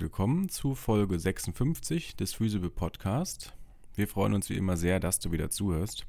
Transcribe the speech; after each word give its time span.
willkommen 0.00 0.48
zu 0.48 0.74
Folge 0.74 1.18
56 1.18 2.16
des 2.16 2.32
Physible 2.32 2.70
Podcast. 2.70 3.52
Wir 3.94 4.08
freuen 4.08 4.32
uns 4.32 4.48
wie 4.48 4.56
immer 4.56 4.78
sehr, 4.78 4.98
dass 4.98 5.18
du 5.18 5.30
wieder 5.30 5.50
zuhörst. 5.50 6.06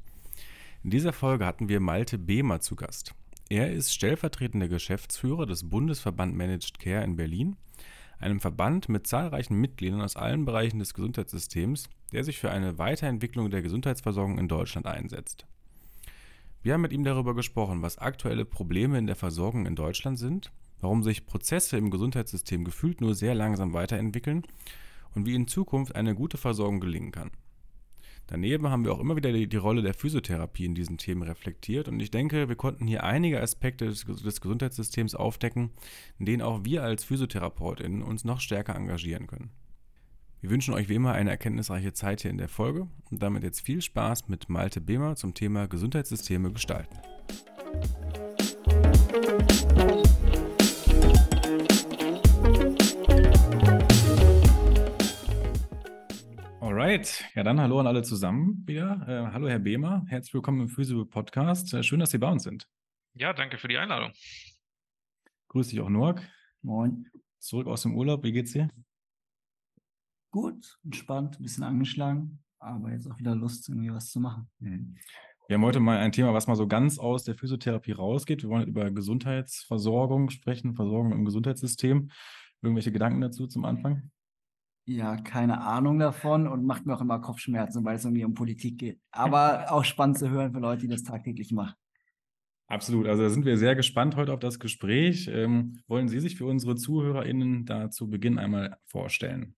In 0.82 0.92
dieser 0.92 1.12
Folge 1.12 1.46
hatten 1.46 1.68
wir 1.68 1.82
Malte 1.82 2.18
Behmer 2.18 2.62
zu 2.62 2.78
Gast. 2.78 3.14
Er 3.50 3.74
ist 3.74 3.94
stellvertretender 3.94 4.70
Geschäftsführer 4.70 5.46
des 5.46 5.70
Bundesverband 5.70 6.34
Managed 6.34 6.80
Care 6.80 7.04
in 7.04 7.18
Berlin, 7.18 7.58
einem 8.18 8.40
Verband 8.40 8.88
mit 8.88 9.08
zahlreichen 9.08 9.60
Mitgliedern 9.60 10.02
aus 10.02 10.16
allen 10.16 10.46
Bereichen 10.46 10.80
des 10.80 10.94
Gesundheitssystems, 10.94 11.90
der 12.14 12.24
sich 12.24 12.40
für 12.40 12.50
eine 12.50 12.78
Weiterentwicklung 12.78 13.50
der 13.50 13.62
Gesundheitsversorgung 13.62 14.38
in 14.38 14.48
Deutschland 14.48 14.88
einsetzt. 14.88 15.46
Wir 16.64 16.76
haben 16.76 16.82
mit 16.82 16.94
ihm 16.94 17.04
darüber 17.04 17.36
gesprochen, 17.36 17.82
was 17.82 17.98
aktuelle 17.98 18.46
Probleme 18.46 18.98
in 18.98 19.08
der 19.08 19.18
Versorgung 19.18 19.66
in 19.66 19.76
Deutschland 19.76 20.18
sind 20.18 20.50
warum 20.82 21.04
sich 21.04 21.26
Prozesse 21.26 21.78
im 21.78 21.90
Gesundheitssystem 21.90 22.66
gefühlt 22.66 23.00
nur 23.00 23.16
sehr 23.16 23.36
langsam 23.36 23.74
weiterentwickeln 23.74 24.44
und 25.16 25.26
wie 25.26 25.36
in 25.36 25.48
Zukunft 25.48 25.96
eine 25.96 26.16
gute 26.16 26.38
Versorgung 26.38 26.80
gelingen 26.80 27.12
kann. 27.12 27.32
Daneben 28.28 28.70
haben 28.70 28.86
wir 28.86 28.94
auch 28.94 29.00
immer 29.00 29.18
wieder 29.18 29.34
die, 29.34 29.48
die, 29.48 29.58
Rolle 29.58 29.82
der 29.82 29.94
Physiotherapie 29.94 30.64
in 30.64 30.76
diesen 30.76 30.98
Themen 30.98 31.24
reflektiert 31.24 31.90
und 31.90 32.00
ich 32.00 32.12
denke, 32.12 32.48
wir 32.48 32.56
konnten 32.56 32.88
hier 32.88 33.04
einige 33.04 33.42
Aspekte 33.42 33.86
des, 33.86 34.06
des 34.06 34.40
Gesundheitssystems 34.40 35.16
aufdecken, 35.16 35.72
in 36.18 36.26
denen 36.26 36.42
auch 36.42 36.64
wir 36.64 36.84
als 36.84 37.04
PhysiotherapeutInnen 37.04 38.02
uns 38.02 38.24
noch 38.24 38.40
stärker 38.40 38.76
engagieren 38.76 39.28
können. 39.28 39.52
Wir 40.40 40.50
wünschen 40.50 40.74
euch 40.74 40.90
wie 40.90 40.96
immer 40.96 41.12
eine 41.12 41.30
erkenntnisreiche 41.30 41.94
Zeit 41.94 42.22
hier 42.22 42.32
in 42.32 42.38
der 42.38 42.48
Folge 42.48 42.88
und 43.12 43.22
damit 43.22 43.44
jetzt 43.44 43.62
viel 43.62 43.82
Spaß 43.82 44.28
mit 44.30 44.50
Malte 44.50 44.82
Behmer 44.82 45.16
zum 45.16 45.34
Thema 45.34 45.68
Gesundheitssysteme 45.68 46.52
gestalten. 46.52 46.98
Alright, 56.72 57.26
ja 57.36 57.44
dann 57.44 57.60
hallo 57.60 57.82
an 57.82 57.88
alle 57.88 58.02
zusammen 58.02 58.64
wieder. 58.66 59.06
Äh, 59.06 59.34
hallo 59.34 59.50
Herr 59.50 59.60
Behmer, 59.60 60.06
herzlich 60.08 60.34
willkommen 60.34 60.62
im 60.62 60.70
Physio 60.70 61.04
Podcast. 61.04 61.74
Äh, 61.74 61.84
schön, 61.84 62.00
dass 62.00 62.12
Sie 62.12 62.18
bei 62.18 62.32
uns 62.32 62.44
sind. 62.44 62.66
Ja, 63.14 63.34
danke 63.34 63.58
für 63.58 63.68
die 63.68 63.78
Einladung. 63.78 64.14
Grüß 65.50 65.68
dich 65.68 65.82
auch 65.82 65.90
Noak. 65.90 66.22
Moin. 66.62 67.10
Zurück 67.40 67.68
aus 67.68 67.82
dem 67.82 67.94
Urlaub, 67.94 68.24
wie 68.24 68.32
geht's 68.32 68.54
dir? 68.54 68.70
Gut, 70.32 70.80
entspannt, 70.86 71.42
ein 71.42 71.44
bisschen 71.44 71.66
angeschlagen, 71.66 72.42
aber 72.60 72.94
jetzt 72.94 73.06
auch 73.12 73.20
wieder 73.20 73.36
Lust, 73.36 73.68
irgendwie 73.68 73.92
was 73.92 74.10
zu 74.10 74.22
machen. 74.22 74.50
Mhm. 74.60 74.96
Wir 75.50 75.56
haben 75.56 75.66
heute 75.66 75.82
mal 75.82 75.98
ein 75.98 76.14
Thema, 76.14 76.34
was 76.34 76.48
mal 76.48 76.56
so 76.56 76.70
ganz 76.70 77.00
aus 77.00 77.26
der 77.26 77.36
Physiotherapie 77.36 77.92
rausgeht. 77.92 78.44
Wir 78.44 78.50
wollen 78.50 78.70
über 78.70 78.90
Gesundheitsversorgung 78.92 80.30
sprechen, 80.30 80.74
Versorgung 80.76 81.12
im 81.12 81.26
Gesundheitssystem. 81.26 82.12
Irgendwelche 82.62 82.94
Gedanken 82.94 83.20
dazu 83.20 83.46
zum 83.46 83.66
Anfang? 83.66 84.10
Ja, 84.86 85.16
keine 85.18 85.62
Ahnung 85.62 86.00
davon 86.00 86.48
und 86.48 86.66
macht 86.66 86.86
mir 86.86 86.96
auch 86.96 87.02
immer 87.02 87.20
Kopfschmerzen, 87.20 87.86
weil 87.86 87.96
es 87.96 88.04
irgendwie 88.04 88.26
um 88.26 88.34
Politik 88.34 88.80
geht. 88.80 89.00
Aber 89.12 89.66
auch 89.72 89.86
spannend 89.86 90.18
zu 90.18 90.30
hören 90.30 90.52
für 90.54 90.60
Leute, 90.60 90.82
die 90.82 90.88
das 90.88 91.04
tagtäglich 91.04 91.52
machen. 91.52 91.76
Absolut. 92.68 93.06
Also 93.08 93.24
da 93.24 93.30
sind 93.30 93.46
wir 93.46 93.58
sehr 93.58 93.76
gespannt 93.76 94.16
heute 94.16 94.32
auf 94.32 94.40
das 94.40 94.58
Gespräch. 94.58 95.28
Ähm, 95.28 95.84
wollen 95.88 96.08
Sie 96.08 96.22
sich 96.22 96.38
für 96.38 96.46
unsere 96.46 96.76
ZuhörerInnen 96.76 97.66
da 97.66 97.90
zu 97.90 98.10
Beginn 98.10 98.40
einmal 98.40 98.78
vorstellen? 98.86 99.56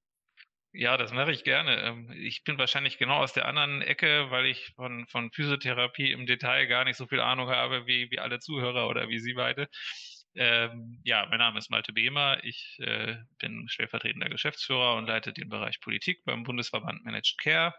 Ja, 0.75 0.97
das 0.97 1.13
mache 1.13 1.31
ich 1.31 1.43
gerne. 1.43 1.79
Ähm, 1.83 2.11
ich 2.15 2.43
bin 2.43 2.57
wahrscheinlich 2.57 2.97
genau 2.97 3.17
aus 3.17 3.31
der 3.31 3.45
anderen 3.45 3.83
Ecke, 3.83 4.31
weil 4.31 4.47
ich 4.47 4.73
von, 4.75 5.05
von 5.07 5.31
Physiotherapie 5.31 6.11
im 6.11 6.25
Detail 6.25 6.65
gar 6.65 6.83
nicht 6.85 6.97
so 6.97 7.05
viel 7.05 7.19
Ahnung 7.19 7.49
habe 7.49 7.85
wie, 7.85 8.09
wie 8.09 8.17
alle 8.17 8.39
Zuhörer 8.39 8.89
oder 8.89 9.07
wie 9.07 9.19
Sie 9.19 9.35
beide. 9.35 9.67
Ähm, 10.35 10.99
ja, 11.03 11.25
mein 11.29 11.39
Name 11.39 11.59
ist 11.59 11.69
Malte 11.69 11.93
Behmer. 11.93 12.43
Ich 12.43 12.77
äh, 12.79 13.17
bin 13.39 13.67
stellvertretender 13.69 14.29
Geschäftsführer 14.29 14.95
und 14.95 15.05
leite 15.05 15.33
den 15.33 15.49
Bereich 15.49 15.79
Politik 15.79 16.23
beim 16.25 16.43
Bundesverband 16.43 17.03
Managed 17.05 17.37
Care. 17.39 17.73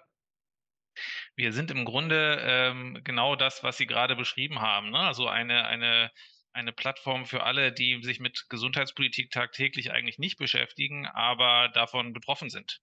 Wir 1.34 1.52
sind 1.52 1.70
im 1.72 1.84
Grunde 1.84 2.38
ähm, 2.40 3.00
genau 3.02 3.34
das, 3.34 3.64
was 3.64 3.76
Sie 3.76 3.86
gerade 3.86 4.14
beschrieben 4.14 4.60
haben. 4.60 4.90
Ne? 4.90 4.98
Also 4.98 5.28
eine, 5.28 5.66
eine 5.66 6.10
eine 6.54 6.72
Plattform 6.72 7.26
für 7.26 7.42
alle, 7.42 7.72
die 7.72 8.00
sich 8.02 8.20
mit 8.20 8.46
Gesundheitspolitik 8.48 9.30
tagtäglich 9.30 9.90
eigentlich 9.90 10.18
nicht 10.18 10.38
beschäftigen, 10.38 11.06
aber 11.06 11.68
davon 11.68 12.12
betroffen 12.12 12.48
sind 12.48 12.80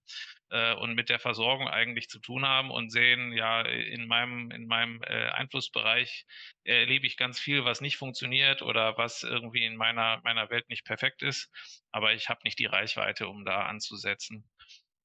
äh, 0.50 0.74
und 0.74 0.94
mit 0.94 1.08
der 1.08 1.18
Versorgung 1.18 1.68
eigentlich 1.68 2.08
zu 2.08 2.20
tun 2.20 2.46
haben 2.46 2.70
und 2.70 2.90
sehen, 2.90 3.32
ja, 3.32 3.62
in 3.62 4.06
meinem, 4.06 4.50
in 4.50 4.66
meinem 4.66 5.02
äh, 5.02 5.30
Einflussbereich 5.30 6.26
erlebe 6.64 7.06
ich 7.06 7.16
ganz 7.16 7.40
viel, 7.40 7.64
was 7.64 7.80
nicht 7.80 7.96
funktioniert 7.96 8.60
oder 8.60 8.98
was 8.98 9.22
irgendwie 9.22 9.64
in 9.64 9.76
meiner, 9.76 10.20
meiner 10.22 10.50
Welt 10.50 10.68
nicht 10.68 10.84
perfekt 10.84 11.22
ist, 11.22 11.50
aber 11.90 12.12
ich 12.12 12.28
habe 12.28 12.40
nicht 12.44 12.58
die 12.58 12.66
Reichweite, 12.66 13.26
um 13.26 13.44
da 13.44 13.64
anzusetzen. 13.66 14.44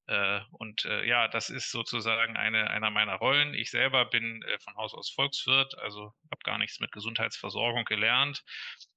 Äh, 0.08 0.40
und 0.52 0.86
äh, 0.86 1.06
ja, 1.06 1.28
das 1.28 1.50
ist 1.50 1.70
sozusagen 1.70 2.36
eine, 2.36 2.70
einer 2.70 2.90
meiner 2.90 3.16
Rollen. 3.16 3.52
Ich 3.52 3.70
selber 3.70 4.06
bin 4.06 4.42
äh, 4.42 4.58
von 4.60 4.74
Haus 4.76 4.94
aus 4.94 5.10
Volkswirt, 5.10 5.76
also 5.78 6.14
habe 6.30 6.40
gar 6.44 6.56
nichts 6.56 6.80
mit 6.80 6.92
Gesundheitsversorgung 6.92 7.84
gelernt, 7.84 8.42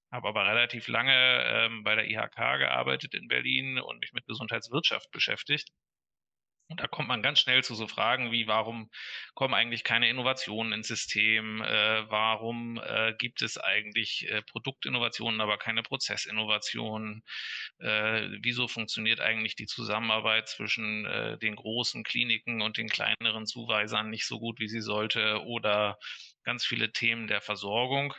habe 0.10 0.30
aber 0.30 0.48
relativ 0.48 0.88
lange 0.88 1.44
ähm, 1.46 1.84
bei 1.84 1.96
der 1.96 2.10
IHK 2.10 2.60
gearbeitet 2.60 3.14
in 3.14 3.28
Berlin 3.28 3.78
und 3.78 4.00
mich 4.00 4.14
mit 4.14 4.26
Gesundheitswirtschaft 4.26 5.12
beschäftigt. 5.12 5.70
Und 6.72 6.80
da 6.80 6.88
kommt 6.88 7.10
man 7.10 7.22
ganz 7.22 7.40
schnell 7.40 7.64
zu 7.66 7.76
so 7.76 7.86
Fragen 7.86 8.32
wie, 8.32 8.48
warum 8.48 8.90
kommen 9.34 9.54
eigentlich 9.54 9.84
keine 9.84 10.08
Innovationen 10.08 10.72
ins 10.72 10.88
System? 10.88 11.62
Äh, 11.62 12.10
warum 12.10 12.82
äh, 12.82 13.14
gibt 13.18 13.42
es 13.42 13.58
eigentlich 13.58 14.30
äh, 14.30 14.42
Produktinnovationen, 14.42 15.42
aber 15.42 15.58
keine 15.58 15.84
Prozessinnovationen? 15.84 17.24
Äh, 17.80 18.30
wieso 18.42 18.70
funktioniert 18.70 19.20
eigentlich 19.20 19.58
die 19.58 19.66
Zusammenarbeit 19.66 20.48
zwischen 20.48 21.06
äh, 21.06 21.38
den 21.40 21.58
großen 21.58 22.06
Kliniken 22.06 22.62
und 22.62 22.78
den 22.78 22.88
kleineren 22.88 23.46
Zuweisern 23.46 24.10
nicht 24.10 24.26
so 24.26 24.40
gut, 24.40 24.62
wie 24.62 24.70
sie 24.70 24.82
sollte? 24.82 25.44
Oder 25.44 25.98
ganz 26.44 26.66
viele 26.66 26.94
Themen 26.94 27.28
der 27.28 27.42
Versorgung. 27.42 28.14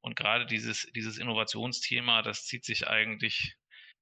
Und 0.00 0.16
gerade 0.16 0.44
dieses, 0.46 0.90
dieses 0.96 1.18
Innovationsthema, 1.18 2.22
das 2.22 2.46
zieht 2.46 2.64
sich 2.64 2.88
eigentlich 2.88 3.54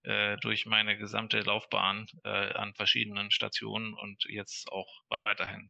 äh, 0.02 0.36
durch 0.38 0.66
meine 0.66 0.96
gesamte 0.96 1.40
Laufbahn 1.40 2.06
äh, 2.24 2.28
an 2.28 2.74
verschiedenen 2.74 3.30
Stationen 3.30 3.94
und 3.94 4.24
jetzt 4.28 4.70
auch 4.72 5.02
weiterhin. 5.24 5.68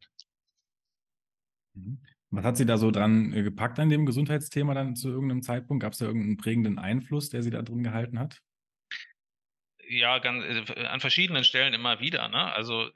Mhm. 1.73 2.01
Was 2.29 2.45
hat 2.45 2.57
Sie 2.57 2.65
da 2.65 2.77
so 2.77 2.91
dran 2.91 3.33
äh, 3.33 3.43
gepackt 3.43 3.77
an 3.79 3.89
dem 3.89 4.05
Gesundheitsthema 4.05 4.73
dann 4.73 4.95
zu 4.95 5.09
irgendeinem 5.09 5.41
Zeitpunkt? 5.41 5.83
Gab 5.83 5.93
es 5.93 5.99
da 5.99 6.05
irgendeinen 6.05 6.37
prägenden 6.37 6.79
Einfluss, 6.79 7.29
der 7.29 7.43
Sie 7.43 7.51
da 7.51 7.61
drin 7.61 7.83
gehalten 7.83 8.19
hat? 8.19 8.41
Ja, 9.87 10.19
ganz, 10.19 10.69
äh, 10.69 10.85
an 10.85 11.01
verschiedenen 11.01 11.43
Stellen 11.43 11.73
immer 11.73 11.99
wieder. 11.99 12.29
Ne? 12.29 12.53
Also 12.53 12.89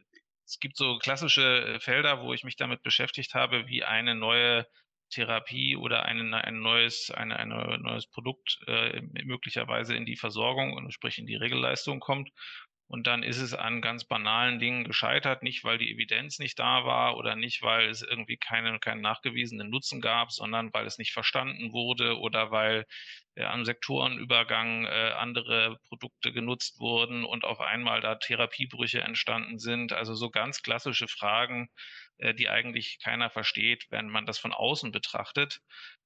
es 0.46 0.60
gibt 0.60 0.78
so 0.78 1.00
klassische 1.00 1.78
Felder, 1.82 2.22
wo 2.22 2.34
ich 2.34 2.46
mich 2.46 2.56
damit 2.56 2.82
beschäftigt 2.82 3.34
habe, 3.34 3.68
wie 3.68 3.84
eine 3.84 4.16
neue 4.16 4.66
Therapie 5.16 5.76
oder 5.76 6.04
ein, 6.06 6.34
ein 6.34 6.60
neues, 6.60 7.10
eine, 7.12 7.38
ein 7.38 7.50
neues 7.50 8.08
Produkt 8.08 8.60
äh, 8.68 9.02
möglicherweise 9.24 9.96
in 9.96 10.06
die 10.06 10.18
Versorgung 10.18 10.74
und 10.74 10.92
sprich 10.92 11.18
in 11.18 11.26
die 11.26 11.36
Regelleistung 11.36 12.00
kommt. 12.00 12.30
Und 12.88 13.08
dann 13.08 13.24
ist 13.24 13.40
es 13.40 13.56
an 13.56 13.82
ganz 13.82 14.04
banalen 14.06 14.60
Dingen 14.60 14.84
gescheitert, 14.84 15.42
nicht 15.42 15.64
weil 15.64 15.80
die 15.80 15.92
Evidenz 15.92 16.38
nicht 16.38 16.60
da 16.60 16.86
war 16.86 17.18
oder 17.18 17.36
nicht, 17.36 17.64
weil 17.64 17.90
es 17.90 18.04
irgendwie 18.04 18.38
keinen, 18.38 18.80
keinen 18.80 19.02
nachgewiesenen 19.02 19.72
Nutzen 19.72 20.02
gab, 20.02 20.32
sondern 20.32 20.72
weil 20.72 20.86
es 20.86 21.00
nicht 21.00 21.12
verstanden 21.12 21.72
wurde 21.74 22.20
oder 22.20 22.52
weil 22.52 22.86
äh, 23.34 23.44
am 23.44 23.66
Sektorenübergang 23.66 24.86
äh, 24.86 25.14
andere 25.18 25.80
Produkte 25.88 26.32
genutzt 26.32 26.80
wurden 26.80 27.26
und 27.26 27.44
auf 27.44 27.60
einmal 27.60 28.02
da 28.02 28.16
Therapiebrüche 28.16 29.02
entstanden 29.02 29.58
sind. 29.58 29.92
Also 29.92 30.14
so 30.14 30.30
ganz 30.30 30.62
klassische 30.62 31.08
Fragen, 31.08 31.70
die 32.18 32.50
eigentlich 32.50 33.00
keiner 33.04 33.30
versteht, 33.30 33.86
wenn 33.90 34.10
man 34.10 34.26
das 34.26 34.40
von 34.40 34.54
außen 34.54 34.92
betrachtet. 34.92 35.60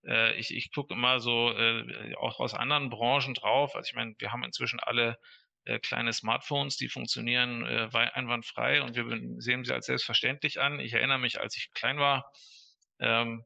Äh, 0.06 0.36
ich 0.36 0.56
ich 0.56 0.72
gucke 0.72 0.94
immer 0.94 1.20
so 1.20 1.52
äh, 1.52 2.16
auch 2.16 2.40
aus 2.40 2.54
anderen 2.54 2.90
Branchen 2.90 3.34
drauf. 3.34 3.76
Also 3.76 3.88
ich 3.90 3.96
meine, 3.96 4.16
wir 4.18 4.32
haben 4.32 4.44
inzwischen 4.44 4.80
alle 4.80 5.18
kleine 5.84 6.14
Smartphones, 6.14 6.78
die 6.78 6.88
funktionieren 6.88 7.64
einwandfrei 7.64 8.82
und 8.82 8.96
wir 8.96 9.06
sehen 9.40 9.64
sie 9.66 9.74
als 9.74 9.86
selbstverständlich 9.86 10.60
an. 10.60 10.80
Ich 10.80 10.94
erinnere 10.94 11.20
mich, 11.20 11.40
als 11.40 11.56
ich 11.58 11.72
klein 11.74 12.00
war, 12.00 12.32
ähm, 13.00 13.44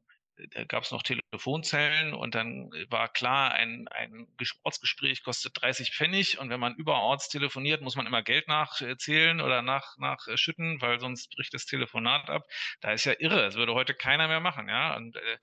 da 0.52 0.64
gab 0.64 0.84
es 0.84 0.92
noch 0.92 1.04
Telefonzellen 1.04 2.14
und 2.14 2.36
dann 2.36 2.72
war 2.90 3.08
klar, 3.08 3.52
ein, 3.54 3.88
ein 3.90 4.28
Ortsgespräch 4.64 5.24
kostet 5.24 5.62
30 5.62 5.92
Pfennig 5.92 6.40
und 6.40 6.50
wenn 6.50 6.60
man 6.60 6.76
überorts 6.76 7.30
telefoniert, 7.30 7.82
muss 7.82 7.96
man 7.96 8.08
immer 8.08 8.24
Geld 8.24 8.48
nachzählen 8.48 9.42
oder 9.42 9.62
nach, 9.62 9.98
nachschütten, 9.98 10.82
weil 10.82 11.00
sonst 11.00 11.30
bricht 11.36 11.54
das 11.54 11.66
Telefonat 11.66 12.30
ab. 12.30 12.44
Da 12.82 12.92
ist 12.94 13.06
ja 13.06 13.14
irre, 13.20 13.42
das 13.44 13.56
würde 13.56 13.74
heute 13.74 13.94
keiner 13.94 14.28
mehr 14.28 14.40
machen, 14.40 14.68
ja. 14.70 14.96
Und 14.96 15.16
äh, 15.16 15.38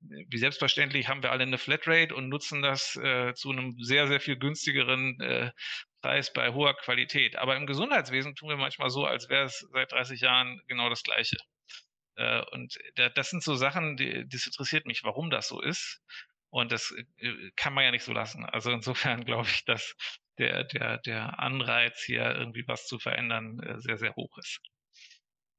wie 0.00 0.38
selbstverständlich 0.38 1.08
haben 1.08 1.22
wir 1.22 1.32
alle 1.32 1.42
eine 1.42 1.58
Flatrate 1.58 2.14
und 2.14 2.28
nutzen 2.28 2.62
das 2.62 2.96
äh, 2.96 3.34
zu 3.34 3.50
einem 3.50 3.76
sehr, 3.82 4.06
sehr 4.06 4.20
viel 4.20 4.38
günstigeren 4.38 5.20
äh, 5.20 5.50
Preis 6.02 6.32
bei 6.32 6.52
hoher 6.52 6.76
Qualität. 6.76 7.36
Aber 7.36 7.56
im 7.56 7.66
Gesundheitswesen 7.66 8.36
tun 8.36 8.50
wir 8.50 8.56
manchmal 8.56 8.90
so, 8.90 9.04
als 9.04 9.28
wäre 9.28 9.46
es 9.46 9.66
seit 9.72 9.90
30 9.92 10.20
Jahren 10.20 10.62
genau 10.68 10.88
das 10.88 11.02
Gleiche. 11.02 11.36
Äh, 12.16 12.42
und 12.52 12.76
das 13.14 13.30
sind 13.30 13.42
so 13.42 13.54
Sachen, 13.54 13.96
die, 13.96 14.26
das 14.28 14.46
interessiert 14.46 14.86
mich, 14.86 15.04
warum 15.04 15.30
das 15.30 15.48
so 15.48 15.60
ist. 15.60 16.02
Und 16.50 16.72
das 16.72 16.94
äh, 17.18 17.50
kann 17.56 17.74
man 17.74 17.84
ja 17.84 17.90
nicht 17.90 18.04
so 18.04 18.12
lassen. 18.12 18.44
Also 18.44 18.70
insofern 18.70 19.24
glaube 19.24 19.48
ich, 19.48 19.64
dass 19.64 19.94
der, 20.38 20.64
der, 20.64 20.98
der 20.98 21.38
Anreiz, 21.38 22.02
hier 22.04 22.34
irgendwie 22.34 22.64
was 22.66 22.86
zu 22.86 22.98
verändern, 22.98 23.60
äh, 23.60 23.80
sehr, 23.80 23.98
sehr 23.98 24.14
hoch 24.16 24.36
ist. 24.38 24.60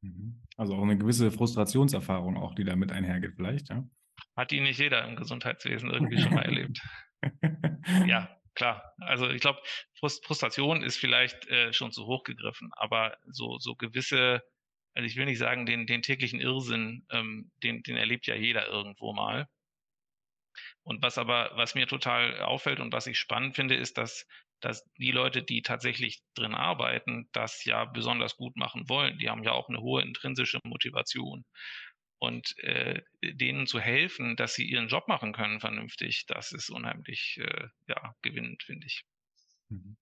Mhm. 0.01 0.43
Also 0.55 0.75
auch 0.75 0.83
eine 0.83 0.97
gewisse 0.97 1.31
Frustrationserfahrung 1.31 2.37
auch, 2.37 2.55
die 2.55 2.63
damit 2.63 2.91
einhergeht 2.91 3.33
vielleicht, 3.35 3.69
ja? 3.69 3.87
Hat 4.35 4.51
die 4.51 4.61
nicht 4.61 4.79
jeder 4.79 5.07
im 5.07 5.15
Gesundheitswesen 5.15 5.89
irgendwie 5.89 6.19
schon 6.19 6.33
mal 6.33 6.45
erlebt. 6.45 6.79
ja, 8.05 8.29
klar. 8.55 8.93
Also 8.99 9.29
ich 9.29 9.41
glaube, 9.41 9.59
Frustration 9.99 10.83
ist 10.83 10.97
vielleicht 10.97 11.47
äh, 11.47 11.73
schon 11.73 11.91
zu 11.91 12.05
hoch 12.05 12.23
gegriffen, 12.23 12.69
aber 12.73 13.17
so, 13.25 13.57
so 13.59 13.75
gewisse, 13.75 14.43
also 14.97 15.05
ich 15.05 15.15
will 15.15 15.25
nicht 15.25 15.37
sagen, 15.37 15.67
den, 15.67 15.85
den 15.85 16.01
täglichen 16.01 16.41
Irrsinn, 16.41 17.05
ähm, 17.11 17.51
den, 17.61 17.83
den 17.83 17.97
erlebt 17.97 18.25
ja 18.25 18.35
jeder 18.35 18.67
irgendwo 18.67 19.13
mal. 19.13 19.47
Und 20.81 21.03
was 21.03 21.19
aber, 21.19 21.51
was 21.53 21.75
mir 21.75 21.85
total 21.85 22.41
auffällt 22.41 22.79
und 22.79 22.91
was 22.91 23.05
ich 23.05 23.19
spannend 23.19 23.55
finde, 23.55 23.75
ist, 23.75 23.99
dass 23.99 24.25
dass 24.59 24.83
die 24.97 25.11
Leute, 25.11 25.43
die 25.43 25.61
tatsächlich 25.61 26.23
drin 26.33 26.55
arbeiten, 26.55 27.29
das 27.31 27.63
ja 27.63 27.85
besonders 27.85 28.37
gut 28.37 28.55
machen 28.55 28.89
wollen. 28.89 29.19
Die 29.19 29.29
haben 29.29 29.43
ja 29.43 29.51
auch 29.51 29.69
eine 29.69 29.81
hohe 29.81 30.01
intrinsische 30.01 30.59
Motivation. 30.63 31.45
Und 32.17 32.57
äh, 32.63 33.03
denen 33.21 33.67
zu 33.67 33.79
helfen, 33.79 34.35
dass 34.35 34.55
sie 34.55 34.65
ihren 34.65 34.87
Job 34.87 35.07
machen 35.07 35.33
können 35.33 35.59
vernünftig, 35.59 36.25
das 36.25 36.51
ist 36.51 36.71
unheimlich 36.71 37.37
äh, 37.39 37.67
ja, 37.87 38.15
gewinnend, 38.23 38.63
finde 38.63 38.87
ich. 38.87 39.03
Mhm. 39.69 39.97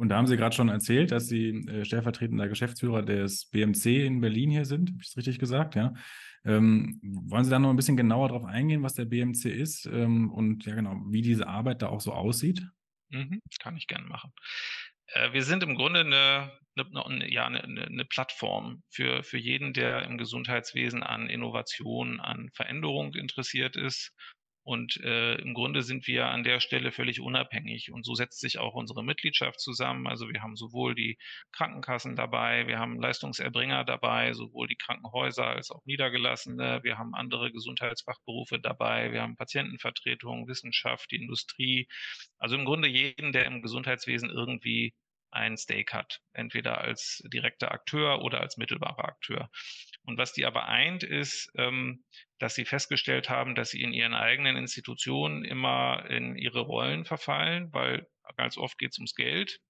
Und 0.00 0.08
da 0.08 0.16
haben 0.16 0.26
Sie 0.26 0.38
gerade 0.38 0.56
schon 0.56 0.70
erzählt, 0.70 1.12
dass 1.12 1.26
Sie 1.26 1.50
äh, 1.68 1.84
stellvertretender 1.84 2.48
Geschäftsführer 2.48 3.02
des 3.02 3.44
BMC 3.50 4.06
in 4.06 4.22
Berlin 4.22 4.50
hier 4.50 4.64
sind. 4.64 4.88
Habe 4.88 5.02
ich 5.02 5.08
es 5.08 5.16
richtig 5.18 5.38
gesagt? 5.38 5.74
Ja. 5.74 5.92
Ähm, 6.42 6.98
wollen 7.02 7.44
Sie 7.44 7.50
da 7.50 7.58
noch 7.58 7.68
ein 7.68 7.76
bisschen 7.76 7.98
genauer 7.98 8.28
darauf 8.28 8.46
eingehen, 8.46 8.82
was 8.82 8.94
der 8.94 9.04
BMC 9.04 9.44
ist 9.44 9.84
ähm, 9.84 10.30
und 10.32 10.64
ja 10.64 10.74
genau, 10.74 10.96
wie 11.10 11.20
diese 11.20 11.46
Arbeit 11.46 11.82
da 11.82 11.88
auch 11.88 12.00
so 12.00 12.14
aussieht? 12.14 12.66
Mhm, 13.10 13.42
kann 13.60 13.76
ich 13.76 13.86
gerne 13.88 14.06
machen. 14.06 14.32
Äh, 15.08 15.34
wir 15.34 15.42
sind 15.42 15.62
im 15.62 15.74
Grunde 15.74 16.00
eine, 16.00 16.50
eine, 16.76 17.04
eine 17.04 17.30
ja, 17.30 17.44
eine, 17.44 17.62
eine, 17.62 18.04
Plattform 18.06 18.82
für, 18.88 19.22
für 19.22 19.36
jeden, 19.36 19.74
der 19.74 20.04
im 20.04 20.16
Gesundheitswesen 20.16 21.02
an 21.02 21.28
Innovation, 21.28 22.20
an 22.20 22.48
Veränderung 22.54 23.12
interessiert 23.12 23.76
ist 23.76 24.14
und 24.70 24.98
äh, 24.98 25.34
im 25.34 25.52
Grunde 25.52 25.82
sind 25.82 26.06
wir 26.06 26.28
an 26.28 26.44
der 26.44 26.60
Stelle 26.60 26.92
völlig 26.92 27.20
unabhängig. 27.20 27.90
Und 27.90 28.04
so 28.06 28.14
setzt 28.14 28.38
sich 28.38 28.58
auch 28.58 28.74
unsere 28.74 29.02
Mitgliedschaft 29.02 29.58
zusammen. 29.58 30.06
Also 30.06 30.28
wir 30.28 30.42
haben 30.42 30.54
sowohl 30.54 30.94
die 30.94 31.18
Krankenkassen 31.50 32.14
dabei, 32.14 32.68
wir 32.68 32.78
haben 32.78 33.00
Leistungserbringer 33.00 33.84
dabei, 33.84 34.32
sowohl 34.32 34.68
die 34.68 34.76
Krankenhäuser 34.76 35.44
als 35.44 35.72
auch 35.72 35.84
Niedergelassene. 35.86 36.84
Wir 36.84 36.98
haben 36.98 37.16
andere 37.16 37.50
Gesundheitsfachberufe 37.50 38.60
dabei. 38.60 39.10
Wir 39.10 39.22
haben 39.22 39.34
Patientenvertretungen, 39.34 40.46
Wissenschaft, 40.46 41.10
die 41.10 41.16
Industrie. 41.16 41.88
Also 42.38 42.54
im 42.54 42.64
Grunde 42.64 42.86
jeden, 42.86 43.32
der 43.32 43.46
im 43.46 43.62
Gesundheitswesen 43.62 44.30
irgendwie 44.30 44.94
ein 45.32 45.56
Stake 45.56 45.92
hat, 45.96 46.20
entweder 46.32 46.78
als 46.78 47.24
direkter 47.32 47.72
Akteur 47.72 48.22
oder 48.22 48.40
als 48.40 48.56
mittelbarer 48.56 49.04
Akteur. 49.04 49.50
Und 50.04 50.18
was 50.18 50.32
die 50.32 50.46
aber 50.46 50.66
eint, 50.66 51.02
ist, 51.02 51.50
ähm, 51.56 52.04
dass 52.38 52.54
sie 52.54 52.64
festgestellt 52.64 53.28
haben, 53.28 53.54
dass 53.54 53.70
sie 53.70 53.82
in 53.82 53.92
ihren 53.92 54.14
eigenen 54.14 54.56
Institutionen 54.56 55.44
immer 55.44 56.06
in 56.08 56.36
ihre 56.36 56.60
Rollen 56.60 57.04
verfallen, 57.04 57.72
weil 57.72 58.06
ganz 58.36 58.56
oft 58.56 58.78
geht 58.78 58.92
es 58.92 58.98
ums 58.98 59.14
Geld. 59.14 59.60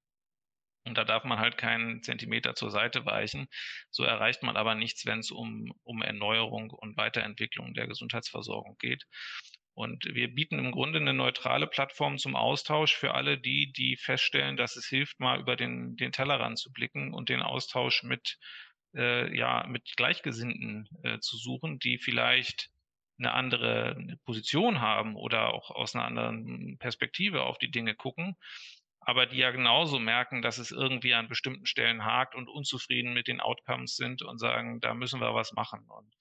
Und 0.84 0.96
da 0.96 1.04
darf 1.04 1.24
man 1.24 1.38
halt 1.38 1.58
keinen 1.58 2.02
Zentimeter 2.02 2.54
zur 2.54 2.70
Seite 2.70 3.04
weichen. 3.04 3.48
So 3.90 4.02
erreicht 4.02 4.42
man 4.42 4.56
aber 4.56 4.74
nichts, 4.74 5.04
wenn 5.04 5.18
es 5.18 5.30
um, 5.30 5.72
um 5.82 6.00
Erneuerung 6.00 6.70
und 6.70 6.96
Weiterentwicklung 6.96 7.74
der 7.74 7.86
Gesundheitsversorgung 7.86 8.76
geht. 8.78 9.04
Und 9.74 10.04
wir 10.04 10.28
bieten 10.34 10.58
im 10.58 10.72
Grunde 10.72 10.98
eine 10.98 11.14
neutrale 11.14 11.66
Plattform 11.66 12.18
zum 12.18 12.34
Austausch 12.34 12.94
für 12.94 13.14
alle 13.14 13.38
die, 13.38 13.72
die 13.72 13.96
feststellen, 13.96 14.56
dass 14.56 14.76
es 14.76 14.86
hilft, 14.86 15.20
mal 15.20 15.40
über 15.40 15.56
den, 15.56 15.96
den 15.96 16.12
Tellerrand 16.12 16.58
zu 16.58 16.72
blicken 16.72 17.14
und 17.14 17.28
den 17.28 17.40
Austausch 17.40 18.02
mit 18.02 18.38
äh, 18.94 19.36
ja, 19.36 19.66
mit 19.68 19.96
Gleichgesinnten 19.96 20.88
äh, 21.02 21.18
zu 21.20 21.36
suchen, 21.36 21.78
die 21.78 21.98
vielleicht 21.98 22.70
eine 23.18 23.32
andere 23.32 23.96
Position 24.24 24.80
haben 24.80 25.14
oder 25.14 25.52
auch 25.52 25.70
aus 25.70 25.94
einer 25.94 26.04
anderen 26.04 26.78
Perspektive 26.78 27.42
auf 27.42 27.58
die 27.58 27.70
Dinge 27.70 27.94
gucken, 27.94 28.36
aber 29.00 29.26
die 29.26 29.38
ja 29.38 29.50
genauso 29.50 29.98
merken, 29.98 30.42
dass 30.42 30.58
es 30.58 30.70
irgendwie 30.70 31.14
an 31.14 31.28
bestimmten 31.28 31.66
Stellen 31.66 32.04
hakt 32.04 32.34
und 32.34 32.48
unzufrieden 32.48 33.12
mit 33.12 33.28
den 33.28 33.40
Outcomes 33.40 33.96
sind 33.96 34.22
und 34.22 34.38
sagen, 34.38 34.80
da 34.80 34.94
müssen 34.94 35.20
wir 35.20 35.34
was 35.34 35.52
machen. 35.52 35.84
Und 35.88 36.14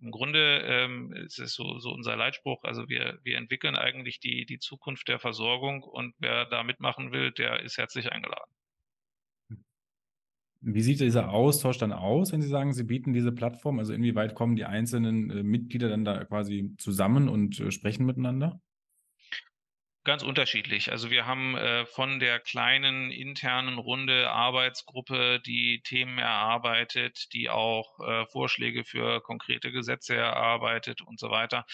im 0.00 0.10
Grunde 0.10 0.60
ähm, 0.64 1.12
ist 1.12 1.38
es 1.38 1.54
so, 1.54 1.78
so 1.78 1.90
unser 1.90 2.16
Leitspruch, 2.16 2.62
also 2.64 2.88
wir, 2.88 3.18
wir 3.24 3.36
entwickeln 3.36 3.76
eigentlich 3.76 4.20
die, 4.20 4.46
die 4.46 4.58
Zukunft 4.58 5.08
der 5.08 5.18
Versorgung 5.18 5.82
und 5.82 6.14
wer 6.18 6.44
da 6.46 6.62
mitmachen 6.62 7.12
will, 7.12 7.32
der 7.32 7.60
ist 7.60 7.78
herzlich 7.78 8.12
eingeladen. 8.12 8.50
Wie 10.60 10.80
sieht 10.80 11.00
dieser 11.00 11.30
Austausch 11.30 11.78
dann 11.78 11.92
aus, 11.92 12.32
wenn 12.32 12.42
Sie 12.42 12.48
sagen, 12.48 12.72
Sie 12.72 12.84
bieten 12.84 13.12
diese 13.12 13.32
Plattform? 13.32 13.78
Also 13.78 13.92
inwieweit 13.92 14.34
kommen 14.34 14.56
die 14.56 14.64
einzelnen 14.64 15.30
äh, 15.30 15.42
Mitglieder 15.42 15.88
dann 15.88 16.04
da 16.04 16.24
quasi 16.24 16.74
zusammen 16.78 17.28
und 17.28 17.60
äh, 17.60 17.70
sprechen 17.70 18.06
miteinander? 18.06 18.60
Ganz 20.08 20.22
unterschiedlich. 20.22 20.90
Also 20.90 21.10
wir 21.10 21.26
haben 21.26 21.54
äh, 21.54 21.84
von 21.84 22.18
der 22.18 22.40
kleinen 22.40 23.10
internen 23.10 23.78
Runde 23.78 24.30
Arbeitsgruppe, 24.30 25.38
die 25.44 25.82
Themen 25.82 26.18
erarbeitet, 26.18 27.32
die 27.34 27.50
auch 27.50 28.00
äh, 28.00 28.24
Vorschläge 28.26 28.84
für 28.84 29.20
konkrete 29.20 29.70
Gesetze 29.70 30.16
erarbeitet 30.16 31.02
und 31.02 31.20
so 31.20 31.30
weiter, 31.30 31.66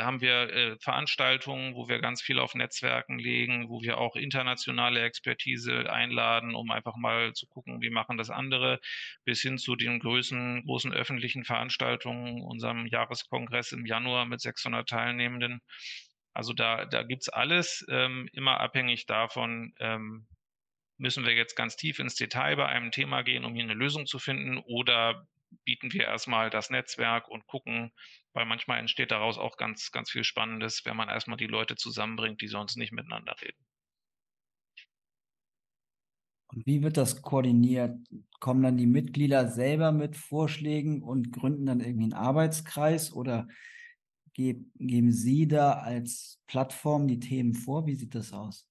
haben 0.00 0.20
wir 0.20 0.52
äh, 0.52 0.76
Veranstaltungen, 0.80 1.74
wo 1.74 1.88
wir 1.88 2.00
ganz 2.00 2.20
viel 2.20 2.40
auf 2.40 2.54
Netzwerken 2.54 3.18
legen, 3.18 3.68
wo 3.68 3.82
wir 3.82 3.98
auch 3.98 4.16
internationale 4.16 5.02
Expertise 5.02 5.90
einladen, 5.92 6.54
um 6.54 6.70
einfach 6.72 6.96
mal 6.96 7.32
zu 7.34 7.46
gucken, 7.46 7.80
wie 7.80 7.90
machen 7.90 8.16
das 8.16 8.30
andere, 8.30 8.80
bis 9.24 9.40
hin 9.42 9.58
zu 9.58 9.76
den 9.76 10.00
großen, 10.00 10.64
großen 10.64 10.92
öffentlichen 10.92 11.44
Veranstaltungen, 11.44 12.42
unserem 12.42 12.86
Jahreskongress 12.86 13.72
im 13.72 13.86
Januar 13.86 14.26
mit 14.26 14.40
600 14.40 14.88
Teilnehmenden. 14.88 15.60
Also 16.34 16.52
da, 16.52 16.84
da 16.84 17.02
es 17.02 17.28
alles, 17.28 17.86
ähm, 17.88 18.28
immer 18.32 18.60
abhängig 18.60 19.06
davon, 19.06 19.72
ähm, 19.78 20.26
müssen 20.98 21.24
wir 21.24 21.34
jetzt 21.34 21.54
ganz 21.54 21.76
tief 21.76 21.98
ins 21.98 22.14
Detail 22.14 22.56
bei 22.56 22.66
einem 22.66 22.90
Thema 22.90 23.22
gehen, 23.22 23.44
um 23.44 23.54
hier 23.54 23.64
eine 23.64 23.74
Lösung 23.74 24.06
zu 24.06 24.18
finden, 24.18 24.58
oder 24.58 25.26
bieten 25.64 25.92
wir 25.92 26.04
erstmal 26.04 26.50
das 26.50 26.70
Netzwerk 26.70 27.28
und 27.28 27.46
gucken, 27.46 27.92
weil 28.36 28.44
manchmal 28.44 28.78
entsteht 28.78 29.12
daraus 29.12 29.38
auch 29.38 29.56
ganz, 29.56 29.90
ganz 29.92 30.10
viel 30.10 30.22
Spannendes, 30.22 30.84
wenn 30.84 30.94
man 30.94 31.08
erstmal 31.08 31.38
die 31.38 31.46
Leute 31.46 31.74
zusammenbringt, 31.74 32.42
die 32.42 32.48
sonst 32.48 32.76
nicht 32.76 32.92
miteinander 32.92 33.34
reden. 33.40 33.64
Und 36.48 36.66
wie 36.66 36.82
wird 36.82 36.98
das 36.98 37.22
koordiniert? 37.22 37.96
Kommen 38.38 38.62
dann 38.62 38.76
die 38.76 38.86
Mitglieder 38.86 39.48
selber 39.48 39.90
mit 39.90 40.18
Vorschlägen 40.18 41.02
und 41.02 41.32
gründen 41.32 41.64
dann 41.64 41.80
irgendwie 41.80 42.04
einen 42.04 42.12
Arbeitskreis 42.12 43.10
oder 43.10 43.48
geben 44.34 45.12
Sie 45.12 45.48
da 45.48 45.72
als 45.72 46.42
Plattform 46.46 47.08
die 47.08 47.20
Themen 47.20 47.54
vor? 47.54 47.86
Wie 47.86 47.94
sieht 47.94 48.14
das 48.14 48.34
aus? 48.34 48.68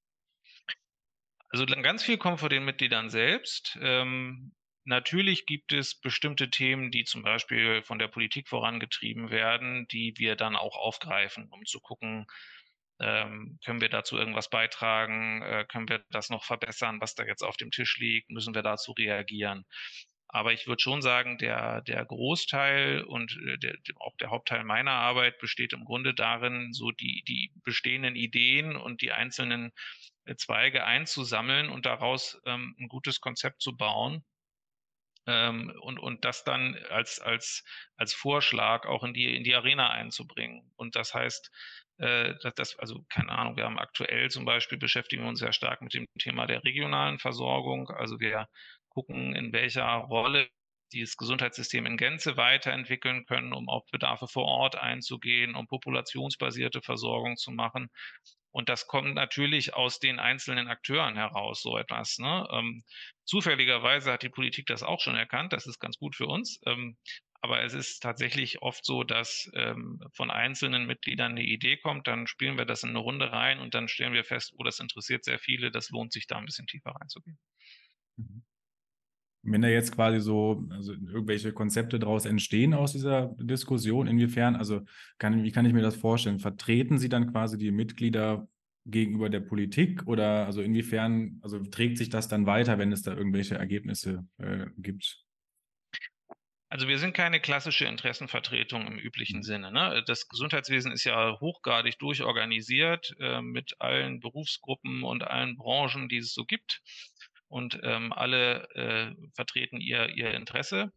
Also 1.49 1.65
ganz 1.65 2.03
viel 2.03 2.19
kommt 2.19 2.39
von 2.39 2.49
den 2.49 2.65
Mitgliedern 2.65 3.09
selbst. 3.09 3.79
Ähm, 3.81 4.53
natürlich 4.85 5.45
gibt 5.45 5.73
es 5.73 5.99
bestimmte 5.99 6.49
Themen, 6.49 6.91
die 6.91 7.03
zum 7.03 7.23
Beispiel 7.23 7.83
von 7.83 7.99
der 7.99 8.07
Politik 8.07 8.47
vorangetrieben 8.47 9.29
werden, 9.29 9.87
die 9.87 10.13
wir 10.17 10.35
dann 10.35 10.55
auch 10.55 10.77
aufgreifen, 10.77 11.49
um 11.51 11.65
zu 11.65 11.79
gucken, 11.79 12.25
ähm, 12.99 13.59
können 13.65 13.81
wir 13.81 13.89
dazu 13.89 14.17
irgendwas 14.17 14.49
beitragen? 14.49 15.41
Äh, 15.41 15.65
können 15.67 15.89
wir 15.89 16.03
das 16.11 16.29
noch 16.29 16.45
verbessern, 16.45 17.01
was 17.01 17.15
da 17.15 17.25
jetzt 17.25 17.43
auf 17.43 17.57
dem 17.57 17.71
Tisch 17.71 17.97
liegt? 17.97 18.29
Müssen 18.29 18.55
wir 18.55 18.63
dazu 18.63 18.93
reagieren? 18.93 19.65
Aber 20.27 20.53
ich 20.53 20.67
würde 20.67 20.81
schon 20.81 21.01
sagen, 21.01 21.37
der, 21.37 21.81
der 21.81 22.05
Großteil 22.05 23.01
und 23.03 23.37
äh, 23.47 23.57
der, 23.57 23.75
auch 23.97 24.15
der 24.17 24.29
Hauptteil 24.29 24.63
meiner 24.63 24.91
Arbeit 24.91 25.39
besteht 25.39 25.73
im 25.73 25.85
Grunde 25.85 26.13
darin, 26.13 26.73
so 26.73 26.91
die, 26.91 27.23
die 27.27 27.51
bestehenden 27.63 28.15
Ideen 28.15 28.75
und 28.75 29.01
die 29.01 29.11
einzelnen 29.11 29.71
Zweige 30.37 30.85
einzusammeln 30.85 31.69
und 31.69 31.85
daraus 31.85 32.41
ähm, 32.45 32.75
ein 32.79 32.87
gutes 32.87 33.21
Konzept 33.21 33.61
zu 33.61 33.77
bauen. 33.77 34.23
Ähm, 35.27 35.73
und, 35.81 35.99
und 35.99 36.23
das 36.25 36.43
dann 36.43 36.75
als, 36.89 37.19
als, 37.19 37.63
als 37.97 38.13
Vorschlag 38.13 38.85
auch 38.85 39.03
in 39.03 39.13
die, 39.13 39.35
in 39.35 39.43
die 39.43 39.55
Arena 39.55 39.89
einzubringen. 39.89 40.71
Und 40.75 40.95
das 40.95 41.13
heißt, 41.13 41.51
äh, 41.97 42.33
das, 42.55 42.77
also 42.77 43.03
keine 43.09 43.31
Ahnung, 43.31 43.57
wir 43.57 43.65
haben 43.65 43.79
aktuell 43.79 44.29
zum 44.29 44.45
Beispiel 44.45 44.77
beschäftigen 44.77 45.23
wir 45.23 45.29
uns 45.29 45.39
sehr 45.39 45.53
stark 45.53 45.81
mit 45.81 45.93
dem 45.93 46.05
Thema 46.19 46.45
der 46.45 46.63
regionalen 46.63 47.19
Versorgung. 47.19 47.89
Also 47.89 48.19
wir 48.19 48.47
gucken, 48.89 49.35
in 49.35 49.53
welcher 49.53 49.85
Rolle 49.85 50.49
dieses 50.93 51.17
Gesundheitssystem 51.17 51.85
in 51.85 51.97
Gänze 51.97 52.37
weiterentwickeln 52.37 53.25
können, 53.25 53.53
um 53.53 53.69
auf 53.69 53.83
Bedarfe 53.91 54.27
vor 54.27 54.45
Ort 54.45 54.75
einzugehen, 54.75 55.55
um 55.55 55.67
populationsbasierte 55.67 56.81
Versorgung 56.81 57.37
zu 57.37 57.51
machen. 57.51 57.89
Und 58.55 58.69
das 58.69 58.87
kommt 58.87 59.15
natürlich 59.15 59.73
aus 59.73 59.99
den 59.99 60.19
einzelnen 60.19 60.67
Akteuren 60.69 61.15
heraus, 61.15 61.61
so 61.61 61.77
etwas. 61.77 62.17
Ne? 62.19 62.47
Ähm, 62.51 62.83
zufälligerweise 63.25 64.11
hat 64.13 64.23
die 64.23 64.29
Politik 64.29 64.65
das 64.67 64.81
auch 64.83 65.01
schon 65.01 65.15
erkannt, 65.15 65.51
das 65.53 65.67
ist 65.67 65.79
ganz 65.79 65.97
gut 65.97 66.15
für 66.15 66.27
uns. 66.27 66.59
Ähm, 66.65 66.97
Aber 67.41 67.61
es 67.63 67.73
ist 67.73 67.99
tatsächlich 68.01 68.61
oft 68.61 68.85
so, 68.85 69.03
dass 69.03 69.49
ähm, 69.53 69.99
von 70.13 70.31
einzelnen 70.31 70.85
Mitgliedern 70.87 71.33
eine 71.33 71.43
Idee 71.43 71.77
kommt, 71.77 72.07
dann 72.07 72.27
spielen 72.27 72.57
wir 72.57 72.65
das 72.65 72.83
in 72.83 72.89
eine 72.89 72.99
Runde 72.99 73.31
rein 73.31 73.59
und 73.59 73.73
dann 73.75 73.87
stellen 73.87 74.13
wir 74.13 74.23
fest, 74.23 74.53
oh, 74.57 74.63
das 74.63 74.79
interessiert 74.79 75.23
sehr 75.25 75.37
viele, 75.39 75.69
das 75.71 75.89
lohnt 75.91 76.11
sich 76.13 76.25
da 76.27 76.37
ein 76.37 76.45
bisschen 76.45 76.65
tiefer 76.67 76.91
reinzugehen. 76.91 77.37
Mhm. 78.17 78.43
Wenn 79.45 79.61
da 79.61 79.67
jetzt 79.67 79.93
quasi 79.93 80.19
so 80.19 80.65
also 80.71 80.93
irgendwelche 80.93 81.53
Konzepte 81.53 81.99
daraus 81.99 82.25
entstehen 82.25 82.73
aus 82.73 82.91
dieser 82.91 83.35
Diskussion, 83.39 84.07
inwiefern, 84.07 84.55
also 84.55 84.81
kann, 85.17 85.43
wie 85.43 85.51
kann 85.51 85.65
ich 85.65 85.73
mir 85.73 85.81
das 85.81 85.95
vorstellen? 85.95 86.39
Vertreten 86.39 86.97
Sie 86.97 87.09
dann 87.09 87.31
quasi 87.31 87.57
die 87.57 87.71
Mitglieder 87.71 88.47
gegenüber 88.85 89.29
der 89.29 89.39
Politik 89.39 90.07
oder 90.07 90.45
also 90.45 90.61
inwiefern, 90.61 91.39
also 91.41 91.59
trägt 91.59 91.97
sich 91.97 92.09
das 92.09 92.27
dann 92.27 92.45
weiter, 92.45 92.77
wenn 92.77 92.91
es 92.91 93.01
da 93.01 93.13
irgendwelche 93.13 93.55
Ergebnisse 93.55 94.27
äh, 94.37 94.65
gibt? 94.77 95.25
Also 96.75 96.87
wir 96.87 96.97
sind 96.97 97.13
keine 97.13 97.39
klassische 97.39 97.85
Interessenvertretung 97.85 98.85
im 98.85 98.97
üblichen 98.97 99.37
mhm. 99.37 99.43
Sinne. 99.43 99.71
Ne? 99.71 100.03
Das 100.07 100.27
Gesundheitswesen 100.27 100.91
ist 100.91 101.05
ja 101.05 101.39
hochgradig 101.39 101.97
durchorganisiert 101.99 103.15
äh, 103.19 103.41
mit 103.41 103.75
allen 103.79 104.19
Berufsgruppen 104.19 105.03
und 105.03 105.23
allen 105.23 105.55
Branchen, 105.55 106.09
die 106.09 106.17
es 106.17 106.33
so 106.33 106.43
gibt. 106.43 106.81
Und 107.47 107.79
ähm, 107.83 108.11
alle 108.11 108.67
äh, 108.75 109.15
vertreten 109.33 109.79
ihr, 109.79 110.09
ihr 110.09 110.31
Interesse. 110.31 110.91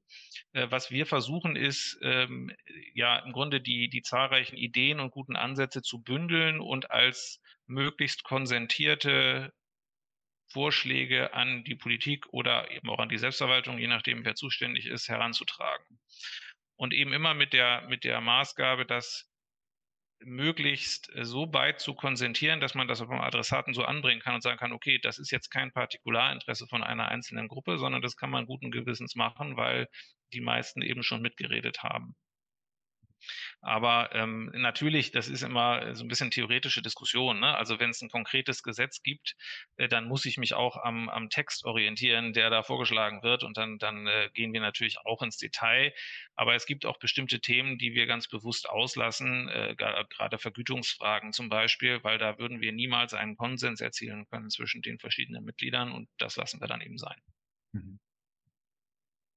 Äh, 0.52 0.66
was 0.70 0.90
wir 0.90 1.06
versuchen 1.06 1.56
ist, 1.56 1.98
ähm, 2.02 2.50
ja 2.94 3.18
im 3.18 3.32
Grunde 3.32 3.60
die, 3.60 3.88
die 3.88 4.02
zahlreichen 4.02 4.56
Ideen 4.56 5.00
und 5.00 5.10
guten 5.10 5.36
Ansätze 5.36 5.82
zu 5.82 6.02
bündeln 6.02 6.60
und 6.60 6.90
als 6.90 7.40
möglichst 7.66 8.24
konsentierte 8.24 9.52
Vorschläge 10.50 11.34
an 11.34 11.64
die 11.64 11.74
Politik 11.74 12.26
oder 12.32 12.70
eben 12.70 12.88
auch 12.88 12.98
an 12.98 13.10
die 13.10 13.18
Selbstverwaltung, 13.18 13.78
je 13.78 13.86
nachdem, 13.86 14.24
wer 14.24 14.34
zuständig 14.34 14.86
ist, 14.86 15.08
heranzutragen. 15.08 16.00
Und 16.76 16.94
eben 16.94 17.12
immer 17.12 17.34
mit 17.34 17.52
der, 17.52 17.86
mit 17.88 18.04
der 18.04 18.20
Maßgabe, 18.20 18.86
das 18.86 19.30
möglichst 20.20 21.10
so 21.22 21.52
weit 21.52 21.80
zu 21.80 21.94
konsentieren, 21.94 22.60
dass 22.60 22.74
man 22.74 22.88
das 22.88 23.00
beim 23.00 23.20
Adressaten 23.20 23.74
so 23.74 23.84
anbringen 23.84 24.20
kann 24.20 24.34
und 24.34 24.42
sagen 24.42 24.58
kann, 24.58 24.72
okay, 24.72 24.98
das 24.98 25.18
ist 25.18 25.30
jetzt 25.30 25.50
kein 25.50 25.72
Partikularinteresse 25.72 26.66
von 26.66 26.82
einer 26.82 27.08
einzelnen 27.08 27.48
Gruppe, 27.48 27.78
sondern 27.78 28.02
das 28.02 28.16
kann 28.16 28.30
man 28.30 28.46
guten 28.46 28.70
Gewissens 28.70 29.14
machen, 29.14 29.56
weil 29.56 29.88
die 30.32 30.40
meisten 30.40 30.82
eben 30.82 31.02
schon 31.02 31.22
mitgeredet 31.22 31.82
haben. 31.82 32.16
Aber 33.60 34.14
ähm, 34.14 34.50
natürlich, 34.54 35.10
das 35.10 35.28
ist 35.28 35.42
immer 35.42 35.94
so 35.94 36.04
ein 36.04 36.08
bisschen 36.08 36.30
theoretische 36.30 36.80
Diskussion. 36.80 37.40
Ne? 37.40 37.56
Also 37.56 37.80
wenn 37.80 37.90
es 37.90 38.00
ein 38.00 38.08
konkretes 38.08 38.62
Gesetz 38.62 39.02
gibt, 39.02 39.34
äh, 39.76 39.88
dann 39.88 40.06
muss 40.06 40.24
ich 40.26 40.38
mich 40.38 40.54
auch 40.54 40.76
am, 40.76 41.08
am 41.08 41.28
Text 41.28 41.64
orientieren, 41.64 42.32
der 42.32 42.50
da 42.50 42.62
vorgeschlagen 42.62 43.22
wird. 43.22 43.42
Und 43.42 43.56
dann, 43.56 43.78
dann 43.78 44.06
äh, 44.06 44.30
gehen 44.32 44.52
wir 44.52 44.60
natürlich 44.60 44.98
auch 45.04 45.22
ins 45.22 45.38
Detail. 45.38 45.92
Aber 46.36 46.54
es 46.54 46.66
gibt 46.66 46.86
auch 46.86 46.98
bestimmte 46.98 47.40
Themen, 47.40 47.78
die 47.78 47.94
wir 47.94 48.06
ganz 48.06 48.28
bewusst 48.28 48.68
auslassen, 48.68 49.48
äh, 49.48 49.74
gerade 49.76 50.38
Vergütungsfragen 50.38 51.32
zum 51.32 51.48
Beispiel, 51.48 52.02
weil 52.04 52.18
da 52.18 52.38
würden 52.38 52.60
wir 52.60 52.72
niemals 52.72 53.12
einen 53.12 53.36
Konsens 53.36 53.80
erzielen 53.80 54.26
können 54.28 54.50
zwischen 54.50 54.82
den 54.82 54.98
verschiedenen 54.98 55.44
Mitgliedern 55.44 55.90
und 55.92 56.08
das 56.18 56.36
lassen 56.36 56.60
wir 56.60 56.68
dann 56.68 56.80
eben 56.80 56.98
sein. 56.98 57.18
Mhm. 57.72 57.98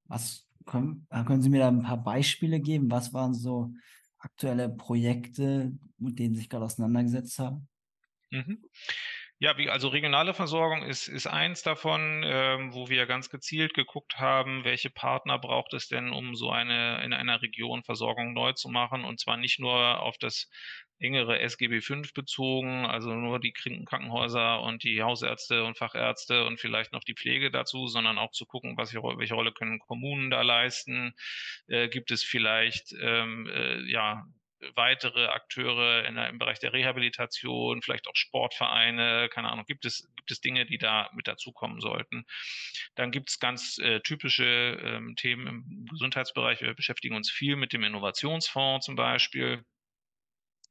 Was 0.05 0.47
können, 0.65 1.07
können 1.09 1.41
Sie 1.41 1.49
mir 1.49 1.59
da 1.59 1.69
ein 1.69 1.83
paar 1.83 2.03
Beispiele 2.03 2.59
geben? 2.59 2.91
Was 2.91 3.13
waren 3.13 3.33
so 3.33 3.73
aktuelle 4.21 4.69
Projekte, 4.69 5.73
mit 5.97 6.19
denen 6.19 6.35
sich 6.35 6.49
gerade 6.49 6.65
auseinandergesetzt 6.65 7.39
haben? 7.39 7.67
Mhm. 8.31 8.63
Ja, 9.41 9.57
wie, 9.57 9.71
also 9.71 9.88
regionale 9.88 10.36
Versorgung 10.36 10.83
ist, 10.83 11.07
ist 11.07 11.25
eins 11.25 11.63
davon, 11.63 12.21
ähm, 12.24 12.75
wo 12.75 12.89
wir 12.89 13.07
ganz 13.07 13.31
gezielt 13.31 13.74
geguckt 13.74 14.19
haben, 14.19 14.63
welche 14.65 14.91
Partner 14.91 15.39
braucht 15.39 15.74
es 15.74 15.88
denn, 15.88 16.12
um 16.13 16.36
so 16.36 16.51
eine 16.51 17.03
in 17.03 17.12
einer 17.12 17.41
Region 17.41 17.81
Versorgung 17.81 18.33
neu 18.33 18.53
zu 18.53 18.69
machen 18.69 19.03
und 19.03 19.19
zwar 19.19 19.38
nicht 19.38 19.60
nur 19.60 20.00
auf 20.00 20.19
das 20.19 20.48
engere 21.00 21.39
SGB 21.39 21.81
V 21.81 22.03
bezogen, 22.13 22.86
also 22.86 23.15
nur 23.15 23.39
die 23.39 23.51
Krankenhäuser 23.51 24.62
und 24.62 24.83
die 24.83 25.01
Hausärzte 25.01 25.63
und 25.63 25.75
Fachärzte 25.75 26.45
und 26.45 26.60
vielleicht 26.60 26.91
noch 26.93 27.03
die 27.03 27.15
Pflege 27.15 27.50
dazu, 27.50 27.88
sondern 27.88 28.19
auch 28.19 28.33
zu 28.33 28.45
gucken, 28.45 28.77
was, 28.77 28.93
welche 28.93 29.33
Rolle 29.33 29.53
können 29.53 29.79
Kommunen 29.79 30.29
da 30.29 30.43
leisten. 30.43 31.15
Äh, 31.65 31.89
gibt 31.89 32.12
es 32.12 32.21
vielleicht 32.24 32.93
ähm, 33.01 33.50
äh, 33.51 33.81
ja 33.89 34.24
weitere 34.75 35.27
Akteure 35.27 36.05
in 36.05 36.17
im 36.17 36.39
Bereich 36.39 36.59
der 36.59 36.73
Rehabilitation, 36.73 37.81
vielleicht 37.81 38.07
auch 38.07 38.15
Sportvereine, 38.15 39.29
keine 39.29 39.49
Ahnung, 39.49 39.65
gibt 39.65 39.85
es, 39.85 40.07
gibt 40.15 40.31
es 40.31 40.41
Dinge, 40.41 40.65
die 40.65 40.77
da 40.77 41.09
mit 41.13 41.27
dazukommen 41.27 41.81
sollten. 41.81 42.25
Dann 42.95 43.11
gibt 43.11 43.29
es 43.29 43.39
ganz 43.39 43.77
äh, 43.79 44.01
typische 44.01 44.79
ähm, 44.83 45.15
Themen 45.15 45.47
im 45.47 45.85
Gesundheitsbereich. 45.89 46.61
Wir 46.61 46.73
beschäftigen 46.73 47.15
uns 47.15 47.31
viel 47.31 47.55
mit 47.55 47.73
dem 47.73 47.83
Innovationsfonds 47.83 48.85
zum 48.85 48.95
Beispiel 48.95 49.63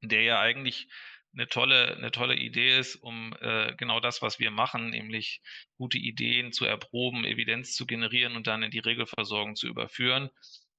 der 0.03 0.23
ja 0.23 0.41
eigentlich 0.41 0.89
eine 1.33 1.49
tolle, 1.49 1.97
eine 1.97 2.11
tolle 2.11 2.35
Idee 2.35 2.79
ist, 2.79 2.97
um 2.97 3.35
äh, 3.41 3.75
genau 3.77 4.01
das, 4.01 4.21
was 4.23 4.41
wir 4.41 4.51
machen, 4.51 4.91
nämlich 4.91 5.41
gute 5.77 5.99
Ideen 5.99 6.53
zu 6.53 6.65
erproben, 6.65 7.25
Evidenz 7.25 7.75
zu 7.75 7.87
generieren 7.87 8.35
und 8.35 8.47
dann 8.47 8.63
in 8.63 8.71
die 8.71 8.81
Regelversorgung 8.81 9.55
zu 9.55 9.69
überführen. 9.69 10.31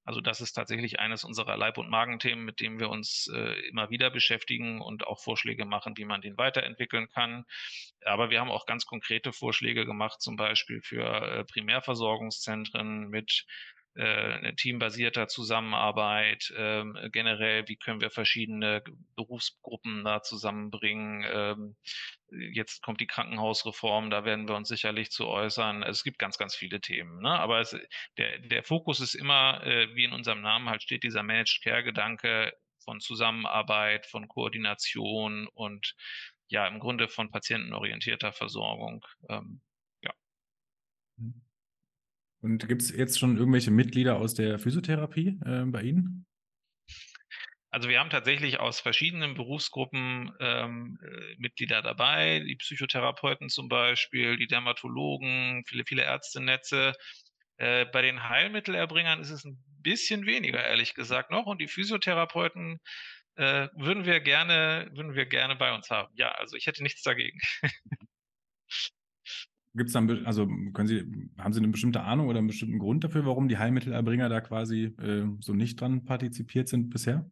Also 0.04 0.20
das 0.20 0.40
ist 0.40 0.54
tatsächlich 0.54 0.98
eines 0.98 1.24
unserer 1.24 1.56
Leib- 1.56 1.78
und 1.78 1.88
Magenthemen, 1.88 2.44
mit 2.44 2.60
dem 2.60 2.80
wir 2.80 2.90
uns 2.90 3.30
äh, 3.32 3.68
immer 3.68 3.90
wieder 3.90 4.10
beschäftigen 4.10 4.80
und 4.80 5.06
auch 5.06 5.20
Vorschläge 5.20 5.64
machen, 5.64 5.96
wie 5.96 6.04
man 6.04 6.20
den 6.20 6.36
weiterentwickeln 6.38 7.08
kann. 7.08 7.44
Aber 8.04 8.30
wir 8.30 8.40
haben 8.40 8.50
auch 8.50 8.66
ganz 8.66 8.84
konkrete 8.84 9.32
Vorschläge 9.32 9.86
gemacht, 9.86 10.20
zum 10.20 10.36
Beispiel 10.36 10.80
für 10.82 11.04
äh, 11.04 11.44
Primärversorgungszentren 11.44 13.08
mit 13.08 13.46
äh, 13.94 14.54
teambasierter 14.54 15.28
Zusammenarbeit, 15.28 16.52
ähm, 16.56 16.98
generell, 17.12 17.68
wie 17.68 17.76
können 17.76 18.00
wir 18.00 18.10
verschiedene 18.10 18.82
Berufsgruppen 19.16 20.04
da 20.04 20.22
zusammenbringen. 20.22 21.24
Ähm, 21.30 21.76
jetzt 22.52 22.82
kommt 22.82 23.00
die 23.00 23.06
Krankenhausreform, 23.06 24.10
da 24.10 24.24
werden 24.24 24.48
wir 24.48 24.56
uns 24.56 24.68
sicherlich 24.68 25.10
zu 25.10 25.26
äußern. 25.26 25.82
Es 25.82 26.04
gibt 26.04 26.18
ganz, 26.18 26.38
ganz 26.38 26.54
viele 26.54 26.80
Themen. 26.80 27.20
Ne? 27.20 27.30
Aber 27.30 27.60
es, 27.60 27.76
der, 28.16 28.38
der 28.38 28.62
Fokus 28.62 29.00
ist 29.00 29.14
immer, 29.14 29.62
äh, 29.64 29.94
wie 29.94 30.04
in 30.04 30.12
unserem 30.12 30.40
Namen 30.40 30.68
halt 30.68 30.82
steht, 30.82 31.02
dieser 31.02 31.22
Managed 31.22 31.60
Care-Gedanke 31.62 32.52
von 32.84 33.00
Zusammenarbeit, 33.00 34.06
von 34.06 34.26
Koordination 34.28 35.48
und 35.48 35.94
ja, 36.48 36.66
im 36.66 36.80
Grunde 36.80 37.08
von 37.08 37.30
patientenorientierter 37.30 38.32
Versorgung. 38.32 39.04
Ähm, 39.28 39.60
ja. 40.02 40.12
Mhm. 41.16 41.42
Und 42.42 42.68
gibt 42.68 42.82
es 42.82 42.94
jetzt 42.94 43.18
schon 43.18 43.36
irgendwelche 43.36 43.70
Mitglieder 43.70 44.16
aus 44.16 44.34
der 44.34 44.58
Physiotherapie 44.58 45.38
äh, 45.44 45.64
bei 45.64 45.82
Ihnen? 45.82 46.26
Also 47.70 47.88
wir 47.88 48.00
haben 48.00 48.10
tatsächlich 48.10 48.60
aus 48.60 48.80
verschiedenen 48.80 49.34
Berufsgruppen 49.34 50.30
ähm, 50.40 50.98
äh, 51.02 51.34
Mitglieder 51.38 51.80
dabei, 51.80 52.40
die 52.40 52.56
Psychotherapeuten 52.56 53.48
zum 53.48 53.68
Beispiel, 53.68 54.36
die 54.36 54.46
Dermatologen, 54.46 55.64
viele, 55.66 55.84
viele 55.86 56.02
Ärztenetze. 56.02 56.92
Äh, 57.56 57.86
bei 57.86 58.02
den 58.02 58.28
Heilmittelerbringern 58.28 59.20
ist 59.20 59.30
es 59.30 59.44
ein 59.44 59.62
bisschen 59.80 60.26
weniger, 60.26 60.62
ehrlich 60.62 60.94
gesagt, 60.94 61.30
noch. 61.30 61.46
Und 61.46 61.62
die 61.62 61.68
Physiotherapeuten 61.68 62.78
äh, 63.36 63.68
würden 63.74 64.04
wir 64.04 64.20
gerne, 64.20 64.90
würden 64.92 65.14
wir 65.14 65.24
gerne 65.24 65.56
bei 65.56 65.74
uns 65.74 65.88
haben. 65.88 66.12
Ja, 66.16 66.32
also 66.32 66.56
ich 66.56 66.66
hätte 66.66 66.82
nichts 66.82 67.02
dagegen. 67.02 67.38
Gibt 69.74 69.88
es 69.88 69.94
dann, 69.94 70.26
also 70.26 70.46
können 70.46 70.86
Sie, 70.86 71.02
haben 71.38 71.52
Sie 71.52 71.60
eine 71.60 71.68
bestimmte 71.68 72.02
Ahnung 72.02 72.28
oder 72.28 72.38
einen 72.38 72.48
bestimmten 72.48 72.78
Grund 72.78 73.04
dafür, 73.04 73.24
warum 73.24 73.48
die 73.48 73.56
Heilmittelerbringer 73.56 74.28
da 74.28 74.40
quasi 74.40 74.94
äh, 75.00 75.24
so 75.40 75.54
nicht 75.54 75.80
dran 75.80 76.04
partizipiert 76.04 76.68
sind 76.68 76.90
bisher? 76.90 77.30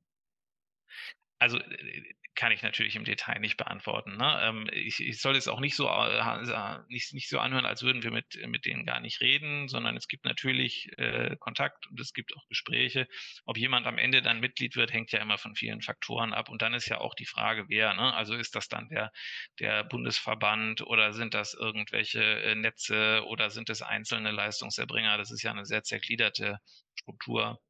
Also 1.38 1.59
äh, 1.59 2.02
kann 2.40 2.52
ich 2.52 2.62
natürlich 2.62 2.97
im 2.97 3.04
Detail 3.04 3.38
nicht 3.38 3.59
beantworten. 3.59 4.16
Ne? 4.16 4.40
Ähm, 4.42 4.66
ich, 4.73 4.99
ich, 4.99 5.20
soll 5.20 5.37
es 5.37 5.47
auch 5.47 5.61
nicht 5.61 5.76
so, 5.76 5.87
äh, 5.87 6.78
nicht, 6.88 7.12
nicht 7.12 7.28
so 7.28 7.38
anhören, 7.38 7.66
als 7.66 7.82
würden 7.82 8.02
wir 8.02 8.11
mit, 8.11 8.35
mit 8.47 8.64
denen 8.64 8.87
gar 8.87 8.99
nicht 8.99 9.20
reden, 9.20 9.68
sondern 9.68 9.94
es 9.94 10.09
gibt 10.09 10.25
natürlich 10.25 10.88
äh, 10.97 11.37
Kontakt 11.38 11.87
und 11.88 12.00
es 12.00 12.14
gibt 12.14 12.35
auch 12.35 12.47
Gespräche. 12.49 13.06
Ob 13.44 13.59
jemand 13.59 13.87
am 13.87 13.99
Ende 13.99 14.23
dann 14.23 14.40
Mitglied 14.40 14.75
wird, 14.75 14.90
hängt 14.90 15.12
ja 15.12 15.20
immer 15.20 15.37
von 15.37 15.54
vielen 15.54 15.82
Faktoren 15.82 16.32
ab. 16.32 16.49
Und 16.49 16.62
dann 16.62 16.73
ist 16.73 16.88
ja 16.88 16.97
auch 16.97 17.14
die 17.14 17.26
Frage, 17.26 17.66
wer. 17.68 17.92
Ne? 17.92 18.14
Also 18.14 18.35
ist 18.35 18.56
das 18.56 18.68
dann 18.68 18.88
der, 18.88 19.12
der 19.59 19.85
Bundesverband 19.85 20.80
oder 20.80 21.12
sind 21.12 21.35
das 21.35 21.52
irgendwelche 21.52 22.23
äh, 22.23 22.54
Netze 22.54 23.23
oder 23.26 23.50
sind 23.50 23.68
es 23.68 23.82
einzelne 23.82 24.30
Leistungserbringer? 24.30 25.18
Das 25.18 25.30
ist 25.30 25.42
ja 25.42 25.50
eine 25.50 25.66
sehr 25.66 25.82
zergliederte 25.82 26.56
Struktur. 26.94 27.61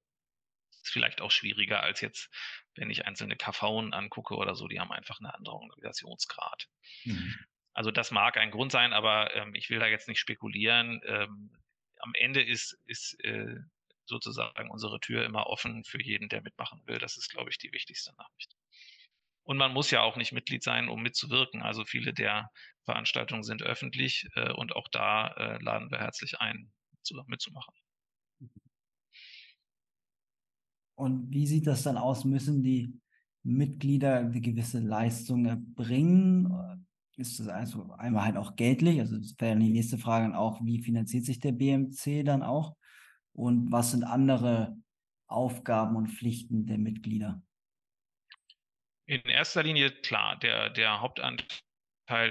Ist 0.82 0.92
vielleicht 0.92 1.20
auch 1.20 1.32
schwieriger 1.32 1.82
als 1.82 2.00
jetzt 2.00 2.30
wenn 2.76 2.90
ich 2.90 3.06
einzelne 3.06 3.36
KVen 3.36 3.92
angucke 3.92 4.34
oder 4.36 4.54
so, 4.54 4.68
die 4.68 4.80
haben 4.80 4.92
einfach 4.92 5.20
einen 5.20 5.30
anderen 5.30 5.58
Organisationsgrad. 5.58 6.68
Mhm. 7.04 7.34
Also 7.72 7.90
das 7.90 8.10
mag 8.10 8.36
ein 8.36 8.50
Grund 8.50 8.72
sein, 8.72 8.92
aber 8.92 9.34
ähm, 9.34 9.54
ich 9.54 9.70
will 9.70 9.78
da 9.78 9.86
jetzt 9.86 10.08
nicht 10.08 10.18
spekulieren. 10.18 11.00
Ähm, 11.06 11.50
am 11.98 12.12
Ende 12.14 12.42
ist, 12.42 12.78
ist 12.86 13.22
äh, 13.24 13.56
sozusagen 14.06 14.70
unsere 14.70 15.00
Tür 15.00 15.24
immer 15.24 15.46
offen 15.46 15.84
für 15.84 16.02
jeden, 16.02 16.28
der 16.28 16.42
mitmachen 16.42 16.82
will. 16.86 16.98
Das 16.98 17.16
ist, 17.16 17.30
glaube 17.30 17.50
ich, 17.50 17.58
die 17.58 17.72
wichtigste 17.72 18.12
Nachricht. 18.16 18.56
Und 19.44 19.56
man 19.56 19.72
muss 19.72 19.90
ja 19.90 20.02
auch 20.02 20.16
nicht 20.16 20.32
Mitglied 20.32 20.62
sein, 20.62 20.88
um 20.88 21.02
mitzuwirken. 21.02 21.62
Also 21.62 21.84
viele 21.84 22.12
der 22.12 22.50
Veranstaltungen 22.84 23.42
sind 23.42 23.62
öffentlich 23.62 24.28
äh, 24.34 24.52
und 24.52 24.74
auch 24.76 24.88
da 24.88 25.28
äh, 25.28 25.62
laden 25.62 25.90
wir 25.90 25.98
herzlich 25.98 26.40
ein, 26.40 26.72
zu, 27.02 27.14
mitzumachen. 27.26 27.74
Und 31.00 31.32
wie 31.32 31.46
sieht 31.46 31.66
das 31.66 31.82
dann 31.82 31.96
aus? 31.96 32.26
Müssen 32.26 32.62
die 32.62 33.00
Mitglieder 33.42 34.18
eine 34.18 34.38
gewisse 34.38 34.80
Leistung 34.80 35.46
erbringen? 35.46 36.86
Ist 37.16 37.40
das 37.40 37.48
also 37.48 37.90
einmal 37.92 38.26
halt 38.26 38.36
auch 38.36 38.54
geldlich? 38.54 39.00
Also 39.00 39.16
das 39.16 39.34
wäre 39.38 39.58
die 39.58 39.70
nächste 39.70 39.96
Frage 39.96 40.36
auch, 40.36 40.60
wie 40.62 40.82
finanziert 40.82 41.24
sich 41.24 41.40
der 41.40 41.52
BMC 41.52 42.22
dann 42.22 42.42
auch? 42.42 42.76
Und 43.32 43.72
was 43.72 43.92
sind 43.92 44.04
andere 44.04 44.76
Aufgaben 45.26 45.96
und 45.96 46.08
Pflichten 46.08 46.66
der 46.66 46.76
Mitglieder? 46.76 47.42
In 49.06 49.22
erster 49.22 49.62
Linie, 49.62 49.90
klar, 50.02 50.38
der, 50.38 50.68
der 50.68 51.00
Hauptanteil 51.00 51.46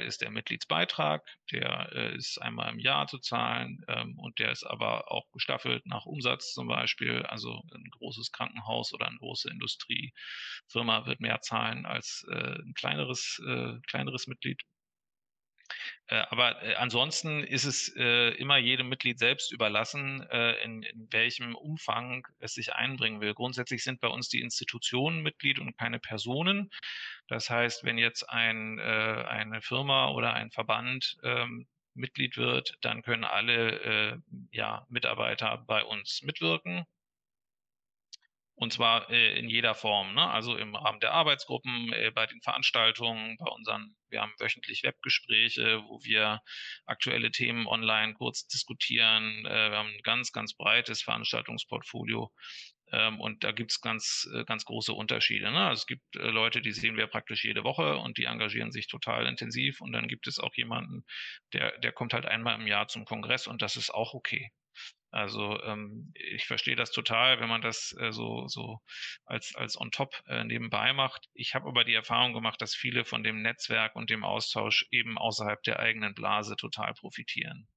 ist 0.01 0.21
der 0.21 0.31
Mitgliedsbeitrag, 0.31 1.24
der 1.51 1.89
äh, 1.93 2.15
ist 2.15 2.41
einmal 2.41 2.71
im 2.71 2.79
Jahr 2.79 3.07
zu 3.07 3.19
zahlen 3.19 3.83
ähm, 3.88 4.17
und 4.19 4.39
der 4.39 4.51
ist 4.51 4.63
aber 4.63 5.12
auch 5.12 5.29
gestaffelt 5.31 5.86
nach 5.86 6.05
Umsatz 6.05 6.53
zum 6.53 6.67
Beispiel. 6.67 7.24
Also 7.24 7.62
ein 7.74 7.89
großes 7.91 8.31
Krankenhaus 8.31 8.93
oder 8.93 9.07
eine 9.07 9.17
große 9.17 9.50
Industriefirma 9.50 11.05
wird 11.05 11.21
mehr 11.21 11.41
zahlen 11.41 11.86
als 11.86 12.25
äh, 12.29 12.59
ein 12.62 12.74
kleineres, 12.75 13.41
äh, 13.48 13.79
kleineres 13.88 14.27
Mitglied. 14.27 14.62
Äh, 16.08 16.24
aber 16.30 16.62
äh, 16.64 16.76
ansonsten 16.76 17.44
ist 17.44 17.66
es 17.66 17.96
äh, 17.96 18.30
immer 18.36 18.58
jedem 18.58 18.90
Mitglied 18.90 19.20
selbst 19.20 19.52
überlassen, 19.52 20.22
in, 20.64 20.84
in, 20.84 21.08
welchem 21.12 21.56
Umfang 21.56 22.28
es 22.40 22.54
sich 22.54 22.74
einbringen 22.74 23.22
will. 23.22 23.34
Grundsätzlich 23.34 23.84
sind 23.84 24.00
bei 24.00 24.08
uns 24.08 24.30
die 24.30 24.42
Institutionen 24.42 25.22
Mitglied 25.22 25.60
und 25.60 25.78
keine 25.78 26.00
Personen. 26.00 26.70
Das 27.28 27.50
heißt, 27.50 27.84
wenn 27.84 27.98
jetzt 27.98 28.30
ein, 28.30 28.80
eine 28.80 29.62
Firma 29.62 30.10
oder 30.10 30.34
ein 30.34 30.52
Verband 30.52 31.18
ähm, 31.24 31.68
Mitglied 31.94 32.38
wird, 32.38 32.76
dann 32.82 33.02
können 33.02 33.24
alle 33.24 34.22
ja, 34.52 34.86
Mitarbeiter 34.90 35.64
bei 35.68 35.84
uns 35.84 36.22
mitwirken. 36.24 36.86
Und 38.60 38.74
zwar 38.74 39.10
äh, 39.10 39.39
in 39.39 39.48
jeder 39.48 39.74
Form, 39.74 40.13
ne? 40.13 40.30
also 40.30 40.58
im 40.58 40.75
Rahmen 40.75 41.00
der 41.00 41.13
Arbeitsgruppen, 41.13 41.94
äh, 41.94 42.12
bei 42.13 42.25
den 42.25 42.42
Veranstaltungen, 42.42 43.38
bei 43.38 43.50
unseren, 43.50 43.96
wir 44.10 44.22
haben 44.22 44.34
wöchentlich 44.38 44.84
Webgespräche, 44.84 45.82
wo 45.88 46.04
wir 46.04 46.42
aktuelle 46.86 47.32
Themen 47.32 47.68
online 47.68 48.16
kurz 48.16 48.48
diskutieren. 48.48 49.46
Äh, 49.46 49.72
wir 49.72 49.78
haben 49.78 49.94
ein 49.94 50.01
ganz, 50.04 50.34
ganz 50.34 50.56
breites 50.56 51.01
Veranstaltungsportfolio. 51.01 52.34
Ähm, 52.92 53.22
und 53.22 53.46
da 53.46 53.54
gibt's 53.54 53.80
ganz, 53.80 54.28
äh, 54.36 54.44
ganz 54.44 54.66
große 54.66 54.92
Unterschiede. 54.92 55.50
Ne? 55.51 55.62
Also 55.68 55.80
es 55.82 55.88
gibt 55.88 56.18
äh, 56.18 56.30
Leute, 56.30 56.60
die 56.60 56.74
sehen 56.74 56.98
wir 56.98 57.08
praktisch 57.08 57.46
jede 57.46 57.63
Woche 57.63 57.96
und 57.96 58.18
die 58.18 58.25
engagieren 58.25 58.74
sich 58.74 58.88
total 58.88 59.25
intensiv. 59.25 59.80
Und 59.80 59.94
dann 59.94 60.10
gibt 60.10 60.28
es 60.28 60.38
auch 60.38 60.54
jemanden, 60.56 61.06
der, 61.54 61.78
der 61.80 61.94
kommt 61.94 62.12
halt 62.12 62.25
einmal 62.25 62.60
im 62.60 62.68
Jahr 62.68 62.89
zum 62.89 63.06
Kongress 63.06 63.48
und 63.48 63.62
das 63.62 63.78
ist 63.78 63.89
auch 63.89 64.13
okay. 64.13 64.51
Also 65.12 65.60
ähm, 65.63 66.12
ich 66.13 66.46
verstehe 66.46 66.75
das 66.75 66.92
total, 66.92 67.39
wenn 67.39 67.50
man 67.50 67.62
das 67.62 67.96
äh, 68.00 68.12
so, 68.12 68.48
so 68.48 68.80
als, 69.25 69.56
als 69.56 69.80
on 69.80 69.92
top 69.92 70.22
äh, 70.28 70.44
nebenbei 70.44 70.94
macht. 70.94 71.28
Ich 71.34 71.56
habe 71.56 71.68
aber 71.68 71.84
die 71.84 71.96
Erfahrung 71.96 72.34
gemacht, 72.34 72.62
dass 72.62 72.75
viele 72.75 73.06
von 73.06 73.24
dem 73.24 73.42
Netzwerk 73.42 73.96
und 73.96 74.10
dem 74.10 74.24
Austausch 74.24 74.86
eben 74.92 75.18
außerhalb 75.18 75.62
der 75.63 75.80
eigenen 75.80 76.13
Blase 76.13 76.56
total 76.56 76.94
profitieren. 76.94 77.68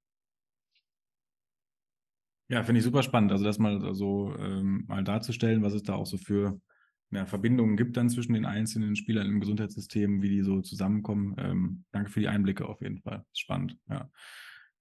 Ja, 2.49 2.62
finde 2.65 2.81
ich 2.81 2.85
super 2.85 3.03
spannend. 3.03 3.33
Also 3.33 3.45
das 3.45 3.59
mal 3.59 3.95
so 3.95 4.37
ähm, 4.39 4.85
mal 4.87 5.03
darzustellen, 5.03 5.62
was 5.62 5.73
es 5.73 5.85
da 5.85 5.95
auch 5.95 6.05
so 6.05 6.19
für 6.19 6.61
ja, 7.11 7.25
Verbindungen 7.25 7.79
gibt 7.79 7.97
dann 7.97 8.11
zwischen 8.11 8.35
den 8.35 8.45
einzelnen 8.45 8.95
Spielern 8.95 9.27
im 9.27 9.41
Gesundheitssystem, 9.41 10.21
wie 10.21 10.29
die 10.29 10.43
so 10.43 10.61
zusammenkommen. 10.61 11.35
Ähm, 11.39 11.85
danke 11.93 12.11
für 12.11 12.21
die 12.21 12.29
Einblicke 12.29 12.67
auf 12.67 12.83
jeden 12.83 12.99
Fall. 12.99 13.25
Spannend, 13.33 13.79
ja. 13.89 14.11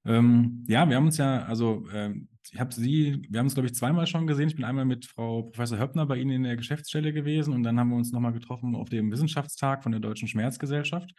Ähm, 0.06 0.64
ja, 0.68 0.88
wir 0.90 0.96
haben 0.96 1.06
uns 1.06 1.18
ja, 1.18 1.44
also 1.44 1.86
ähm, 1.94 2.28
ich 2.52 2.60
habe 2.60 2.74
Sie, 2.74 3.26
wir 3.30 3.40
haben 3.40 3.48
uns, 3.48 3.54
glaube 3.54 3.68
ich, 3.68 3.76
zweimal 3.76 4.08
schon 4.08 4.28
gesehen. 4.28 4.48
Ich 4.48 4.56
bin 4.56 4.66
einmal 4.66 4.86
mit 4.86 5.06
Frau 5.06 5.44
Professor 5.44 5.80
Höppner 5.80 6.06
bei 6.06 6.18
Ihnen 6.18 6.32
in 6.32 6.44
der 6.44 6.58
Geschäftsstelle 6.58 7.14
gewesen 7.14 7.54
und 7.54 7.64
dann 7.64 7.80
haben 7.80 7.90
wir 7.90 7.96
uns 7.96 8.12
nochmal 8.12 8.34
getroffen 8.34 8.76
auf 8.76 8.90
dem 8.90 9.12
Wissenschaftstag 9.12 9.84
von 9.84 9.92
der 9.92 10.02
Deutschen 10.02 10.28
Schmerzgesellschaft. 10.28 11.14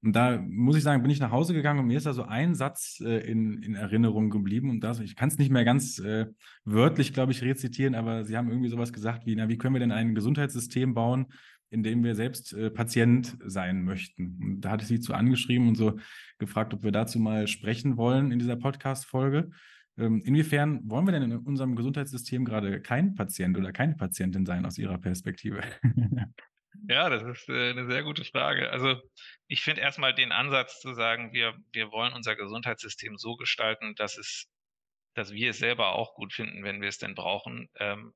Und 0.00 0.14
da 0.14 0.38
muss 0.38 0.76
ich 0.76 0.84
sagen, 0.84 1.02
bin 1.02 1.10
ich 1.10 1.18
nach 1.18 1.32
Hause 1.32 1.54
gegangen 1.54 1.80
und 1.80 1.86
mir 1.86 1.96
ist 1.96 2.06
da 2.06 2.12
so 2.12 2.22
ein 2.22 2.54
Satz 2.54 3.00
äh, 3.04 3.28
in, 3.28 3.62
in 3.62 3.74
Erinnerung 3.74 4.30
geblieben. 4.30 4.70
Und 4.70 4.80
das, 4.80 5.00
ich 5.00 5.16
kann 5.16 5.28
es 5.28 5.38
nicht 5.38 5.50
mehr 5.50 5.64
ganz 5.64 5.98
äh, 5.98 6.26
wörtlich, 6.64 7.12
glaube 7.12 7.32
ich, 7.32 7.42
rezitieren, 7.42 7.96
aber 7.96 8.24
Sie 8.24 8.36
haben 8.36 8.48
irgendwie 8.48 8.68
sowas 8.68 8.92
gesagt 8.92 9.26
wie, 9.26 9.34
na, 9.34 9.48
wie 9.48 9.58
können 9.58 9.74
wir 9.74 9.80
denn 9.80 9.90
ein 9.90 10.14
Gesundheitssystem 10.14 10.94
bauen, 10.94 11.26
in 11.70 11.82
dem 11.82 12.02
wir 12.04 12.14
selbst 12.14 12.52
äh, 12.52 12.70
Patient 12.70 13.36
sein 13.44 13.84
möchten. 13.84 14.38
Und 14.42 14.60
da 14.60 14.70
hatte 14.70 14.82
ich 14.82 14.88
sie 14.88 15.00
zu 15.00 15.14
angeschrieben 15.14 15.68
und 15.68 15.74
so 15.74 15.98
gefragt, 16.38 16.74
ob 16.74 16.82
wir 16.82 16.92
dazu 16.92 17.18
mal 17.18 17.46
sprechen 17.46 17.96
wollen 17.96 18.32
in 18.32 18.38
dieser 18.38 18.56
Podcast-Folge. 18.56 19.50
Ähm, 19.98 20.22
inwiefern 20.24 20.80
wollen 20.84 21.06
wir 21.06 21.12
denn 21.12 21.24
in 21.24 21.36
unserem 21.36 21.74
Gesundheitssystem 21.76 22.44
gerade 22.44 22.80
kein 22.80 23.14
Patient 23.14 23.58
oder 23.58 23.72
keine 23.72 23.96
Patientin 23.96 24.46
sein 24.46 24.64
aus 24.64 24.78
Ihrer 24.78 24.98
Perspektive? 24.98 25.60
Ja, 26.86 27.08
das 27.08 27.22
ist 27.22 27.48
äh, 27.48 27.70
eine 27.70 27.86
sehr 27.86 28.02
gute 28.02 28.24
Frage. 28.24 28.70
Also 28.70 29.00
ich 29.46 29.62
finde 29.62 29.80
erstmal 29.80 30.14
den 30.14 30.32
Ansatz 30.32 30.80
zu 30.80 30.94
sagen, 30.94 31.32
wir, 31.32 31.56
wir 31.72 31.90
wollen 31.90 32.12
unser 32.12 32.36
Gesundheitssystem 32.36 33.16
so 33.16 33.36
gestalten, 33.36 33.94
dass 33.96 34.16
es, 34.16 34.46
dass 35.14 35.32
wir 35.32 35.50
es 35.50 35.58
selber 35.58 35.94
auch 35.94 36.14
gut 36.14 36.32
finden, 36.32 36.62
wenn 36.62 36.80
wir 36.80 36.88
es 36.88 36.98
denn 36.98 37.14
brauchen, 37.14 37.68
ähm, 37.76 38.14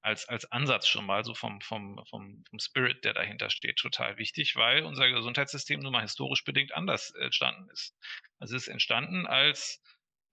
als, 0.00 0.28
als 0.28 0.50
Ansatz 0.50 0.88
schon 0.88 1.06
mal 1.06 1.24
so 1.24 1.34
vom, 1.34 1.60
vom, 1.60 2.02
vom, 2.08 2.44
vom 2.48 2.58
Spirit, 2.58 3.04
der 3.04 3.14
dahinter 3.14 3.50
steht, 3.50 3.76
total 3.76 4.18
wichtig, 4.18 4.56
weil 4.56 4.84
unser 4.84 5.08
Gesundheitssystem 5.08 5.80
nun 5.80 5.92
mal 5.92 6.02
historisch 6.02 6.44
bedingt 6.44 6.74
anders 6.74 7.10
entstanden 7.14 7.68
ist. 7.70 7.94
Also 8.38 8.56
es 8.56 8.62
ist 8.62 8.68
entstanden 8.68 9.26
als 9.26 9.82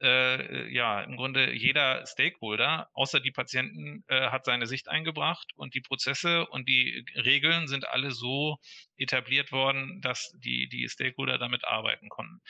äh, 0.01 0.71
ja, 0.73 1.01
im 1.01 1.15
Grunde 1.15 1.53
jeder 1.53 2.05
Stakeholder, 2.05 2.89
außer 2.93 3.19
die 3.19 3.31
Patienten, 3.31 4.03
äh, 4.07 4.29
hat 4.29 4.45
seine 4.45 4.67
Sicht 4.67 4.89
eingebracht 4.89 5.51
und 5.55 5.73
die 5.73 5.81
Prozesse 5.81 6.45
und 6.47 6.67
die 6.67 7.05
Regeln 7.15 7.67
sind 7.67 7.87
alle 7.87 8.11
so 8.11 8.57
etabliert 8.97 9.51
worden, 9.51 10.01
dass 10.01 10.31
die, 10.43 10.67
die 10.67 10.89
Stakeholder 10.89 11.37
damit 11.37 11.63
arbeiten 11.63 12.09
konnten. 12.09 12.41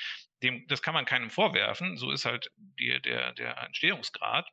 Dem, 0.41 0.65
das 0.67 0.81
kann 0.81 0.93
man 0.93 1.05
keinem 1.05 1.29
vorwerfen, 1.29 1.97
so 1.97 2.11
ist 2.11 2.25
halt 2.25 2.51
die, 2.57 2.99
der, 3.01 3.33
der 3.33 3.57
Entstehungsgrad. 3.63 4.49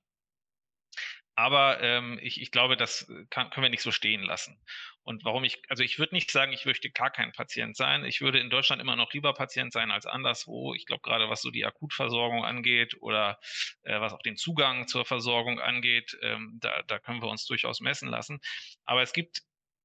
Aber 1.35 1.81
ähm, 1.81 2.19
ich, 2.23 2.41
ich 2.41 2.51
glaube, 2.51 2.77
das 2.77 3.09
äh, 3.09 3.25
kann, 3.31 3.51
können 3.51 3.65
wir 3.65 3.71
nicht 3.71 3.83
so 3.83 3.91
stehen 3.91 4.23
lassen. 4.23 4.61
Und 5.03 5.25
warum 5.25 5.45
ich, 5.45 5.63
also 5.69 5.83
ich 5.83 5.99
würde 5.99 6.15
nicht 6.15 6.31
sagen, 6.31 6.53
ich 6.53 6.67
möchte 6.67 6.91
gar 6.91 7.11
kein 7.11 7.33
Patient 7.33 7.77
sein. 7.77 8.05
Ich 8.05 8.21
würde 8.21 8.39
in 8.39 8.51
Deutschland 8.51 8.83
immer 8.83 8.97
noch 8.97 9.13
lieber 9.13 9.33
Patient 9.33 9.73
sein 9.73 9.91
als 9.91 10.07
anderswo. 10.07 10.75
Ich 10.75 10.87
glaube, 10.87 11.03
gerade 11.03 11.29
was 11.29 11.43
so 11.43 11.51
die 11.51 11.65
Akutversorgung 11.65 12.45
angeht 12.45 12.97
oder 13.01 13.39
äh, 13.83 13.99
was 14.01 14.13
auch 14.13 14.23
den 14.23 14.37
Zugang 14.37 14.87
zur 14.89 15.05
Versorgung 15.05 15.59
angeht, 15.59 16.17
ähm, 16.23 16.59
da, 16.61 16.83
da 16.83 16.99
können 16.99 17.23
wir 17.23 17.29
uns 17.29 17.47
durchaus 17.47 17.81
messen 17.81 18.09
lassen. 18.09 18.41
Aber 18.85 19.03
es 19.03 19.13
gibt 19.13 19.43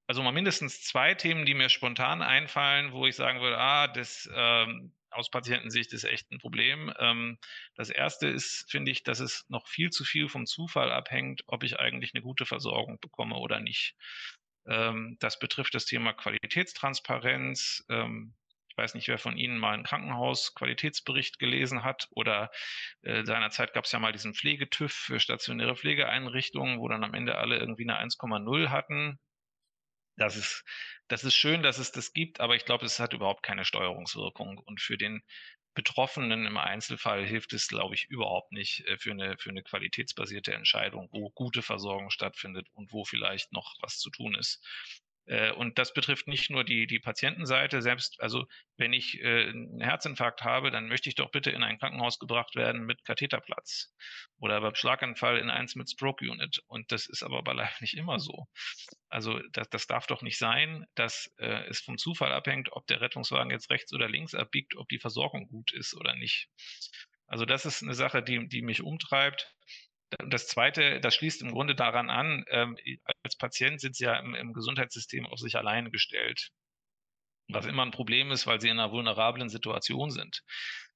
also 0.07 0.23
mal 0.23 0.31
mindestens 0.31 0.83
zwei 0.83 1.13
Themen, 1.15 1.45
die 1.45 1.53
mir 1.53 1.69
spontan 1.69 2.21
einfallen, 2.21 2.93
wo 2.93 3.05
ich 3.05 3.15
sagen 3.15 3.41
würde, 3.41 3.57
ah, 3.57 3.87
das, 3.87 4.29
ähm, 4.33 4.93
aus 5.17 5.29
Patientensicht 5.29 5.93
ist 5.93 6.03
echt 6.03 6.31
ein 6.31 6.39
Problem. 6.39 6.93
Ähm, 6.99 7.37
das 7.75 7.89
erste 7.89 8.27
ist, 8.27 8.69
finde 8.69 8.91
ich, 8.91 9.03
dass 9.03 9.19
es 9.19 9.45
noch 9.49 9.67
viel 9.67 9.89
zu 9.89 10.03
viel 10.03 10.29
vom 10.29 10.45
Zufall 10.45 10.91
abhängt, 10.91 11.41
ob 11.47 11.63
ich 11.63 11.79
eigentlich 11.79 12.13
eine 12.13 12.21
gute 12.23 12.45
Versorgung 12.45 12.99
bekomme 12.99 13.35
oder 13.35 13.59
nicht. 13.59 13.95
Ähm, 14.67 15.17
das 15.19 15.39
betrifft 15.39 15.73
das 15.75 15.85
Thema 15.85 16.13
Qualitätstransparenz. 16.13 17.85
Ähm, 17.89 18.35
ich 18.69 18.77
weiß 18.77 18.93
nicht, 18.93 19.07
wer 19.07 19.17
von 19.17 19.37
Ihnen 19.37 19.57
mal 19.57 19.73
einen 19.73 19.83
Krankenhaus-Qualitätsbericht 19.83 21.39
gelesen 21.39 21.83
hat 21.83 22.07
oder 22.11 22.51
äh, 23.01 23.25
seinerzeit 23.25 23.73
gab 23.73 23.85
es 23.85 23.91
ja 23.91 23.99
mal 23.99 24.11
diesen 24.11 24.35
Pflegetüv 24.35 24.93
für 24.93 25.19
stationäre 25.19 25.75
Pflegeeinrichtungen, 25.75 26.79
wo 26.79 26.87
dann 26.87 27.03
am 27.03 27.15
Ende 27.15 27.39
alle 27.39 27.57
irgendwie 27.57 27.89
eine 27.89 27.99
1,0 27.99 28.69
hatten. 28.69 29.19
Das 30.15 30.35
ist 30.35 30.63
das 31.07 31.23
ist 31.23 31.35
schön, 31.35 31.63
dass 31.63 31.77
es 31.77 31.91
das 31.91 32.13
gibt, 32.13 32.39
aber 32.39 32.55
ich 32.55 32.65
glaube, 32.65 32.85
es 32.85 32.99
hat 32.99 33.13
überhaupt 33.13 33.43
keine 33.43 33.65
Steuerungswirkung. 33.65 34.57
Und 34.57 34.81
für 34.81 34.97
den 34.97 35.21
Betroffenen 35.73 36.45
im 36.45 36.57
Einzelfall 36.57 37.25
hilft 37.25 37.53
es, 37.53 37.67
glaube 37.67 37.95
ich, 37.95 38.05
überhaupt 38.09 38.51
nicht 38.51 38.83
äh, 38.87 38.97
für 38.97 39.11
eine, 39.11 39.37
für 39.37 39.51
eine 39.51 39.63
qualitätsbasierte 39.63 40.53
Entscheidung, 40.53 41.07
wo 41.11 41.29
gute 41.29 41.61
Versorgung 41.61 42.09
stattfindet 42.09 42.67
und 42.73 42.91
wo 42.91 43.05
vielleicht 43.05 43.51
noch 43.53 43.75
was 43.81 43.99
zu 43.99 44.09
tun 44.09 44.35
ist. 44.35 44.59
Äh, 45.27 45.51
und 45.51 45.77
das 45.77 45.93
betrifft 45.93 46.27
nicht 46.27 46.49
nur 46.49 46.63
die, 46.63 46.87
die 46.87 46.99
Patientenseite, 46.99 47.81
selbst, 47.81 48.19
also 48.21 48.45
wenn 48.77 48.93
ich 48.93 49.21
äh, 49.21 49.49
einen 49.49 49.81
Herzinfarkt 49.81 50.43
habe, 50.43 50.71
dann 50.71 50.87
möchte 50.87 51.09
ich 51.09 51.15
doch 51.15 51.31
bitte 51.31 51.51
in 51.51 51.63
ein 51.63 51.77
Krankenhaus 51.77 52.17
gebracht 52.17 52.55
werden 52.55 52.85
mit 52.85 53.03
Katheterplatz 53.03 53.93
oder 54.39 54.61
beim 54.61 54.75
Schlaganfall 54.75 55.37
in 55.37 55.49
eins 55.49 55.75
mit 55.75 55.89
Stroke 55.89 56.25
Unit. 56.25 56.61
Und 56.67 56.91
das 56.91 57.07
ist 57.07 57.23
aber 57.23 57.43
beileibe 57.43 57.73
nicht 57.81 57.95
immer 57.95 58.19
so. 58.19 58.47
Also 59.09 59.39
das, 59.51 59.69
das 59.69 59.87
darf 59.87 60.07
doch 60.07 60.21
nicht 60.21 60.37
sein, 60.37 60.85
dass 60.95 61.31
äh, 61.37 61.65
es 61.67 61.81
vom 61.81 61.97
Zufall 61.97 62.31
abhängt, 62.31 62.71
ob 62.71 62.87
der 62.87 63.01
Rettungswagen 63.01 63.51
jetzt 63.51 63.69
rechts 63.69 63.93
oder 63.93 64.07
links 64.07 64.33
abbiegt, 64.33 64.75
ob 64.77 64.87
die 64.87 64.99
Versorgung 64.99 65.47
gut 65.47 65.73
ist 65.73 65.93
oder 65.93 66.15
nicht. 66.15 66.47
Also 67.27 67.45
das 67.45 67.65
ist 67.65 67.83
eine 67.83 67.93
Sache, 67.93 68.23
die, 68.23 68.47
die 68.47 68.61
mich 68.61 68.81
umtreibt. 68.81 69.53
Das 70.29 70.47
Zweite, 70.47 71.01
das 71.01 71.15
schließt 71.15 71.41
im 71.41 71.51
Grunde 71.51 71.75
daran 71.75 72.09
an, 72.09 72.45
ähm, 72.49 72.77
als 73.23 73.35
Patient 73.37 73.81
sind 73.81 73.95
Sie 73.95 74.05
ja 74.05 74.17
im, 74.19 74.35
im 74.35 74.53
Gesundheitssystem 74.53 75.25
auf 75.25 75.39
sich 75.39 75.55
alleine 75.57 75.91
gestellt. 75.91 76.49
Was 77.49 77.65
immer 77.65 77.83
ein 77.83 77.91
Problem 77.91 78.31
ist, 78.31 78.45
weil 78.47 78.59
Sie 78.59 78.69
in 78.69 78.79
einer 78.79 78.91
vulnerablen 78.91 79.49
Situation 79.49 80.09
sind. 80.11 80.43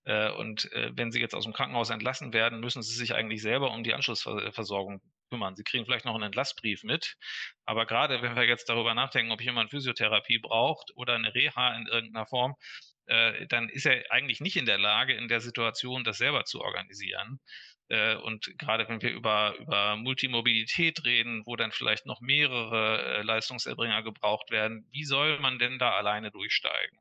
Äh, 0.03 0.31
und 0.31 0.71
äh, 0.73 0.91
wenn 0.95 1.11
Sie 1.11 1.19
jetzt 1.19 1.35
aus 1.35 1.43
dem 1.43 1.53
Krankenhaus 1.53 1.89
entlassen 1.89 2.33
werden, 2.33 2.59
müssen 2.59 2.81
Sie 2.81 2.95
sich 2.95 3.13
eigentlich 3.13 3.41
selber 3.41 3.71
um 3.71 3.83
die 3.83 3.93
Anschlussversorgung 3.93 5.01
kümmern. 5.29 5.55
Sie 5.55 5.63
kriegen 5.63 5.85
vielleicht 5.85 6.05
noch 6.05 6.15
einen 6.15 6.25
Entlassbrief 6.25 6.83
mit. 6.83 7.15
Aber 7.65 7.85
gerade 7.85 8.21
wenn 8.21 8.35
wir 8.35 8.47
jetzt 8.47 8.69
darüber 8.69 8.93
nachdenken, 8.93 9.31
ob 9.31 9.41
jemand 9.41 9.71
Physiotherapie 9.71 10.39
braucht 10.39 10.91
oder 10.95 11.15
eine 11.15 11.33
Reha 11.33 11.75
in 11.75 11.87
irgendeiner 11.87 12.25
Form, 12.25 12.55
äh, 13.11 13.45
dann 13.47 13.67
ist 13.67 13.85
er 13.85 14.09
eigentlich 14.09 14.39
nicht 14.39 14.55
in 14.55 14.65
der 14.65 14.77
Lage, 14.77 15.13
in 15.13 15.27
der 15.27 15.41
Situation 15.41 16.05
das 16.05 16.17
selber 16.17 16.45
zu 16.45 16.61
organisieren. 16.61 17.41
Äh, 17.89 18.15
und 18.15 18.57
gerade 18.57 18.87
wenn 18.87 19.01
wir 19.01 19.11
über, 19.11 19.55
über 19.59 19.97
Multimobilität 19.97 21.03
reden, 21.03 21.45
wo 21.45 21.57
dann 21.57 21.73
vielleicht 21.73 22.05
noch 22.05 22.21
mehrere 22.21 23.17
äh, 23.17 23.21
Leistungserbringer 23.23 24.01
gebraucht 24.03 24.49
werden, 24.49 24.87
wie 24.91 25.03
soll 25.03 25.39
man 25.39 25.59
denn 25.59 25.77
da 25.77 25.91
alleine 25.91 26.31
durchsteigen? 26.31 26.97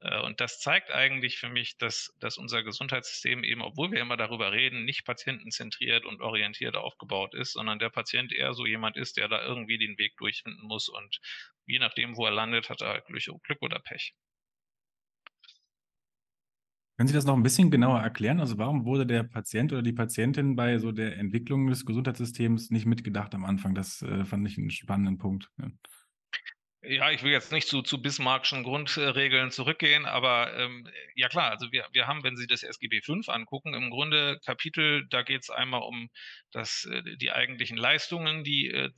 Äh, 0.00 0.20
und 0.20 0.40
das 0.40 0.60
zeigt 0.60 0.92
eigentlich 0.92 1.38
für 1.38 1.48
mich, 1.48 1.76
dass, 1.78 2.14
dass 2.20 2.38
unser 2.38 2.62
Gesundheitssystem 2.62 3.42
eben, 3.42 3.62
obwohl 3.62 3.90
wir 3.90 4.00
immer 4.00 4.16
darüber 4.16 4.52
reden, 4.52 4.84
nicht 4.84 5.04
patientenzentriert 5.04 6.04
und 6.04 6.20
orientiert 6.20 6.76
aufgebaut 6.76 7.34
ist, 7.34 7.54
sondern 7.54 7.80
der 7.80 7.90
Patient 7.90 8.32
eher 8.32 8.54
so 8.54 8.66
jemand 8.66 8.96
ist, 8.96 9.16
der 9.16 9.26
da 9.26 9.44
irgendwie 9.44 9.78
den 9.78 9.98
Weg 9.98 10.16
durchfinden 10.16 10.62
muss 10.62 10.88
und 10.88 11.18
je 11.66 11.80
nachdem, 11.80 12.16
wo 12.16 12.24
er 12.24 12.32
landet, 12.32 12.70
hat 12.70 12.82
er 12.82 12.88
halt 12.90 13.06
Glück 13.06 13.62
oder 13.62 13.80
Pech. 13.80 14.14
Können 16.96 17.08
Sie 17.08 17.14
das 17.14 17.24
noch 17.24 17.34
ein 17.34 17.42
bisschen 17.42 17.72
genauer 17.72 18.00
erklären? 18.00 18.38
Also 18.38 18.56
warum 18.56 18.84
wurde 18.84 19.04
der 19.04 19.24
Patient 19.24 19.72
oder 19.72 19.82
die 19.82 19.92
Patientin 19.92 20.54
bei 20.54 20.78
so 20.78 20.92
der 20.92 21.16
Entwicklung 21.16 21.66
des 21.66 21.84
Gesundheitssystems 21.84 22.70
nicht 22.70 22.86
mitgedacht 22.86 23.34
am 23.34 23.44
Anfang? 23.44 23.74
Das 23.74 24.02
äh, 24.02 24.24
fand 24.24 24.46
ich 24.46 24.56
einen 24.58 24.70
spannenden 24.70 25.18
Punkt. 25.18 25.50
Ja. 25.58 25.70
Ja, 26.86 27.10
ich 27.10 27.22
will 27.22 27.32
jetzt 27.32 27.50
nicht 27.50 27.66
zu, 27.66 27.80
zu 27.80 28.02
Bismarckschen 28.02 28.62
Grundregeln 28.62 29.50
zurückgehen, 29.50 30.04
aber 30.04 30.54
ähm, 30.54 30.86
ja 31.14 31.28
klar, 31.28 31.50
also 31.50 31.72
wir, 31.72 31.86
wir 31.92 32.06
haben, 32.06 32.22
wenn 32.22 32.36
Sie 32.36 32.46
das 32.46 32.62
SGB 32.62 33.00
V 33.00 33.14
angucken, 33.28 33.72
im 33.72 33.88
Grunde 33.88 34.38
Kapitel, 34.44 35.06
da 35.08 35.22
geht 35.22 35.42
es 35.42 35.50
einmal 35.50 35.80
um 35.80 36.10
das, 36.52 36.86
äh, 36.90 37.16
die 37.16 37.32
eigentlichen 37.32 37.78
Leistungen, 37.78 38.44
die 38.44 38.70
äh, 38.70 38.90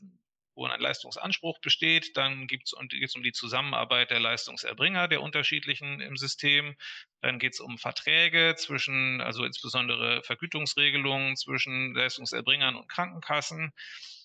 wo 0.56 0.66
ein 0.66 0.80
Leistungsanspruch 0.80 1.60
besteht. 1.60 2.16
Dann 2.16 2.46
geht 2.46 2.62
es 2.64 2.72
um, 2.72 3.22
die 3.22 3.32
Zusammenarbeit 3.32 4.10
der 4.10 4.20
Leistungserbringer 4.20 5.06
der 5.06 5.22
unterschiedlichen 5.22 6.00
im 6.00 6.16
System. 6.16 6.74
Dann 7.20 7.38
geht 7.38 7.52
es 7.52 7.60
um 7.60 7.78
Verträge 7.78 8.54
zwischen, 8.56 9.20
also 9.20 9.44
insbesondere 9.44 10.22
Vergütungsregelungen 10.22 11.36
zwischen 11.36 11.94
Leistungserbringern 11.94 12.74
und 12.74 12.88
Krankenkassen. 12.88 13.72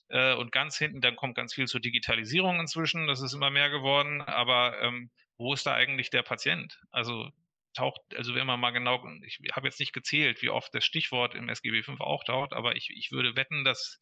Äh, 0.07 0.33
und 0.33 0.51
ganz 0.51 0.77
hinten, 0.77 1.01
dann 1.01 1.15
kommt 1.15 1.35
ganz 1.35 1.53
viel 1.53 1.67
zur 1.67 1.81
Digitalisierung 1.81 2.59
inzwischen. 2.59 3.07
Das 3.07 3.21
ist 3.21 3.33
immer 3.33 3.49
mehr 3.49 3.69
geworden. 3.69 4.21
Aber 4.21 4.81
ähm, 4.81 5.11
wo 5.37 5.53
ist 5.53 5.65
da 5.65 5.73
eigentlich 5.73 6.09
der 6.09 6.23
Patient? 6.23 6.79
Also 6.91 7.29
taucht, 7.73 8.01
also 8.15 8.35
wenn 8.35 8.47
man 8.47 8.59
mal 8.59 8.71
genau, 8.71 9.03
ich 9.25 9.39
habe 9.53 9.67
jetzt 9.67 9.79
nicht 9.79 9.93
gezählt, 9.93 10.41
wie 10.41 10.49
oft 10.49 10.73
das 10.73 10.85
Stichwort 10.85 11.35
im 11.35 11.49
SGB 11.49 11.83
V 11.83 11.93
auftaucht, 11.97 12.53
aber 12.53 12.75
ich, 12.75 12.89
ich 12.91 13.11
würde 13.11 13.35
wetten, 13.35 13.63
dass 13.63 13.99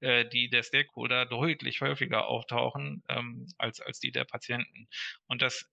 äh, 0.00 0.28
die 0.28 0.48
der 0.50 0.62
Stakeholder 0.62 1.26
deutlich 1.26 1.80
häufiger 1.80 2.26
auftauchen 2.26 3.02
ähm, 3.08 3.46
als, 3.58 3.80
als 3.80 3.98
die 3.98 4.12
der 4.12 4.24
Patienten. 4.24 4.88
Und 5.26 5.42
das 5.42 5.70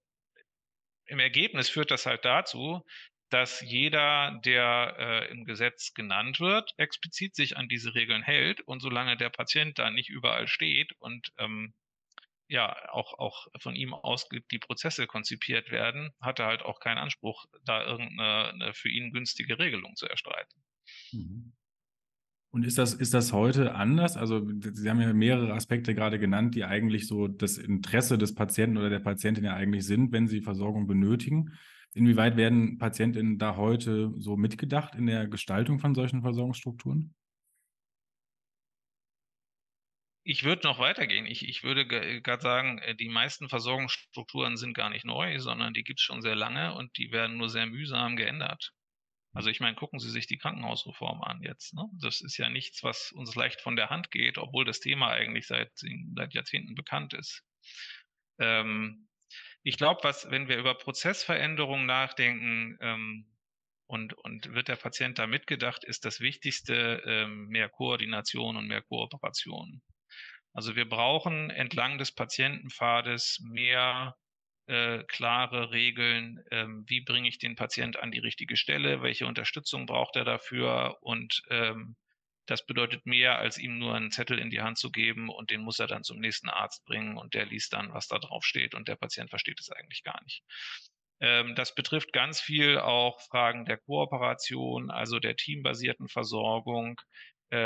im 1.06 1.20
Ergebnis 1.20 1.70
führt 1.70 1.92
das 1.92 2.06
halt 2.06 2.26
dazu, 2.26 2.84
dass 3.30 3.62
jeder, 3.62 4.40
der 4.46 4.96
äh, 4.98 5.32
im 5.32 5.46
Gesetz 5.46 5.94
genannt 5.94 6.40
wird, 6.40 6.74
explizit 6.78 7.36
sich 7.36 7.58
an 7.58 7.68
diese 7.68 7.96
Regeln 7.96 8.24
hält. 8.24 8.62
Und 8.62 8.82
solange 8.82 9.18
der 9.18 9.30
Patient 9.30 9.78
da 9.80 9.90
nicht 9.90 10.10
überall 10.10 10.48
steht 10.48 10.94
und 11.00 11.32
ähm, 11.38 11.74
ja 12.48 12.76
auch, 12.92 13.18
auch 13.18 13.48
von 13.60 13.76
ihm 13.76 13.94
aus 13.94 14.28
die 14.52 14.60
Prozesse 14.60 15.08
konzipiert 15.08 15.72
werden, 15.72 16.12
hat 16.22 16.40
er 16.40 16.48
halt 16.48 16.62
auch 16.62 16.80
keinen 16.80 16.98
Anspruch, 16.98 17.46
da 17.64 17.86
irgendeine 17.86 18.74
für 18.74 18.90
ihn 18.90 19.12
günstige 19.12 19.58
Regelung 19.60 19.96
zu 19.96 20.08
erstreiten. 20.08 20.64
Mhm. 21.12 21.54
Und 22.52 22.66
ist 22.66 22.78
das, 22.78 22.94
ist 22.94 23.14
das 23.14 23.34
heute 23.34 23.76
anders? 23.76 24.16
Also, 24.16 24.48
Sie 24.62 24.90
haben 24.90 25.02
ja 25.02 25.12
mehrere 25.12 25.52
Aspekte 25.54 25.94
gerade 25.94 26.20
genannt, 26.20 26.56
die 26.56 26.64
eigentlich 26.64 27.06
so 27.06 27.28
das 27.28 27.58
Interesse 27.58 28.18
des 28.18 28.34
Patienten 28.34 28.78
oder 28.78 28.90
der 28.90 29.00
Patientin 29.00 29.44
ja 29.44 29.56
eigentlich 29.56 29.86
sind, 29.86 30.14
wenn 30.14 30.28
sie 30.28 30.40
Versorgung 30.40 30.88
benötigen. 30.88 31.52
Inwieweit 31.94 32.38
werden 32.38 32.78
Patientinnen 32.78 33.38
da 33.38 33.58
heute 33.58 34.14
so 34.18 34.38
mitgedacht 34.38 34.96
in 34.96 35.06
der 35.06 35.28
Gestaltung 35.28 35.80
von 35.80 35.96
solchen 35.96 36.22
Versorgungsstrukturen? 36.22 37.14
Ich 40.28 40.44
würde 40.44 40.68
noch 40.68 40.80
weitergehen. 40.80 41.28
Ich, 41.28 41.48
ich 41.48 41.64
würde 41.64 41.86
gerade 41.86 42.42
sagen, 42.42 42.80
äh, 42.80 42.96
die 42.96 43.10
meisten 43.10 43.48
Versorgungsstrukturen 43.48 44.58
sind 44.58 44.74
gar 44.74 44.90
nicht 44.90 45.06
neu, 45.06 45.40
sondern 45.40 45.76
die 45.76 45.84
gibt 45.84 46.00
es 46.00 46.04
schon 46.04 46.24
sehr 46.24 46.36
lange 46.36 46.74
und 46.74 46.98
die 46.98 47.12
werden 47.12 47.38
nur 47.38 47.48
sehr 47.48 47.68
mühsam 47.68 48.16
geändert. 48.16 48.72
Also 49.34 49.50
ich 49.50 49.60
meine, 49.60 49.76
gucken 49.76 50.00
Sie 50.00 50.10
sich 50.10 50.26
die 50.26 50.40
Krankenhausreform 50.40 51.22
an 51.22 51.44
jetzt. 51.44 51.76
Ne? 51.76 51.84
Das 52.02 52.22
ist 52.22 52.38
ja 52.38 52.50
nichts, 52.50 52.84
was 52.84 53.12
uns 53.12 53.36
leicht 53.36 53.62
von 53.62 53.76
der 53.76 53.92
Hand 53.92 54.10
geht, 54.10 54.40
obwohl 54.40 54.66
das 54.66 54.80
Thema 54.80 55.10
eigentlich 55.10 55.46
seit, 55.46 55.72
seit 55.76 56.34
Jahrzehnten 56.34 56.74
bekannt 56.74 57.14
ist. 57.14 57.44
Ähm, 58.40 59.08
ich 59.62 59.78
glaube, 59.78 60.04
was, 60.04 60.32
wenn 60.32 60.48
wir 60.48 60.58
über 60.58 60.74
Prozessveränderungen 60.74 61.86
nachdenken, 61.86 62.78
ähm, 62.82 63.32
und, 63.88 64.14
und 64.14 64.54
wird 64.54 64.68
der 64.68 64.78
Patient 64.78 65.20
da 65.20 65.28
mitgedacht, 65.28 65.84
ist 65.84 66.06
das 66.06 66.20
Wichtigste 66.20 67.04
ähm, 67.06 67.48
mehr 67.50 67.70
Koordination 67.70 68.58
und 68.58 68.68
mehr 68.68 68.82
Kooperation. 68.82 69.84
Also 70.56 70.78
wir 70.78 70.88
brauchen 70.88 71.50
entlang 71.50 71.98
des 71.98 72.14
Patientenpfades 72.14 73.42
mehr 73.42 74.16
äh, 74.68 75.04
klare 75.04 75.72
Regeln, 75.72 76.42
ähm, 76.50 76.86
wie 76.88 77.02
bringe 77.02 77.28
ich 77.28 77.38
den 77.40 77.58
Patient 77.58 78.00
an 78.00 78.12
die 78.12 78.20
richtige 78.20 78.56
Stelle, 78.56 79.02
welche 79.02 79.28
Unterstützung 79.28 79.86
braucht 79.86 80.16
er 80.16 80.24
dafür 80.24 80.98
und 81.02 81.44
ähm, 81.50 81.98
das 82.48 82.66
bedeutet 82.66 83.06
mehr, 83.06 83.38
als 83.38 83.58
ihm 83.58 83.80
nur 83.80 83.96
einen 83.96 84.12
Zettel 84.12 84.40
in 84.40 84.50
die 84.50 84.62
Hand 84.62 84.78
zu 84.78 84.92
geben 84.92 85.30
und 85.30 85.50
den 85.50 85.62
muss 85.62 85.80
er 85.80 85.88
dann 85.88 86.04
zum 86.04 86.20
nächsten 86.20 86.48
Arzt 86.48 86.86
bringen 86.86 87.18
und 87.18 87.34
der 87.34 87.46
liest 87.46 87.74
dann, 87.74 87.94
was 87.94 88.08
da 88.08 88.18
drauf 88.18 88.46
steht 88.46 88.76
und 88.76 88.88
der 88.88 88.96
Patient 88.96 89.30
versteht 89.30 89.60
es 89.60 89.70
eigentlich 89.72 90.04
gar 90.04 90.24
nicht. 90.24 90.42
Ähm, 91.20 91.56
das 91.56 91.76
betrifft 91.76 92.14
ganz 92.14 92.40
viel 92.40 92.78
auch 92.78 93.20
Fragen 93.30 93.66
der 93.66 93.78
Kooperation, 93.78 94.90
also 94.90 95.20
der 95.20 95.36
teambasierten 95.36 96.08
Versorgung, 96.08 97.02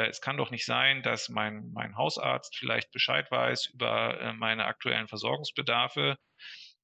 es 0.07 0.21
kann 0.21 0.37
doch 0.37 0.51
nicht 0.51 0.65
sein, 0.65 1.03
dass 1.03 1.29
mein, 1.29 1.71
mein 1.73 1.95
Hausarzt 1.95 2.55
vielleicht 2.57 2.91
Bescheid 2.91 3.29
weiß 3.31 3.67
über 3.73 4.19
äh, 4.19 4.33
meine 4.33 4.65
aktuellen 4.65 5.07
Versorgungsbedarfe, 5.07 6.17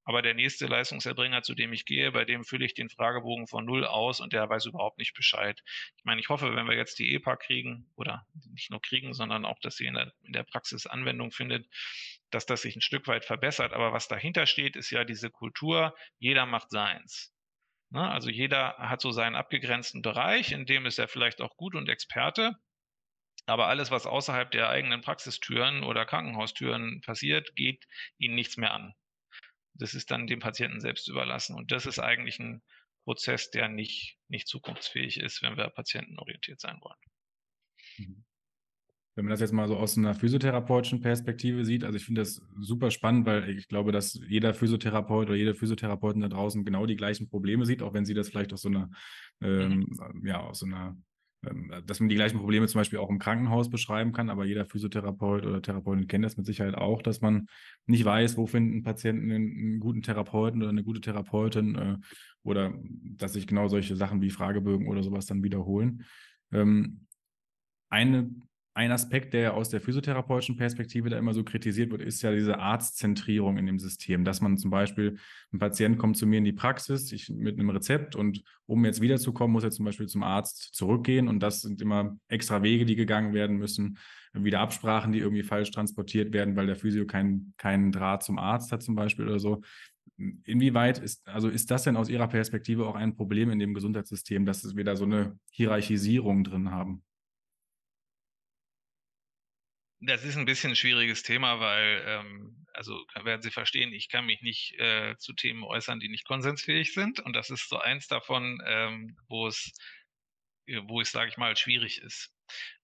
aber 0.06 0.22
der 0.22 0.36
nächste 0.36 0.68
Leistungserbringer, 0.68 1.42
zu 1.42 1.56
dem 1.56 1.74
ich 1.74 1.86
gehe, 1.86 2.12
bei 2.12 2.26
dem 2.26 2.44
fülle 2.44 2.66
ich 2.66 2.76
den 2.76 2.90
Fragebogen 2.90 3.48
von 3.48 3.66
null 3.66 3.86
aus 3.86 4.20
und 4.20 4.34
der 4.34 4.48
weiß 4.48 4.68
überhaupt 4.68 5.00
nicht 5.00 5.16
Bescheid. 5.16 5.60
Ich 5.98 6.06
meine, 6.06 6.22
ich 6.22 6.30
hoffe, 6.30 6.56
wenn 6.56 6.68
wir 6.68 6.76
jetzt 6.76 7.00
die 7.00 7.16
EPA 7.16 7.36
kriegen 7.36 7.92
oder 7.96 8.28
nicht 8.52 8.70
nur 8.70 8.82
kriegen, 8.82 9.14
sondern 9.14 9.46
auch, 9.46 9.60
dass 9.62 9.78
sie 9.78 9.88
in 9.88 9.96
der, 9.96 10.14
in 10.22 10.34
der 10.34 10.44
Praxis 10.44 10.86
Anwendung 10.86 11.32
findet, 11.32 11.68
dass 12.30 12.46
das 12.46 12.62
sich 12.62 12.76
ein 12.76 12.82
Stück 12.82 13.08
weit 13.08 13.26
verbessert. 13.26 13.74
Aber 13.74 13.94
was 13.94 14.08
dahinter 14.08 14.46
steht, 14.46 14.76
ist 14.76 14.92
ja 14.92 15.06
diese 15.06 15.32
Kultur, 15.32 15.96
jeder 16.20 16.46
macht 16.46 16.70
seins. 16.70 17.34
Ne? 17.90 18.08
Also 18.08 18.30
jeder 18.30 18.78
hat 18.78 19.02
so 19.02 19.12
seinen 19.12 19.36
abgegrenzten 19.36 20.04
Bereich, 20.04 20.52
in 20.52 20.68
dem 20.68 20.86
ist 20.86 21.00
er 21.00 21.08
vielleicht 21.08 21.42
auch 21.42 21.58
gut 21.58 21.74
und 21.74 21.90
Experte. 21.90 22.56
Aber 23.46 23.68
alles, 23.68 23.92
was 23.92 24.06
außerhalb 24.06 24.50
der 24.52 24.70
eigenen 24.70 25.02
Praxistüren 25.02 25.84
oder 25.84 26.06
Krankenhaustüren 26.06 27.02
passiert, 27.02 27.56
geht 27.56 27.86
ihnen 28.18 28.36
nichts 28.36 28.58
mehr 28.58 28.74
an. 28.74 28.94
Das 29.74 29.94
ist 29.94 30.10
dann 30.10 30.28
dem 30.28 30.40
Patienten 30.40 30.80
selbst 30.80 31.08
überlassen. 31.08 31.56
Und 31.56 31.72
das 31.72 31.86
ist 31.86 32.00
eigentlich 32.00 32.40
ein 32.40 32.64
Prozess, 33.04 33.52
der 33.52 33.70
nicht, 33.70 34.18
nicht 34.30 34.48
zukunftsfähig 34.48 35.20
ist, 35.20 35.44
wenn 35.44 35.58
wir 35.58 35.70
patientenorientiert 35.70 36.60
sein 36.60 36.80
wollen. 36.82 36.98
Mhm. 37.98 38.26
Wenn 39.16 39.26
man 39.26 39.32
das 39.32 39.40
jetzt 39.40 39.54
mal 39.54 39.68
so 39.70 39.78
aus 39.78 39.98
einer 39.98 40.14
physiotherapeutischen 40.14 41.00
Perspektive 41.00 41.64
sieht, 41.64 41.86
also 41.86 41.96
ich 41.96 42.04
finde 42.04 42.22
das 42.22 42.42
super 42.60 42.92
spannend, 42.92 43.26
weil 43.26 43.50
ich 43.50 43.70
glaube, 43.70 43.94
dass 43.94 44.20
jeder 44.28 44.54
Physiotherapeut 44.54 45.30
oder 45.30 45.38
jede 45.38 45.56
Physiotherapeutin 45.56 46.20
da 46.20 46.28
draußen 46.28 46.66
genau 46.66 46.86
die 46.86 46.98
gleichen 46.98 47.30
Probleme 47.30 47.66
sieht, 47.66 47.82
auch 47.82 47.94
wenn 47.94 48.06
sie 48.06 48.14
das 48.14 48.28
vielleicht 48.28 48.52
aus 48.52 48.64
so 48.64 48.68
einer, 48.68 48.90
ähm, 49.42 49.86
mhm. 49.88 50.28
ja, 50.28 50.42
aus 50.42 50.60
so 50.60 50.66
einer 50.66 50.88
ähm, 50.88 51.04
dass 51.86 52.00
man 52.00 52.10
die 52.10 52.16
gleichen 52.16 52.38
Probleme 52.38 52.68
zum 52.68 52.80
Beispiel 52.80 53.00
auch 53.00 53.10
im 53.10 53.20
Krankenhaus 53.20 53.70
beschreiben 53.70 54.12
kann, 54.12 54.30
aber 54.30 54.46
jeder 54.46 54.66
Physiotherapeut 54.66 55.46
oder 55.46 55.62
Therapeutin 55.62 56.08
kennt 56.08 56.26
das 56.26 56.38
mit 56.38 56.46
Sicherheit 56.46 56.76
auch, 56.76 57.02
dass 57.02 57.22
man 57.22 57.48
nicht 57.86 58.06
weiß, 58.06 58.38
wo 58.38 58.46
finden 58.48 58.84
Patienten 58.84 59.32
einen, 59.32 59.80
guten 59.80 60.02
Therapeuten 60.02 60.62
oder 60.62 60.70
eine 60.70 60.84
gute 60.84 61.02
Therapeutin 61.02 61.76
äh, 61.76 61.98
oder 62.44 62.74
dass 63.04 63.34
sich 63.34 63.48
genau 63.48 63.68
solche 63.68 63.96
Sachen 63.96 64.22
wie 64.22 64.30
Fragebögen 64.30 64.88
oder 64.88 65.04
sowas 65.04 65.26
dann 65.26 65.44
wiederholen. 65.44 66.04
Ähm, 66.52 67.06
eine 67.90 68.30
ein 68.76 68.92
Aspekt, 68.92 69.34
der 69.34 69.54
aus 69.54 69.70
der 69.70 69.80
physiotherapeutischen 69.80 70.58
Perspektive 70.58 71.10
da 71.10 71.18
immer 71.18 71.34
so 71.34 71.46
kritisiert 71.46 71.92
wird, 71.92 72.02
ist 72.02 72.22
ja 72.22 72.34
diese 72.34 72.60
Arztzentrierung 72.60 73.58
in 73.58 73.66
dem 73.66 73.80
System, 73.80 74.26
dass 74.26 74.42
man 74.42 74.58
zum 74.58 74.70
Beispiel, 74.70 75.18
ein 75.54 75.60
Patient 75.60 75.98
kommt 75.98 76.18
zu 76.18 76.28
mir 76.28 76.40
in 76.40 76.44
die 76.44 76.52
Praxis 76.52 77.14
ich, 77.14 77.30
mit 77.30 77.58
einem 77.58 77.70
Rezept 77.70 78.18
und 78.18 78.44
um 78.66 78.84
jetzt 78.84 79.00
wiederzukommen, 79.00 79.54
muss 79.54 79.64
er 79.64 79.72
zum 79.72 79.86
Beispiel 79.86 80.08
zum 80.08 80.24
Arzt 80.24 80.76
zurückgehen 80.76 81.30
und 81.30 81.40
das 81.40 81.62
sind 81.62 81.82
immer 81.82 82.18
extra 82.28 82.64
Wege, 82.64 82.84
die 82.84 82.98
gegangen 82.98 83.34
werden 83.34 83.56
müssen, 83.56 83.98
wieder 84.34 84.60
Absprachen, 84.60 85.14
die 85.14 85.20
irgendwie 85.20 85.44
falsch 85.44 85.72
transportiert 85.72 86.34
werden, 86.34 86.58
weil 86.58 86.68
der 86.68 86.76
Physio 86.76 87.06
keinen 87.06 87.54
keinen 87.56 87.94
Draht 87.94 88.24
zum 88.24 88.38
Arzt 88.38 88.74
hat 88.74 88.84
zum 88.84 88.96
Beispiel 88.96 89.26
oder 89.26 89.40
so. 89.40 89.62
Inwieweit 90.18 90.98
ist, 90.98 91.26
also 91.30 91.48
ist 91.48 91.72
das 91.72 91.84
denn 91.84 91.96
aus 91.96 92.10
Ihrer 92.10 92.28
Perspektive 92.28 92.86
auch 92.88 92.96
ein 92.96 93.16
Problem 93.16 93.52
in 93.52 93.60
dem 93.60 93.74
Gesundheitssystem, 93.74 94.46
dass 94.46 94.76
wir 94.76 94.84
da 94.84 94.98
so 94.98 95.06
eine 95.06 95.40
Hierarchisierung 95.52 96.44
drin 96.44 96.72
haben? 96.72 97.04
Das 100.06 100.24
ist 100.24 100.36
ein 100.38 100.46
bisschen 100.46 100.72
ein 100.72 100.76
schwieriges 100.76 101.24
Thema, 101.24 101.60
weil, 101.60 102.04
ähm, 102.06 102.66
also 102.74 103.06
werden 103.24 103.42
Sie 103.42 103.50
verstehen, 103.52 103.92
ich 103.94 104.10
kann 104.10 104.26
mich 104.26 104.42
nicht 104.42 104.74
äh, 104.80 105.16
zu 105.18 105.34
Themen 105.34 105.64
äußern, 105.64 106.00
die 106.00 106.10
nicht 106.10 106.26
konsensfähig 106.28 106.94
sind. 106.94 107.20
Und 107.22 107.34
das 107.34 107.50
ist 107.50 107.70
so 107.70 107.80
eins 107.80 108.08
davon, 108.08 108.62
ähm, 108.66 109.18
wo 109.28 109.48
es, 109.48 109.72
äh, 110.68 110.82
wo 110.88 111.02
es, 111.02 111.12
sage 111.12 111.30
ich 111.30 111.38
mal, 111.38 111.56
schwierig 111.58 112.02
ist. 112.02 112.32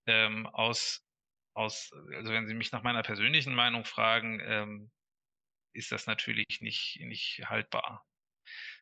Ähm, 0.08 0.48
aus, 0.48 1.04
aus, 1.54 1.92
also 2.16 2.32
wenn 2.32 2.48
Sie 2.48 2.56
mich 2.56 2.72
nach 2.72 2.84
meiner 2.84 3.04
persönlichen 3.04 3.54
Meinung 3.54 3.86
fragen, 3.86 4.40
ähm, 4.44 4.92
ist 5.74 5.92
das 5.92 6.08
natürlich 6.08 6.62
nicht, 6.62 7.00
nicht 7.02 7.42
haltbar. 7.46 8.06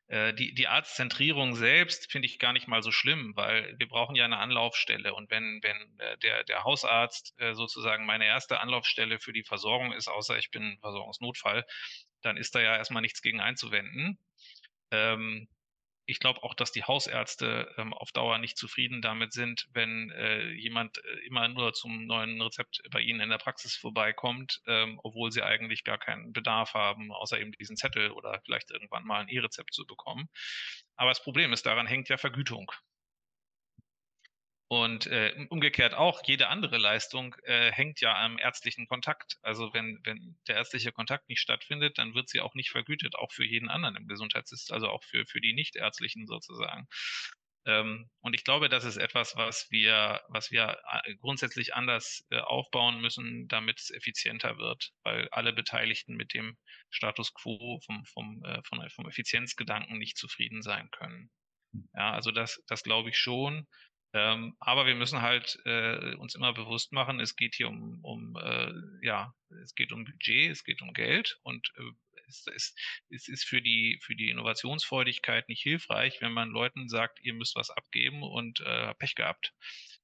Äh, 0.09 0.33
die, 0.33 0.53
die 0.55 0.67
Arztzentrierung 0.67 1.55
selbst 1.55 2.11
finde 2.11 2.27
ich 2.27 2.39
gar 2.39 2.51
nicht 2.51 2.67
mal 2.67 2.81
so 2.81 2.91
schlimm, 2.91 3.33
weil 3.35 3.75
wir 3.77 3.87
brauchen 3.87 4.15
ja 4.15 4.25
eine 4.25 4.39
Anlaufstelle. 4.39 5.13
Und 5.13 5.29
wenn, 5.29 5.59
wenn 5.61 5.99
äh, 5.99 6.17
der, 6.17 6.43
der 6.43 6.63
Hausarzt 6.63 7.39
äh, 7.39 7.53
sozusagen 7.53 8.05
meine 8.05 8.25
erste 8.25 8.59
Anlaufstelle 8.59 9.19
für 9.19 9.33
die 9.33 9.43
Versorgung 9.43 9.93
ist, 9.93 10.07
außer 10.07 10.37
ich 10.39 10.49
bin 10.49 10.79
Versorgungsnotfall, 10.81 11.63
dann 12.21 12.37
ist 12.37 12.55
da 12.55 12.59
ja 12.59 12.75
erstmal 12.75 13.03
nichts 13.03 13.21
gegen 13.21 13.39
einzuwenden. 13.39 14.17
Ähm, 14.91 15.47
ich 16.09 16.19
glaube 16.19 16.43
auch, 16.43 16.55
dass 16.55 16.71
die 16.71 16.83
Hausärzte 16.83 17.71
ähm, 17.77 17.93
auf 17.93 18.11
Dauer 18.11 18.39
nicht 18.39 18.57
zufrieden 18.57 19.01
damit 19.01 19.31
sind, 19.31 19.67
wenn 19.73 20.09
äh, 20.11 20.49
jemand 20.53 20.97
äh, 20.97 21.27
immer 21.27 21.47
nur 21.47 21.73
zum 21.73 22.07
neuen 22.07 22.41
Rezept 22.41 22.81
bei 22.89 22.99
ihnen 22.99 23.21
in 23.21 23.29
der 23.29 23.37
Praxis 23.37 23.75
vorbeikommt, 23.75 24.59
ähm, 24.65 24.99
obwohl 25.03 25.31
sie 25.31 25.43
eigentlich 25.43 25.83
gar 25.83 25.99
keinen 25.99 26.33
Bedarf 26.33 26.73
haben, 26.73 27.11
außer 27.11 27.39
eben 27.39 27.51
diesen 27.51 27.77
Zettel 27.77 28.09
oder 28.11 28.41
vielleicht 28.43 28.71
irgendwann 28.71 29.05
mal 29.05 29.21
ein 29.21 29.29
E-Rezept 29.29 29.73
zu 29.73 29.85
bekommen. 29.85 30.29
Aber 30.95 31.11
das 31.11 31.23
Problem 31.23 31.53
ist, 31.53 31.67
daran 31.67 31.85
hängt 31.85 32.09
ja 32.09 32.17
Vergütung. 32.17 32.71
Und 34.71 35.07
äh, 35.07 35.33
umgekehrt 35.49 35.95
auch, 35.95 36.21
jede 36.25 36.47
andere 36.47 36.77
Leistung 36.77 37.35
äh, 37.43 37.71
hängt 37.71 38.01
ja 38.01 38.15
am 38.15 38.37
ärztlichen 38.37 38.87
Kontakt. 38.87 39.37
Also 39.41 39.73
wenn, 39.73 39.99
wenn 40.03 40.37
der 40.47 40.57
ärztliche 40.57 40.91
Kontakt 40.91 41.27
nicht 41.27 41.39
stattfindet, 41.39 41.97
dann 41.97 42.13
wird 42.13 42.29
sie 42.29 42.39
auch 42.39 42.53
nicht 42.53 42.69
vergütet, 42.69 43.15
auch 43.15 43.31
für 43.31 43.43
jeden 43.43 43.67
anderen 43.67 43.95
im 43.95 44.07
Gesundheitssystem, 44.07 44.75
also 44.75 44.89
auch 44.89 45.03
für, 45.03 45.25
für 45.25 45.41
die 45.41 45.53
Nichtärztlichen 45.53 46.27
sozusagen. 46.27 46.87
Ähm, 47.65 48.09
und 48.21 48.35
ich 48.35 48.43
glaube, 48.43 48.69
das 48.69 48.83
ist 48.83 48.97
etwas, 48.97 49.35
was 49.35 49.71
wir, 49.71 50.21
was 50.29 50.51
wir 50.51 50.79
äh, 51.03 51.15
grundsätzlich 51.15 51.73
anders 51.73 52.23
äh, 52.29 52.37
aufbauen 52.37 53.01
müssen, 53.01 53.47
damit 53.47 53.79
es 53.79 53.89
effizienter 53.89 54.59
wird, 54.59 54.91
weil 55.03 55.29
alle 55.29 55.51
Beteiligten 55.51 56.15
mit 56.15 56.35
dem 56.35 56.57
Status 56.91 57.33
quo 57.33 57.79
vom, 57.85 58.05
vom, 58.05 58.43
äh, 58.45 58.61
vom, 58.63 58.87
vom 58.89 59.09
Effizienzgedanken 59.09 59.97
nicht 59.97 60.17
zufrieden 60.17 60.61
sein 60.61 60.91
können. 60.91 61.31
Ja, 61.93 62.11
also 62.13 62.31
das, 62.31 62.63
das 62.67 62.83
glaube 62.83 63.09
ich 63.09 63.17
schon. 63.17 63.67
Ähm, 64.13 64.55
aber 64.59 64.87
wir 64.87 64.95
müssen 64.95 65.21
halt 65.21 65.59
äh, 65.65 66.15
uns 66.15 66.33
immer 66.33 66.53
bewusst 66.53 66.91
machen, 66.91 67.19
es 67.19 67.35
geht 67.35 67.55
hier 67.55 67.67
um, 67.69 67.99
um 68.03 68.35
äh, 68.37 68.71
ja, 69.05 69.33
es 69.63 69.75
geht 69.75 69.91
um 69.91 70.03
Budget, 70.03 70.51
es 70.51 70.63
geht 70.63 70.81
um 70.81 70.93
Geld 70.93 71.37
und 71.43 71.71
äh, 71.77 71.91
es, 72.27 72.45
es, 72.55 72.75
es 73.09 73.27
ist 73.27 73.45
für 73.45 73.61
die, 73.61 73.99
für 74.03 74.15
die 74.15 74.29
Innovationsfreudigkeit 74.29 75.47
nicht 75.49 75.61
hilfreich, 75.61 76.21
wenn 76.21 76.31
man 76.31 76.49
Leuten 76.49 76.87
sagt, 76.89 77.19
ihr 77.21 77.33
müsst 77.33 77.55
was 77.55 77.69
abgeben 77.69 78.23
und 78.23 78.61
äh, 78.61 78.93
Pech 78.95 79.15
gehabt. 79.15 79.53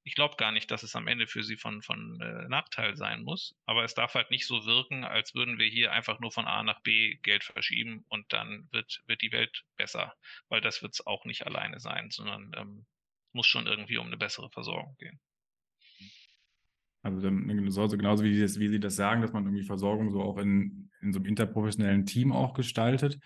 Ich 0.03 0.13
glaube 0.13 0.35
gar 0.35 0.51
nicht, 0.51 0.69
dass 0.69 0.83
es 0.83 0.95
am 0.95 1.07
Ende 1.07 1.25
für 1.25 1.43
sie 1.43 1.57
von, 1.57 1.81
von 1.81 2.19
äh, 2.21 2.47
Nachteil 2.47 2.95
sein 2.95 3.23
muss, 3.23 3.55
aber 3.65 3.83
es 3.83 3.95
darf 3.95 4.13
halt 4.13 4.29
nicht 4.29 4.45
so 4.45 4.65
wirken, 4.65 5.03
als 5.03 5.33
würden 5.33 5.57
wir 5.57 5.67
hier 5.67 5.93
einfach 5.93 6.19
nur 6.19 6.31
von 6.31 6.45
A 6.45 6.61
nach 6.61 6.81
B 6.81 7.15
Geld 7.23 7.43
verschieben 7.43 8.05
und 8.09 8.31
dann 8.31 8.67
wird, 8.71 9.01
wird 9.07 9.21
die 9.23 9.31
Welt 9.31 9.63
besser, 9.77 10.13
weil 10.47 10.61
das 10.61 10.83
wird 10.83 10.93
es 10.93 11.05
auch 11.07 11.25
nicht 11.25 11.47
alleine 11.47 11.79
sein, 11.79 12.11
sondern 12.11 12.51
ähm, 12.55 12.85
muss 13.35 13.45
schon 13.45 13.67
irgendwie 13.67 13.97
um 13.97 14.07
eine 14.07 14.17
bessere 14.17 14.49
Versorgung 14.49 14.95
gehen. 14.97 15.19
Also 17.03 17.21
genauso, 17.21 17.97
genauso 17.97 18.23
wie, 18.23 18.39
das, 18.39 18.59
wie 18.59 18.69
Sie 18.69 18.79
das 18.79 18.95
sagen, 18.95 19.21
dass 19.21 19.31
man 19.31 19.43
irgendwie 19.43 19.63
Versorgung 19.63 20.09
so 20.09 20.23
auch 20.23 20.39
in, 20.39 20.89
in 21.01 21.13
so 21.13 21.19
einem 21.19 21.27
interprofessionellen 21.27 22.07
Team 22.07 22.31
auch 22.31 22.55
gestaltet. 22.55 23.19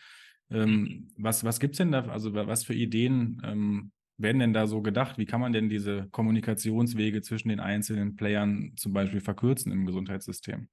Ähm, 0.52 0.82
mhm. 0.82 1.08
Was, 1.16 1.46
was 1.46 1.62
gibt 1.62 1.76
es 1.76 1.78
denn 1.78 1.94
da, 1.94 2.06
also 2.08 2.34
was 2.34 2.66
für 2.66 2.74
Ideen 2.74 3.42
ähm, 3.46 3.92
werden 4.18 4.40
denn 4.40 4.52
da 4.52 4.68
so 4.68 4.82
gedacht? 4.82 5.18
Wie 5.18 5.26
kann 5.26 5.40
man 5.40 5.54
denn 5.54 5.70
diese 5.70 6.10
Kommunikationswege 6.10 7.22
zwischen 7.22 7.48
den 7.48 7.62
einzelnen 7.62 8.18
Playern 8.18 8.74
zum 8.76 8.92
Beispiel 8.92 9.22
verkürzen 9.22 9.72
im 9.72 9.86
Gesundheitssystem? 9.86 10.68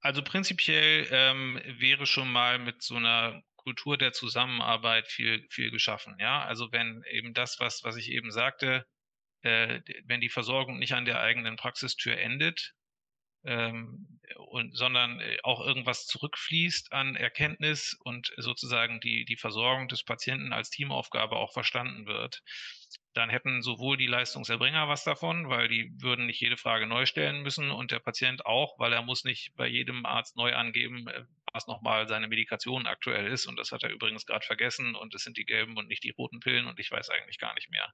Also 0.00 0.22
prinzipiell 0.22 1.06
ähm, 1.12 1.60
wäre 1.78 2.06
schon 2.06 2.30
mal 2.30 2.58
mit 2.58 2.82
so 2.82 2.96
einer 2.96 3.40
Kultur 3.64 3.98
der 3.98 4.12
Zusammenarbeit 4.12 5.08
viel, 5.08 5.46
viel 5.50 5.70
geschaffen. 5.70 6.16
Ja, 6.20 6.44
also 6.44 6.70
wenn 6.70 7.02
eben 7.10 7.34
das, 7.34 7.58
was, 7.58 7.82
was 7.82 7.96
ich 7.96 8.10
eben 8.10 8.30
sagte, 8.30 8.86
äh, 9.42 9.80
wenn 10.04 10.20
die 10.20 10.28
Versorgung 10.28 10.78
nicht 10.78 10.92
an 10.92 11.04
der 11.04 11.20
eigenen 11.20 11.56
Praxistür 11.56 12.16
endet, 12.18 12.74
ähm, 13.44 14.20
und, 14.36 14.76
sondern 14.76 15.20
äh, 15.20 15.36
auch 15.42 15.60
irgendwas 15.60 16.06
zurückfließt 16.06 16.92
an 16.92 17.14
Erkenntnis 17.14 17.96
und 18.02 18.32
sozusagen 18.36 19.00
die, 19.00 19.24
die 19.24 19.36
Versorgung 19.36 19.88
des 19.88 20.02
Patienten 20.02 20.52
als 20.52 20.70
Teamaufgabe 20.70 21.36
auch 21.36 21.52
verstanden 21.52 22.06
wird, 22.06 22.42
dann 23.12 23.28
hätten 23.28 23.62
sowohl 23.62 23.96
die 23.96 24.06
Leistungserbringer 24.06 24.88
was 24.88 25.04
davon, 25.04 25.48
weil 25.48 25.68
die 25.68 25.92
würden 25.98 26.26
nicht 26.26 26.40
jede 26.40 26.56
Frage 26.56 26.86
neu 26.86 27.06
stellen 27.06 27.42
müssen 27.42 27.70
und 27.70 27.90
der 27.90 28.00
Patient 28.00 28.46
auch, 28.46 28.78
weil 28.78 28.92
er 28.92 29.02
muss 29.02 29.24
nicht 29.24 29.54
bei 29.56 29.66
jedem 29.66 30.06
Arzt 30.06 30.36
neu 30.36 30.54
angeben, 30.54 31.06
äh, 31.08 31.24
was 31.54 31.66
nochmal 31.68 32.08
seine 32.08 32.26
Medikation 32.28 32.86
aktuell 32.86 33.28
ist. 33.28 33.46
Und 33.46 33.56
das 33.58 33.70
hat 33.72 33.84
er 33.84 33.90
übrigens 33.90 34.26
gerade 34.26 34.44
vergessen 34.44 34.96
und 34.96 35.14
es 35.14 35.22
sind 35.22 35.36
die 35.38 35.44
gelben 35.44 35.76
und 35.76 35.88
nicht 35.88 36.02
die 36.02 36.10
roten 36.10 36.40
Pillen 36.40 36.66
und 36.66 36.78
ich 36.80 36.90
weiß 36.90 37.10
eigentlich 37.10 37.38
gar 37.38 37.54
nicht 37.54 37.70
mehr. 37.70 37.92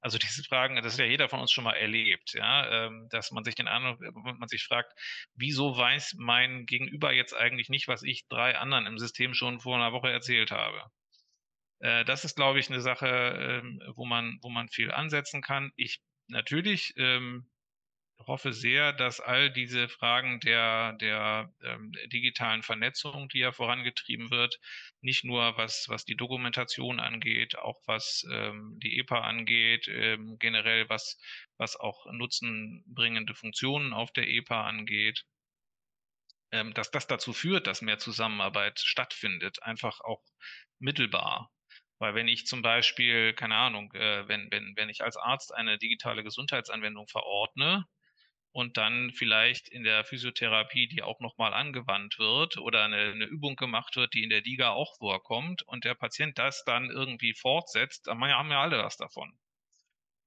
Also 0.00 0.18
diese 0.18 0.42
Fragen, 0.42 0.76
das 0.76 0.94
ist 0.94 0.98
ja 0.98 1.04
jeder 1.04 1.28
von 1.28 1.40
uns 1.40 1.52
schon 1.52 1.64
mal 1.64 1.74
erlebt, 1.74 2.32
ja, 2.32 2.86
ähm, 2.86 3.08
dass 3.10 3.30
man 3.30 3.44
sich 3.44 3.54
den 3.54 3.68
anderen, 3.68 3.98
man 4.38 4.48
sich 4.48 4.64
fragt, 4.64 4.92
wieso 5.34 5.76
weiß 5.76 6.14
mein 6.18 6.64
Gegenüber 6.64 7.12
jetzt 7.12 7.34
eigentlich 7.34 7.68
nicht, 7.68 7.86
was 7.86 8.02
ich 8.02 8.26
drei 8.28 8.56
anderen 8.56 8.86
im 8.86 8.98
System 8.98 9.34
schon 9.34 9.60
vor 9.60 9.76
einer 9.76 9.92
Woche 9.92 10.10
erzählt 10.10 10.50
habe? 10.50 10.82
Äh, 11.80 12.04
das 12.06 12.24
ist, 12.24 12.34
glaube 12.34 12.60
ich, 12.60 12.70
eine 12.70 12.80
Sache, 12.80 13.06
ähm, 13.06 13.82
wo 13.94 14.06
man, 14.06 14.38
wo 14.40 14.48
man 14.48 14.68
viel 14.68 14.90
ansetzen 14.90 15.42
kann. 15.42 15.70
Ich 15.76 16.00
natürlich 16.28 16.94
ähm, 16.96 17.51
hoffe 18.26 18.52
sehr, 18.52 18.92
dass 18.92 19.20
all 19.20 19.50
diese 19.50 19.88
Fragen 19.88 20.40
der, 20.40 20.94
der 20.94 21.52
ähm, 21.62 21.92
digitalen 22.06 22.62
Vernetzung, 22.62 23.28
die 23.28 23.38
ja 23.40 23.52
vorangetrieben 23.52 24.30
wird, 24.30 24.58
nicht 25.00 25.24
nur 25.24 25.56
was, 25.56 25.86
was 25.88 26.04
die 26.04 26.16
Dokumentation 26.16 27.00
angeht, 27.00 27.56
auch 27.58 27.80
was 27.86 28.24
ähm, 28.30 28.78
die 28.82 28.98
EPA 28.98 29.20
angeht, 29.20 29.88
ähm, 29.88 30.36
generell 30.38 30.88
was, 30.88 31.18
was 31.58 31.76
auch 31.76 32.06
nutzenbringende 32.12 33.34
Funktionen 33.34 33.92
auf 33.92 34.12
der 34.12 34.28
EPA 34.28 34.66
angeht, 34.66 35.24
ähm, 36.50 36.74
dass 36.74 36.90
das 36.90 37.06
dazu 37.06 37.32
führt, 37.32 37.66
dass 37.66 37.82
mehr 37.82 37.98
Zusammenarbeit 37.98 38.80
stattfindet, 38.80 39.62
einfach 39.62 40.00
auch 40.00 40.22
mittelbar. 40.78 41.50
Weil 41.98 42.14
wenn 42.14 42.28
ich 42.28 42.46
zum 42.46 42.62
Beispiel, 42.62 43.32
keine 43.32 43.56
Ahnung, 43.56 43.92
äh, 43.94 44.26
wenn, 44.28 44.50
wenn, 44.50 44.74
wenn 44.76 44.88
ich 44.88 45.02
als 45.02 45.16
Arzt 45.16 45.54
eine 45.54 45.78
digitale 45.78 46.24
Gesundheitsanwendung 46.24 47.06
verordne 47.08 47.86
und 48.52 48.76
dann 48.76 49.10
vielleicht 49.12 49.68
in 49.68 49.82
der 49.82 50.04
Physiotherapie, 50.04 50.86
die 50.86 51.02
auch 51.02 51.20
nochmal 51.20 51.54
angewandt 51.54 52.18
wird 52.18 52.58
oder 52.58 52.84
eine, 52.84 53.12
eine, 53.12 53.24
Übung 53.24 53.56
gemacht 53.56 53.96
wird, 53.96 54.12
die 54.14 54.22
in 54.22 54.30
der 54.30 54.42
DIGA 54.42 54.70
auch 54.70 54.96
vorkommt 54.98 55.62
und 55.62 55.84
der 55.84 55.94
Patient 55.94 56.38
das 56.38 56.62
dann 56.64 56.90
irgendwie 56.90 57.34
fortsetzt, 57.34 58.06
dann 58.06 58.20
haben 58.20 58.50
ja 58.50 58.60
alle 58.60 58.78
was 58.78 58.96
davon. 58.96 59.32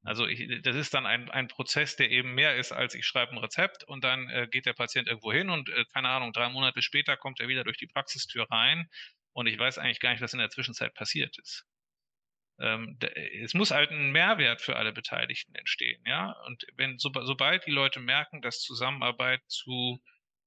Also 0.03 0.27
ich, 0.27 0.61
das 0.61 0.75
ist 0.75 0.93
dann 0.93 1.05
ein, 1.05 1.31
ein 1.31 1.47
Prozess, 1.47 1.95
der 1.95 2.11
eben 2.11 2.35
mehr 2.35 2.55
ist, 2.57 2.71
als 2.71 2.93
ich 2.93 3.05
schreibe 3.05 3.31
ein 3.31 3.39
Rezept 3.39 3.83
und 3.83 4.03
dann 4.03 4.29
äh, 4.29 4.47
geht 4.49 4.65
der 4.65 4.73
Patient 4.73 5.07
irgendwo 5.07 5.31
hin 5.31 5.49
und 5.49 5.69
äh, 5.69 5.85
keine 5.93 6.09
Ahnung, 6.09 6.33
drei 6.33 6.49
Monate 6.49 6.81
später 6.81 7.17
kommt 7.17 7.39
er 7.39 7.47
wieder 7.47 7.63
durch 7.63 7.77
die 7.77 7.87
Praxistür 7.87 8.47
rein 8.51 8.87
und 9.33 9.47
ich 9.47 9.57
weiß 9.57 9.77
eigentlich 9.79 9.99
gar 9.99 10.11
nicht, 10.11 10.21
was 10.21 10.33
in 10.33 10.39
der 10.39 10.49
Zwischenzeit 10.49 10.93
passiert 10.93 11.37
ist. 11.39 11.65
Ähm, 12.59 12.97
es 13.41 13.53
muss 13.53 13.71
halt 13.71 13.91
ein 13.91 14.11
Mehrwert 14.11 14.61
für 14.61 14.75
alle 14.77 14.93
Beteiligten 14.93 15.55
entstehen, 15.55 16.01
ja. 16.05 16.31
Und 16.47 16.65
wenn 16.75 16.97
so, 16.97 17.11
sobald 17.23 17.65
die 17.65 17.71
Leute 17.71 17.99
merken, 17.99 18.41
dass 18.41 18.61
Zusammenarbeit 18.61 19.41
zu 19.47 20.01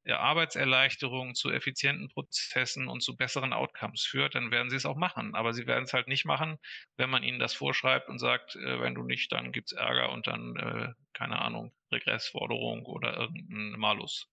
der 0.06 0.20
Arbeitserleichterung, 0.20 1.34
zu 1.34 1.50
effizienten 1.50 2.08
Prozessen 2.08 2.88
und 2.88 3.02
zu 3.02 3.16
besseren 3.16 3.52
Outcomes 3.52 4.02
führt, 4.04 4.34
dann 4.34 4.50
werden 4.50 4.70
sie 4.70 4.76
es 4.76 4.86
auch 4.86 4.96
machen. 4.96 5.34
Aber 5.34 5.52
sie 5.52 5.66
werden 5.66 5.84
es 5.84 5.92
halt 5.92 6.08
nicht 6.08 6.24
machen, 6.24 6.56
wenn 6.96 7.10
man 7.10 7.22
ihnen 7.22 7.38
das 7.38 7.54
vorschreibt 7.54 8.08
und 8.08 8.18
sagt, 8.18 8.56
äh, 8.56 8.80
wenn 8.80 8.94
du 8.94 9.02
nicht, 9.02 9.30
dann 9.32 9.52
gibt 9.52 9.70
es 9.70 9.76
Ärger 9.76 10.10
und 10.10 10.26
dann, 10.26 10.56
äh, 10.56 10.92
keine 11.12 11.38
Ahnung, 11.40 11.72
Regressforderung 11.92 12.86
oder 12.86 13.16
irgendein 13.16 13.78
Malus. 13.78 14.26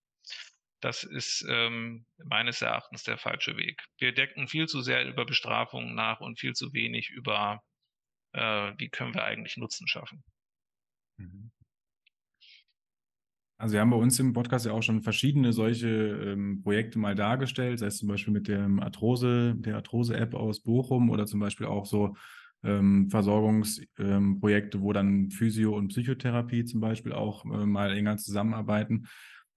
Das 0.86 1.04
ist 1.04 1.44
ähm, 1.50 2.06
meines 2.24 2.62
Erachtens 2.62 3.02
der 3.02 3.18
falsche 3.18 3.58
Weg. 3.58 3.84
Wir 3.98 4.14
denken 4.14 4.48
viel 4.48 4.68
zu 4.68 4.82
sehr 4.82 5.04
über 5.10 5.26
Bestrafungen 5.26 5.96
nach 5.96 6.20
und 6.20 6.40
viel 6.40 6.54
zu 6.54 6.74
wenig 6.74 7.10
über, 7.10 7.60
äh, 8.34 8.72
wie 8.78 8.90
können 8.90 9.16
wir 9.16 9.24
eigentlich 9.24 9.58
Nutzen 9.58 9.88
schaffen. 9.88 10.24
Mhm. 11.18 11.50
Also 13.58 13.74
wir 13.74 13.82
haben 13.82 13.90
bei 13.90 13.98
uns 13.98 14.20
im 14.20 14.34
Podcast 14.34 14.68
ja 14.68 14.74
auch 14.74 14.84
schon 14.84 15.02
verschiedene 15.02 15.54
solche 15.54 15.88
ähm, 15.90 16.62
Projekte 16.62 17.00
mal 17.00 17.16
dargestellt, 17.16 17.80
sei 17.80 17.88
es 17.88 17.98
zum 17.98 18.08
Beispiel 18.08 18.34
mit 18.34 18.48
dem 18.48 18.80
Arthrose, 18.80 19.56
der 19.58 19.78
Arthrose-App 19.78 20.36
aus 20.36 20.62
Bochum 20.62 21.10
oder 21.10 21.26
zum 21.26 21.40
Beispiel 21.40 21.66
auch 21.66 21.88
so 21.88 22.16
ähm, 22.64 23.10
Versorgungsprojekte, 23.10 24.78
ähm, 24.78 24.84
wo 24.84 24.94
dann 24.94 25.32
Physio- 25.32 25.76
und 25.76 25.88
Psychotherapie 25.88 26.64
zum 26.64 26.80
Beispiel 26.80 27.14
auch 27.14 27.44
äh, 27.46 27.66
mal 27.66 27.92
enger 27.98 28.18
zusammenarbeiten. 28.18 29.08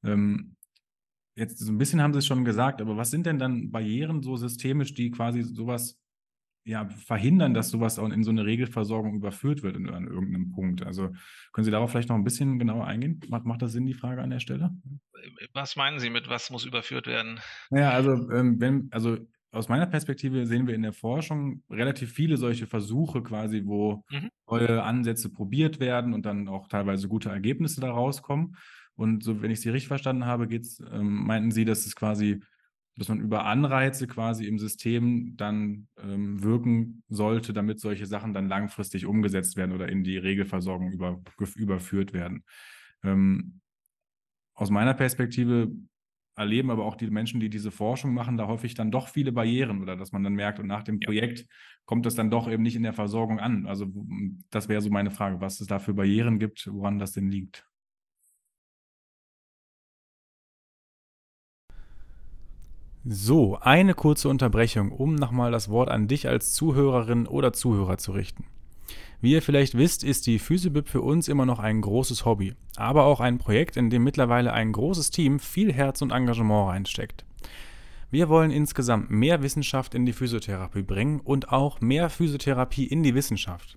Ähm, 0.03 0.57
jetzt 1.39 1.59
so 1.59 1.73
ein 1.73 1.79
bisschen 1.79 2.03
haben 2.03 2.13
Sie 2.13 2.19
es 2.19 2.27
schon 2.27 2.45
gesagt, 2.45 2.81
aber 2.81 2.97
was 2.97 3.11
sind 3.11 3.27
denn 3.27 3.39
dann 3.39 3.71
Barrieren 3.71 4.23
so 4.23 4.37
systemisch, 4.37 4.95
die 4.95 5.11
quasi 5.11 5.43
sowas 5.43 5.99
ja, 6.65 6.87
verhindern, 6.87 7.55
dass 7.55 7.71
sowas 7.71 7.99
auch 7.99 8.11
in 8.11 8.23
so 8.23 8.31
eine 8.31 8.45
Regelversorgung 8.45 9.15
überführt 9.15 9.63
wird 9.63 9.75
in, 9.75 9.89
an 9.89 10.07
irgendeinem 10.07 10.53
Punkt. 10.53 10.85
Also 10.85 11.11
können 11.53 11.65
Sie 11.65 11.71
darauf 11.71 11.91
vielleicht 11.91 12.11
noch 12.11 12.17
ein 12.17 12.25
bisschen 12.25 12.59
genauer 12.59 12.87
eingehen? 12.87 13.21
Macht, 13.29 13.47
macht 13.47 13.63
das 13.63 13.73
Sinn, 13.73 13.87
die 13.87 13.95
Frage 13.95 14.21
an 14.21 14.29
der 14.29 14.41
Stelle? 14.41 14.71
Was 15.55 15.77
meinen 15.77 15.99
Sie 15.99 16.11
mit, 16.11 16.29
was 16.29 16.51
muss 16.51 16.67
überführt 16.67 17.07
werden? 17.07 17.41
Naja, 17.71 17.91
also, 17.93 18.31
ähm, 18.31 18.61
wenn, 18.61 18.89
also 18.91 19.17
aus 19.51 19.71
meiner 19.71 19.87
Perspektive 19.87 20.45
sehen 20.47 20.67
wir 20.67 20.75
in 20.75 20.83
der 20.83 20.93
Forschung 20.93 21.63
relativ 21.71 22.13
viele 22.13 22.37
solche 22.37 22.67
Versuche 22.67 23.23
quasi, 23.23 23.63
wo 23.65 24.05
mhm. 24.11 24.29
neue 24.47 24.83
Ansätze 24.83 25.33
probiert 25.33 25.81
werden 25.81 26.13
und 26.13 26.27
dann 26.27 26.49
auch 26.49 26.69
teilweise 26.69 27.09
gute 27.09 27.31
Ergebnisse 27.31 27.81
daraus 27.81 28.21
kommen. 28.21 28.57
Und 28.99 29.23
so, 29.23 29.41
wenn 29.41 29.51
ich 29.51 29.61
Sie 29.61 29.71
richtig 29.71 29.89
verstanden 29.89 30.27
habe, 30.27 30.49
geht's, 30.49 30.81
ähm, 30.93 31.25
meinten 31.25 31.53
Sie, 31.53 31.65
dass 31.65 31.87
es 31.87 31.95
quasi 31.95 32.41
dass 32.99 33.09
man 33.09 33.21
über 33.21 33.45
Anreize 33.45 34.09
quasi 34.09 34.47
im 34.47 34.59
System 34.59 35.37
dann 35.37 35.87
ähm, 35.99 36.43
wirken 36.43 37.05
sollte, 37.09 37.53
damit 37.53 37.79
solche 37.79 38.07
Sachen 38.07 38.35
dann 38.35 38.49
langfristig 38.49 39.07
umgesetzt 39.07 39.57
werden 39.57 39.73
oder 39.73 39.89
in 39.89 40.03
die 40.03 40.19
Regelversorgung 40.19 40.91
über, 40.91 41.23
überführt 41.55 42.13
werden. 42.13 42.43
Ähm, 43.05 43.61
aus 44.55 44.71
meiner 44.71 44.95
Perspektive 44.95 45.71
erleben 46.35 46.71
aber 46.71 46.85
auch 46.85 46.97
die 46.97 47.09
Menschen, 47.09 47.39
die 47.39 47.49
diese 47.49 47.71
Forschung 47.71 48.15
machen, 48.15 48.37
da 48.37 48.49
häufig 48.49 48.75
dann 48.75 48.91
doch 48.91 49.09
viele 49.09 49.31
Barrieren 49.31 49.81
oder 49.81 49.97
dass 49.97 50.11
man 50.11 50.25
dann 50.25 50.35
merkt, 50.35 50.59
und 50.59 50.67
nach 50.67 50.83
dem 50.83 50.99
Projekt 50.99 51.47
kommt 51.85 52.05
das 52.05 52.17
dann 52.17 52.31
doch 52.31 52.51
eben 52.51 52.65
nicht 52.65 52.77
in 52.77 52.83
der 52.83 52.93
Versorgung 52.93 53.39
an. 53.39 53.67
Also 53.67 53.87
das 54.51 54.69
wäre 54.69 54.81
so 54.81 54.91
meine 54.91 55.13
Frage, 55.13 55.41
was 55.41 55.61
es 55.61 55.69
da 55.69 55.79
für 55.79 55.95
Barrieren 55.95 56.41
gibt, 56.41 56.69
woran 56.73 56.99
das 56.99 57.13
denn 57.13 57.31
liegt. 57.31 57.65
So, 63.05 63.57
eine 63.61 63.95
kurze 63.95 64.29
Unterbrechung, 64.29 64.91
um 64.91 65.15
nochmal 65.15 65.53
das 65.53 65.69
Wort 65.69 65.89
an 65.89 66.09
dich 66.09 66.27
als 66.29 66.53
Zuhörerin 66.53 67.27
oder 67.27 67.53
Zuhörer 67.53 67.97
zu 67.97 68.13
richten. 68.13 68.45
Wie 69.21 69.33
ihr 69.33 69.43
vielleicht 69.43 69.77
wisst, 69.77 70.03
ist 70.03 70.27
die 70.27 70.39
Physibib 70.39 70.89
für 70.89 71.01
uns 71.01 71.29
immer 71.29 71.47
noch 71.47 71.61
ein 71.61 71.81
großes 71.81 72.25
Hobby, 72.25 72.55
aber 72.77 73.05
auch 73.05 73.21
ein 73.21 73.39
Projekt, 73.39 73.77
in 73.77 73.89
dem 73.91 74.05
mittlerweile 74.05 74.53
ein 74.53 74.73
großes 74.73 75.11
Team 75.11 75.39
viel 75.39 75.73
Herz 75.73 76.03
und 76.03 76.13
Engagement 76.13 76.71
reinsteckt. 76.71 77.25
Wir 78.11 78.29
wollen 78.29 78.51
insgesamt 78.51 79.11
mehr 79.11 79.43
Wissenschaft 79.43 79.95
in 79.95 80.05
die 80.05 80.13
Physiotherapie 80.13 80.83
bringen 80.83 81.21
und 81.21 81.53
auch 81.53 81.81
mehr 81.81 82.11
Physiotherapie 82.11 82.85
in 82.85 83.03
die 83.03 83.15
Wissenschaft. 83.15 83.77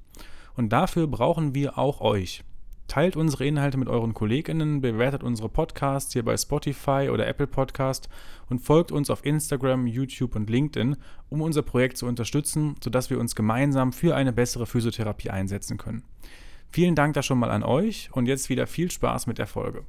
Und 0.55 0.69
dafür 0.69 1.07
brauchen 1.07 1.53
wir 1.53 1.77
auch 1.77 2.01
euch. 2.01 2.43
Teilt 2.91 3.15
unsere 3.15 3.45
Inhalte 3.45 3.77
mit 3.77 3.87
euren 3.87 4.13
KollegInnen, 4.13 4.81
bewertet 4.81 5.23
unsere 5.23 5.47
Podcasts 5.47 6.11
hier 6.11 6.25
bei 6.25 6.35
Spotify 6.35 7.07
oder 7.09 7.25
Apple 7.25 7.47
Podcast 7.47 8.09
und 8.49 8.59
folgt 8.59 8.91
uns 8.91 9.09
auf 9.09 9.23
Instagram, 9.23 9.87
YouTube 9.87 10.35
und 10.35 10.49
LinkedIn, 10.49 10.97
um 11.29 11.39
unser 11.39 11.61
Projekt 11.61 11.95
zu 11.95 12.05
unterstützen, 12.05 12.75
sodass 12.83 13.09
wir 13.09 13.17
uns 13.17 13.33
gemeinsam 13.33 13.93
für 13.93 14.13
eine 14.13 14.33
bessere 14.33 14.67
Physiotherapie 14.67 15.29
einsetzen 15.29 15.77
können. 15.77 16.03
Vielen 16.69 16.95
Dank 16.95 17.13
da 17.13 17.23
schon 17.23 17.39
mal 17.39 17.49
an 17.49 17.63
euch 17.63 18.09
und 18.11 18.25
jetzt 18.25 18.49
wieder 18.49 18.67
viel 18.67 18.91
Spaß 18.91 19.25
mit 19.25 19.37
der 19.37 19.47
Folge. 19.47 19.85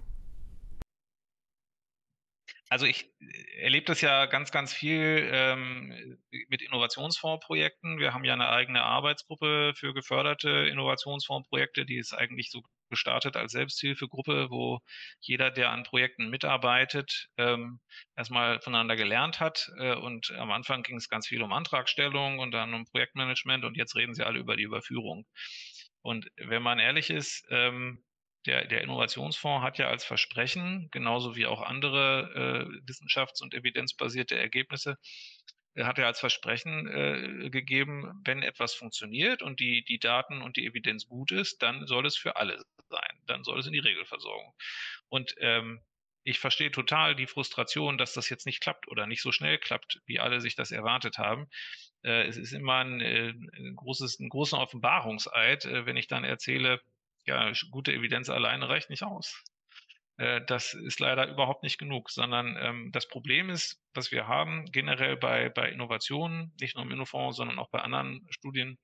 Also 2.69 2.87
ich 2.87 3.11
erlebe 3.59 3.87
das 3.87 4.01
ja 4.01 4.27
ganz, 4.27 4.53
ganz 4.53 4.73
viel 4.73 5.29
ähm, 5.33 6.19
mit 6.49 6.63
Innovationsfondsprojekten. 6.63 7.99
Wir 7.99 8.15
haben 8.15 8.23
ja 8.23 8.33
eine 8.33 8.49
eigene 8.49 8.83
Arbeitsgruppe 8.85 9.73
für 9.75 9.93
geförderte 9.93 10.49
Innovationsfondsprojekte, 10.49 11.85
die 11.85 11.97
ist 11.97 12.15
eigentlich 12.15 12.53
so 12.53 12.63
gestartet 12.93 13.37
als 13.37 13.53
Selbsthilfegruppe, 13.53 14.49
wo 14.51 14.79
jeder, 15.21 15.51
der 15.51 15.71
an 15.71 15.83
Projekten 15.83 16.29
mitarbeitet, 16.31 17.29
ähm, 17.39 17.81
erstmal 18.17 18.61
voneinander 18.61 18.95
gelernt 18.97 19.41
hat. 19.41 19.71
Äh, 19.79 19.95
und 19.97 20.31
am 20.33 20.53
Anfang 20.53 20.83
ging 20.83 20.97
es 20.97 21.09
ganz 21.09 21.27
viel 21.27 21.43
um 21.43 21.53
Antragstellung 21.53 22.39
und 22.39 22.53
dann 22.53 22.75
um 22.75 22.85
Projektmanagement 22.85 23.65
und 23.65 23.77
jetzt 23.77 23.97
reden 23.97 24.15
sie 24.15 24.25
alle 24.25 24.39
über 24.39 24.57
die 24.57 24.65
Überführung. 24.65 25.25
Und 26.03 26.29
wenn 26.37 26.63
man 26.63 26.79
ehrlich 26.79 27.11
ist, 27.11 27.47
ähm, 27.51 28.05
der, 28.47 28.67
der 28.67 28.83
Innovationsfonds 28.83 29.65
hat 29.65 29.79
ja 29.79 29.89
als 29.89 30.05
Versprechen, 30.05 30.89
genauso 30.91 31.37
wie 31.37 31.47
auch 31.47 31.63
andere 31.63 32.69
äh, 32.69 32.91
wissenschafts- 32.91 33.41
und 33.41 33.55
evidenzbasierte 33.55 34.37
Ergebnisse, 34.37 34.97
hat 35.77 35.99
er 35.99 36.07
als 36.07 36.21
Versprechen 36.21 36.87
äh, 36.87 37.51
gegeben, 37.51 38.21
wenn 38.25 38.43
etwas 38.43 38.75
funktioniert 38.75 39.43
und 39.43 39.61
die, 39.61 39.85
die 39.85 39.99
Daten 39.99 40.43
und 40.43 40.57
die 40.57 40.67
Evidenz 40.67 41.07
gut 41.07 41.33
ist, 41.33 41.63
dann 41.63 41.87
soll 41.87 42.07
es 42.07 42.17
für 42.17 42.37
alle 42.37 42.63
sein. 42.89 43.19
Dann 43.27 43.45
soll 43.45 43.59
es 43.59 43.67
in 43.67 43.73
die 43.73 43.79
Regelversorgung. 43.79 44.55
Und 45.09 45.35
ähm, 45.39 45.81
ich 46.25 46.39
verstehe 46.39 46.71
total 46.71 47.17
die 47.17 47.27
Frustration, 47.27 47.99
dass 47.99 48.13
das 48.13 48.29
jetzt 48.29 48.47
nicht 48.47 48.61
klappt 48.61 48.87
oder 48.89 49.07
nicht 49.07 49.23
so 49.23 49.33
schnell 49.33 49.59
klappt, 49.59 50.01
wie 50.07 50.21
alle 50.21 50.41
sich 50.41 50.55
das 50.55 50.71
erwartet 50.71 51.19
haben. 51.19 51.49
Äh, 52.03 52.27
es 52.27 52.37
ist 52.37 52.53
immer 52.53 52.77
ein, 52.77 53.01
äh, 53.01 53.33
ein 53.57 53.75
großes, 53.77 54.21
ein 54.21 54.29
großer 54.29 54.59
Offenbarungseid, 54.59 55.65
äh, 55.65 55.87
wenn 55.87 55.97
ich 55.97 56.07
dann 56.07 56.25
erzähle, 56.25 56.81
ja, 57.25 57.53
gute 57.71 57.93
Evidenz 57.93 58.29
alleine 58.29 58.69
reicht 58.69 58.91
nicht 58.91 59.05
aus. 59.05 59.43
Äh, 60.19 60.41
das 60.47 60.75
ist 60.75 61.01
leider 61.01 61.29
überhaupt 61.29 61.63
nicht 61.63 61.79
genug, 61.79 62.11
sondern 62.11 62.57
ähm, 62.61 62.91
das 62.93 63.09
Problem 63.09 63.51
ist, 63.51 63.81
was 63.95 64.13
wir 64.13 64.27
haben 64.27 64.67
generell 64.67 65.17
bei, 65.17 65.49
bei 65.49 65.71
Innovationen, 65.71 66.53
nicht 66.61 66.77
nur 66.77 66.85
im 66.85 66.93
Innofonds, 66.93 67.37
sondern 67.37 67.59
auch 67.59 67.71
bei 67.71 67.81
anderen 67.81 68.27
Studien, 68.31 68.79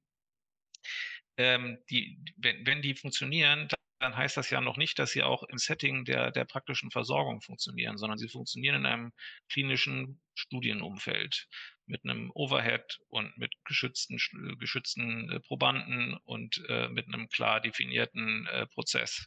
ähm, 1.36 1.78
die, 1.90 2.18
wenn, 2.36 2.66
wenn 2.66 2.82
die 2.82 2.94
funktionieren, 2.94 3.68
dann 4.00 4.16
heißt 4.16 4.36
das 4.36 4.50
ja 4.50 4.60
noch 4.60 4.76
nicht, 4.76 4.98
dass 4.98 5.10
sie 5.10 5.22
auch 5.22 5.42
im 5.44 5.58
Setting 5.58 6.04
der, 6.04 6.30
der 6.30 6.44
praktischen 6.44 6.90
Versorgung 6.90 7.40
funktionieren, 7.40 7.98
sondern 7.98 8.18
sie 8.18 8.28
funktionieren 8.28 8.76
in 8.76 8.86
einem 8.86 9.12
klinischen 9.48 10.20
Studienumfeld 10.34 11.48
mit 11.86 12.04
einem 12.04 12.30
Overhead 12.34 13.00
und 13.08 13.36
mit 13.38 13.52
geschützten, 13.64 14.18
geschützten 14.58 15.30
äh, 15.30 15.40
Probanden 15.40 16.16
und 16.24 16.62
äh, 16.68 16.88
mit 16.88 17.06
einem 17.06 17.28
klar 17.28 17.60
definierten 17.60 18.46
äh, 18.46 18.66
Prozess. 18.66 19.26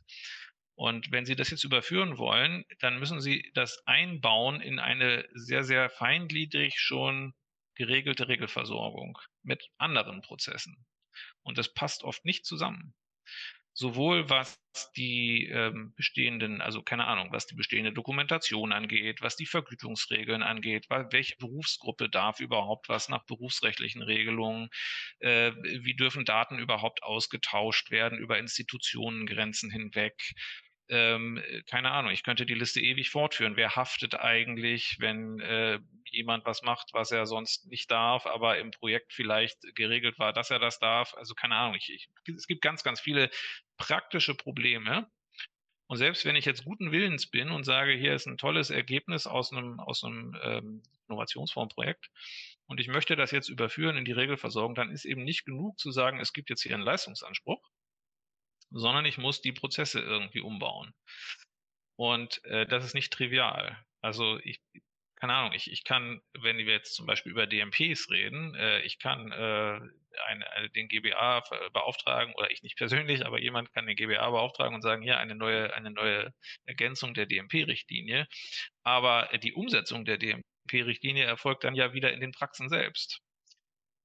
Und 0.75 1.11
wenn 1.11 1.25
Sie 1.25 1.35
das 1.35 1.49
jetzt 1.49 1.63
überführen 1.63 2.17
wollen, 2.17 2.65
dann 2.79 2.99
müssen 2.99 3.21
Sie 3.21 3.51
das 3.53 3.81
einbauen 3.85 4.61
in 4.61 4.79
eine 4.79 5.27
sehr, 5.33 5.63
sehr 5.63 5.89
feingliedrig 5.89 6.79
schon 6.79 7.33
geregelte 7.75 8.27
Regelversorgung 8.27 9.17
mit 9.43 9.69
anderen 9.77 10.21
Prozessen. 10.21 10.85
Und 11.41 11.57
das 11.57 11.73
passt 11.73 12.03
oft 12.03 12.25
nicht 12.25 12.45
zusammen 12.45 12.93
sowohl 13.73 14.29
was 14.29 14.59
die 14.95 15.47
ähm, 15.47 15.93
bestehenden, 15.95 16.61
also 16.61 16.81
keine 16.81 17.05
Ahnung, 17.05 17.29
was 17.31 17.45
die 17.45 17.55
bestehende 17.55 17.91
Dokumentation 17.93 18.71
angeht, 18.71 19.21
was 19.21 19.35
die 19.35 19.45
Vergütungsregeln 19.45 20.43
angeht, 20.43 20.87
welche 20.89 21.35
Berufsgruppe 21.37 22.09
darf 22.09 22.39
überhaupt 22.39 22.89
was 22.89 23.09
nach 23.09 23.25
berufsrechtlichen 23.25 24.01
Regelungen, 24.01 24.69
äh, 25.19 25.51
wie 25.55 25.95
dürfen 25.95 26.25
Daten 26.25 26.59
überhaupt 26.59 27.03
ausgetauscht 27.03 27.91
werden 27.91 28.17
über 28.17 28.39
Institutionengrenzen 28.39 29.71
hinweg, 29.71 30.33
ähm, 30.91 31.41
keine 31.69 31.91
Ahnung, 31.91 32.11
ich 32.11 32.23
könnte 32.23 32.45
die 32.45 32.53
Liste 32.53 32.81
ewig 32.81 33.09
fortführen. 33.09 33.55
Wer 33.55 33.77
haftet 33.77 34.15
eigentlich, 34.15 34.97
wenn 34.99 35.39
äh, 35.39 35.79
jemand 36.11 36.45
was 36.45 36.63
macht, 36.63 36.89
was 36.91 37.11
er 37.11 37.25
sonst 37.25 37.67
nicht 37.67 37.89
darf, 37.89 38.25
aber 38.25 38.57
im 38.57 38.71
Projekt 38.71 39.13
vielleicht 39.13 39.57
geregelt 39.73 40.19
war, 40.19 40.33
dass 40.33 40.51
er 40.51 40.59
das 40.59 40.79
darf? 40.79 41.13
Also 41.15 41.33
keine 41.33 41.55
Ahnung, 41.55 41.75
ich, 41.75 41.89
ich, 41.93 42.09
es 42.35 42.45
gibt 42.45 42.61
ganz, 42.61 42.83
ganz 42.83 42.99
viele 42.99 43.29
praktische 43.77 44.35
Probleme. 44.35 45.09
Und 45.87 45.97
selbst 45.97 46.25
wenn 46.25 46.35
ich 46.35 46.45
jetzt 46.45 46.65
guten 46.65 46.91
Willens 46.91 47.29
bin 47.29 47.51
und 47.51 47.63
sage, 47.63 47.93
hier 47.93 48.13
ist 48.13 48.27
ein 48.27 48.37
tolles 48.37 48.69
Ergebnis 48.69 49.27
aus 49.27 49.53
einem, 49.53 49.79
aus 49.79 50.03
einem 50.03 50.37
ähm, 50.43 50.83
Innovationsfondsprojekt 51.07 52.09
und 52.65 52.81
ich 52.81 52.89
möchte 52.89 53.15
das 53.15 53.31
jetzt 53.31 53.47
überführen 53.47 53.95
in 53.95 54.05
die 54.05 54.11
Regelversorgung, 54.11 54.75
dann 54.75 54.91
ist 54.91 55.05
eben 55.05 55.23
nicht 55.23 55.45
genug 55.45 55.79
zu 55.79 55.91
sagen, 55.91 56.19
es 56.19 56.33
gibt 56.33 56.49
jetzt 56.49 56.63
hier 56.63 56.75
einen 56.75 56.83
Leistungsanspruch, 56.83 57.61
sondern 58.71 59.05
ich 59.05 59.17
muss 59.17 59.41
die 59.41 59.51
Prozesse 59.51 59.99
irgendwie 59.99 60.41
umbauen. 60.41 60.93
Und 61.95 62.43
äh, 62.45 62.65
das 62.65 62.85
ist 62.85 62.95
nicht 62.95 63.13
trivial. 63.13 63.77
Also 64.01 64.39
ich, 64.39 64.61
keine 65.15 65.35
Ahnung, 65.35 65.53
ich, 65.53 65.71
ich 65.71 65.83
kann, 65.83 66.21
wenn 66.33 66.57
wir 66.57 66.73
jetzt 66.73 66.95
zum 66.95 67.05
Beispiel 67.05 67.31
über 67.31 67.45
DMPs 67.45 68.09
reden, 68.09 68.55
äh, 68.55 68.81
ich 68.81 68.97
kann 68.97 69.31
äh, 69.31 69.79
eine, 70.25 70.51
eine, 70.51 70.69
den 70.71 70.87
GBA 70.87 71.43
beauftragen, 71.73 72.33
oder 72.33 72.49
ich 72.49 72.63
nicht 72.63 72.77
persönlich, 72.77 73.25
aber 73.25 73.39
jemand 73.39 73.71
kann 73.73 73.85
den 73.85 73.95
GBA 73.95 74.29
beauftragen 74.29 74.73
und 74.73 74.81
sagen, 74.81 75.03
hier 75.03 75.19
eine 75.19 75.35
neue, 75.35 75.73
eine 75.75 75.91
neue 75.91 76.33
Ergänzung 76.65 77.13
der 77.13 77.27
DMP-Richtlinie. 77.27 78.27
Aber 78.83 79.29
die 79.43 79.53
Umsetzung 79.53 80.05
der 80.05 80.17
DMP-Richtlinie 80.17 81.25
erfolgt 81.25 81.63
dann 81.63 81.75
ja 81.75 81.93
wieder 81.93 82.11
in 82.11 82.19
den 82.19 82.31
Praxen 82.31 82.69
selbst. 82.69 83.21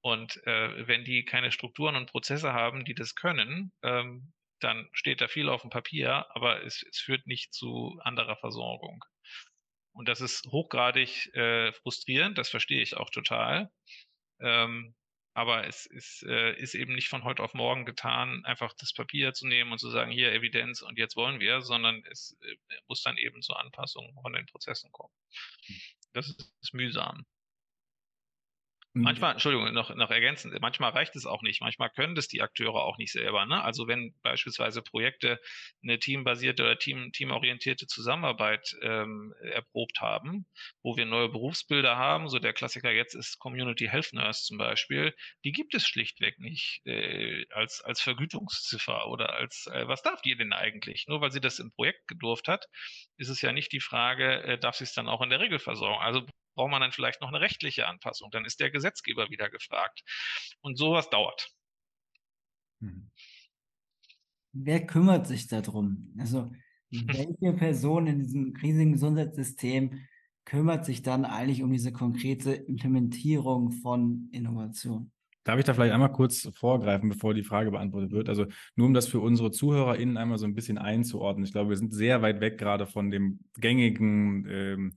Und 0.03 0.37
äh, 0.47 0.87
wenn 0.87 1.05
die 1.05 1.25
keine 1.25 1.51
Strukturen 1.51 1.97
und 1.97 2.11
Prozesse 2.11 2.53
haben, 2.53 2.85
die 2.85 2.95
das 2.95 3.15
können, 3.15 3.73
ähm, 3.83 4.33
dann 4.67 4.89
steht 4.93 5.21
da 5.21 5.29
viel 5.29 5.49
auf 5.49 5.63
dem 5.63 5.71
Papier, 5.71 6.27
aber 6.35 6.65
es, 6.65 6.83
es 6.91 6.99
führt 6.99 7.27
nicht 7.29 7.55
zu 7.55 7.99
anderer 8.03 8.37
Versorgung. 8.37 9.05
Und 9.93 10.09
das 10.09 10.21
ist 10.21 10.45
hochgradig 10.49 11.33
äh, 11.35 11.73
frustrierend, 11.73 12.37
das 12.37 12.51
verstehe 12.51 12.83
ich 12.83 12.97
auch 12.97 13.11
total. 13.11 13.71
Ähm, 14.41 14.97
aber 15.35 15.67
es 15.69 15.87
ist, 15.87 16.25
äh, 16.25 16.57
ist 16.57 16.75
eben 16.75 16.95
nicht 16.95 17.09
von 17.09 17.23
heute 17.23 17.45
auf 17.45 17.55
morgen 17.55 17.85
getan, 17.85 18.45
einfach 18.45 18.73
das 18.79 18.93
Papier 18.93 19.35
zu 19.35 19.47
nehmen 19.47 19.71
und 19.71 19.79
zu 19.79 19.89
sagen, 19.91 20.11
hier 20.11 20.33
Evidenz 20.33 20.83
und 20.83 20.99
jetzt 20.99 21.15
wollen 21.15 21.39
wir, 21.39 21.63
sondern 21.63 22.03
es 22.11 22.37
äh, 22.43 22.57
muss 22.89 23.03
dann 23.03 23.19
eben 23.19 23.43
zu 23.43 23.55
Anpassungen 23.55 24.13
von 24.21 24.33
den 24.33 24.47
Prozessen 24.47 24.91
kommen. 24.91 25.13
Das 26.13 26.29
ist 26.29 26.75
mühsam. 26.75 27.25
Manchmal, 28.99 29.33
Entschuldigung, 29.33 29.75
noch, 29.75 29.95
noch 29.95 30.11
ergänzend, 30.11 30.59
manchmal 30.63 30.91
reicht 30.91 31.17
es 31.17 31.27
auch 31.27 31.43
nicht. 31.43 31.61
Manchmal 31.61 31.91
können 31.91 32.15
das 32.15 32.29
die 32.29 32.41
Akteure 32.41 32.83
auch 32.83 32.97
nicht 32.97 33.13
selber. 33.13 33.45
Ne? 33.45 33.63
Also 33.63 33.87
wenn 33.89 34.15
beispielsweise 34.23 34.81
Projekte 34.81 35.39
eine 35.83 35.99
teambasierte 35.99 36.63
oder 36.63 36.79
team, 36.79 37.13
teamorientierte 37.13 37.87
Zusammenarbeit 37.87 38.75
ähm, 38.81 39.35
erprobt 39.43 40.01
haben, 40.01 40.47
wo 40.83 40.97
wir 40.97 41.05
neue 41.05 41.29
Berufsbilder 41.29 41.97
haben, 41.99 42.31
so 42.31 42.39
der 42.39 42.55
Klassiker 42.55 42.91
jetzt 42.91 43.15
ist 43.15 43.39
Community 43.39 43.87
Health 43.87 44.15
Nurse 44.15 44.45
zum 44.45 44.57
Beispiel, 44.57 45.15
die 45.45 45.53
gibt 45.53 45.75
es 45.75 45.87
schlichtweg 45.87 46.39
nicht 46.39 46.81
äh, 46.87 47.45
als, 47.51 47.83
als 47.83 48.01
Vergütungsziffer 48.01 49.09
oder 49.09 49.35
als, 49.35 49.67
äh, 49.67 49.87
was 49.87 50.01
darf 50.01 50.23
die 50.23 50.37
denn 50.37 50.55
eigentlich? 50.55 51.05
Nur 51.07 51.21
weil 51.21 51.33
sie 51.33 51.43
das 51.43 51.59
im 51.59 51.71
Projekt 51.71 52.09
gedurft 52.09 52.49
hat, 52.49 52.65
ist 53.19 53.29
es 53.29 53.43
ja 53.43 53.53
nicht 53.53 53.73
die 53.73 53.81
Frage, 53.81 54.43
äh, 54.43 54.59
darf 54.59 54.77
sie 54.77 54.85
es 54.85 54.95
dann 54.95 55.09
auch 55.09 55.21
in 55.21 55.29
der 55.29 55.41
Regelversorgung? 55.41 56.01
Also 56.01 56.27
braucht 56.57 56.71
man 56.71 56.81
dann 56.81 56.91
vielleicht 56.91 57.21
noch 57.21 57.29
eine 57.29 57.41
rechtliche 57.41 57.87
Anpassung. 57.87 58.31
Dann 58.33 58.45
ist 58.45 58.59
der 58.59 58.71
Gesetzgeber 58.71 59.31
wieder 59.31 59.49
gefragt. 59.49 60.03
Und 60.63 60.77
sowas 60.77 61.09
dauert. 61.11 61.49
Mhm. 62.81 63.11
Wer 64.53 64.87
kümmert 64.87 65.27
sich 65.27 65.47
darum? 65.47 66.15
Also 66.19 66.51
welche 66.91 67.53
Person 67.57 68.07
in 68.07 68.19
diesem 68.19 68.57
riesigen 68.57 68.93
Gesundheitssystem 68.93 70.01
kümmert 70.47 70.87
sich 70.87 71.03
dann 71.03 71.25
eigentlich 71.25 71.63
um 71.63 71.71
diese 71.71 71.93
konkrete 71.93 72.53
Implementierung 72.53 73.73
von 73.73 74.29
Innovation? 74.33 75.13
Darf 75.45 75.59
ich 75.59 75.65
da 75.65 75.75
vielleicht 75.75 75.93
einmal 75.93 76.13
kurz 76.13 76.49
vorgreifen, 76.55 77.09
bevor 77.09 77.35
die 77.35 77.45
Frage 77.45 77.71
beantwortet 77.71 78.13
wird? 78.13 78.29
Also 78.29 78.47
nur 78.75 78.87
um 78.87 78.95
das 78.95 79.07
für 79.07 79.21
unsere 79.21 79.51
ZuhörerInnen 79.51 80.17
einmal 80.17 80.39
so 80.39 80.47
ein 80.47 80.55
bisschen 80.55 80.79
einzuordnen. 80.79 81.45
Ich 81.45 81.53
glaube, 81.53 81.71
wir 81.71 81.77
sind 81.77 81.93
sehr 81.93 82.23
weit 82.23 82.41
weg 82.41 82.59
gerade 82.59 82.87
von 82.87 83.11
dem 83.11 83.41
gängigen 83.59 84.47
ähm, 84.49 84.97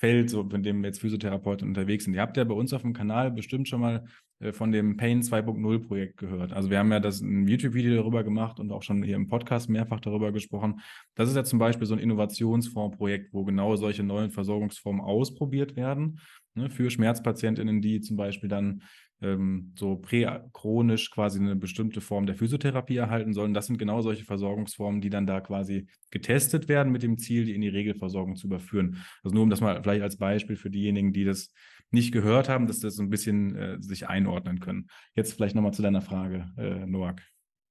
Feld, 0.00 0.30
so, 0.30 0.40
in 0.40 0.62
dem 0.62 0.82
jetzt 0.82 0.98
Physiotherapeuten 1.00 1.68
unterwegs 1.68 2.04
sind. 2.04 2.14
Ihr 2.14 2.22
habt 2.22 2.38
ja 2.38 2.44
bei 2.44 2.54
uns 2.54 2.72
auf 2.72 2.80
dem 2.80 2.94
Kanal 2.94 3.30
bestimmt 3.30 3.68
schon 3.68 3.82
mal 3.82 4.06
äh, 4.38 4.50
von 4.50 4.72
dem 4.72 4.96
Pain 4.96 5.20
2.0 5.20 5.86
Projekt 5.86 6.16
gehört. 6.16 6.54
Also 6.54 6.70
wir 6.70 6.78
haben 6.78 6.90
ja 6.90 7.00
das 7.00 7.20
ein 7.20 7.46
YouTube-Video 7.46 7.96
darüber 7.96 8.24
gemacht 8.24 8.58
und 8.60 8.72
auch 8.72 8.82
schon 8.82 9.02
hier 9.02 9.16
im 9.16 9.28
Podcast 9.28 9.68
mehrfach 9.68 10.00
darüber 10.00 10.32
gesprochen. 10.32 10.80
Das 11.16 11.28
ist 11.28 11.36
ja 11.36 11.44
zum 11.44 11.58
Beispiel 11.58 11.86
so 11.86 11.92
ein 11.92 12.00
Innovationsfonds-Projekt, 12.00 13.34
wo 13.34 13.44
genau 13.44 13.76
solche 13.76 14.02
neuen 14.02 14.30
Versorgungsformen 14.30 15.02
ausprobiert 15.02 15.76
werden. 15.76 16.18
Ne, 16.54 16.70
für 16.70 16.90
SchmerzpatientInnen, 16.90 17.82
die 17.82 18.00
zum 18.00 18.16
Beispiel 18.16 18.48
dann 18.48 18.82
ähm, 19.22 19.72
so 19.76 19.96
prächronisch 19.96 21.10
quasi 21.10 21.38
eine 21.38 21.56
bestimmte 21.56 22.00
Form 22.00 22.26
der 22.26 22.34
Physiotherapie 22.34 22.96
erhalten 22.96 23.32
sollen. 23.32 23.54
Das 23.54 23.66
sind 23.66 23.78
genau 23.78 24.00
solche 24.00 24.24
Versorgungsformen, 24.24 25.00
die 25.00 25.10
dann 25.10 25.26
da 25.26 25.40
quasi 25.40 25.86
getestet 26.10 26.68
werden 26.68 26.92
mit 26.92 27.02
dem 27.02 27.18
Ziel, 27.18 27.44
die 27.44 27.54
in 27.54 27.60
die 27.60 27.68
Regelversorgung 27.68 28.36
zu 28.36 28.46
überführen. 28.46 28.98
Also 29.22 29.34
nur 29.34 29.42
um 29.42 29.50
das 29.50 29.60
mal 29.60 29.82
vielleicht 29.82 30.02
als 30.02 30.16
Beispiel 30.16 30.56
für 30.56 30.70
diejenigen, 30.70 31.12
die 31.12 31.24
das 31.24 31.52
nicht 31.90 32.12
gehört 32.12 32.48
haben, 32.48 32.66
dass 32.66 32.80
das 32.80 32.94
so 32.94 33.02
ein 33.02 33.10
bisschen 33.10 33.56
äh, 33.56 33.76
sich 33.80 34.08
einordnen 34.08 34.60
können. 34.60 34.86
Jetzt 35.14 35.34
vielleicht 35.34 35.54
nochmal 35.54 35.74
zu 35.74 35.82
deiner 35.82 36.02
Frage, 36.02 36.50
äh, 36.56 36.86
Noak. 36.86 37.20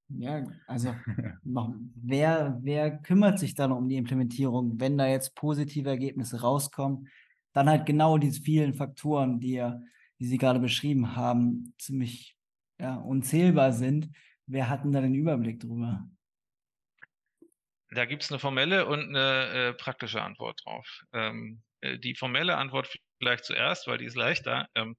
Ja, 0.08 0.44
also 0.66 0.94
noch, 1.44 1.74
wer, 1.94 2.58
wer 2.62 2.98
kümmert 2.98 3.38
sich 3.38 3.54
dann 3.54 3.72
um 3.72 3.88
die 3.88 3.96
Implementierung, 3.96 4.80
wenn 4.80 4.98
da 4.98 5.06
jetzt 5.06 5.34
positive 5.34 5.88
Ergebnisse 5.88 6.40
rauskommen? 6.40 7.08
Dann 7.52 7.68
halt 7.68 7.86
genau 7.86 8.18
diese 8.18 8.40
vielen 8.40 8.74
Faktoren, 8.74 9.40
die 9.40 9.54
ja 9.54 9.80
die 10.20 10.26
Sie 10.26 10.38
gerade 10.38 10.60
beschrieben 10.60 11.16
haben, 11.16 11.74
ziemlich 11.78 12.36
ja, 12.78 12.96
unzählbar 12.96 13.72
sind. 13.72 14.10
Wer 14.46 14.68
hat 14.68 14.84
denn 14.84 14.92
da 14.92 15.00
den 15.00 15.14
Überblick 15.14 15.60
drüber? 15.60 16.08
Da 17.90 18.04
gibt 18.04 18.22
es 18.22 18.30
eine 18.30 18.38
formelle 18.38 18.86
und 18.86 19.08
eine 19.08 19.48
äh, 19.48 19.74
praktische 19.74 20.22
Antwort 20.22 20.60
drauf. 20.64 20.86
Ähm, 21.12 21.62
äh, 21.80 21.98
die 21.98 22.14
formelle 22.14 22.56
Antwort 22.56 22.88
vielleicht 23.18 23.44
zuerst, 23.44 23.86
weil 23.86 23.98
die 23.98 24.04
ist 24.04 24.16
leichter. 24.16 24.68
Ähm, 24.74 24.96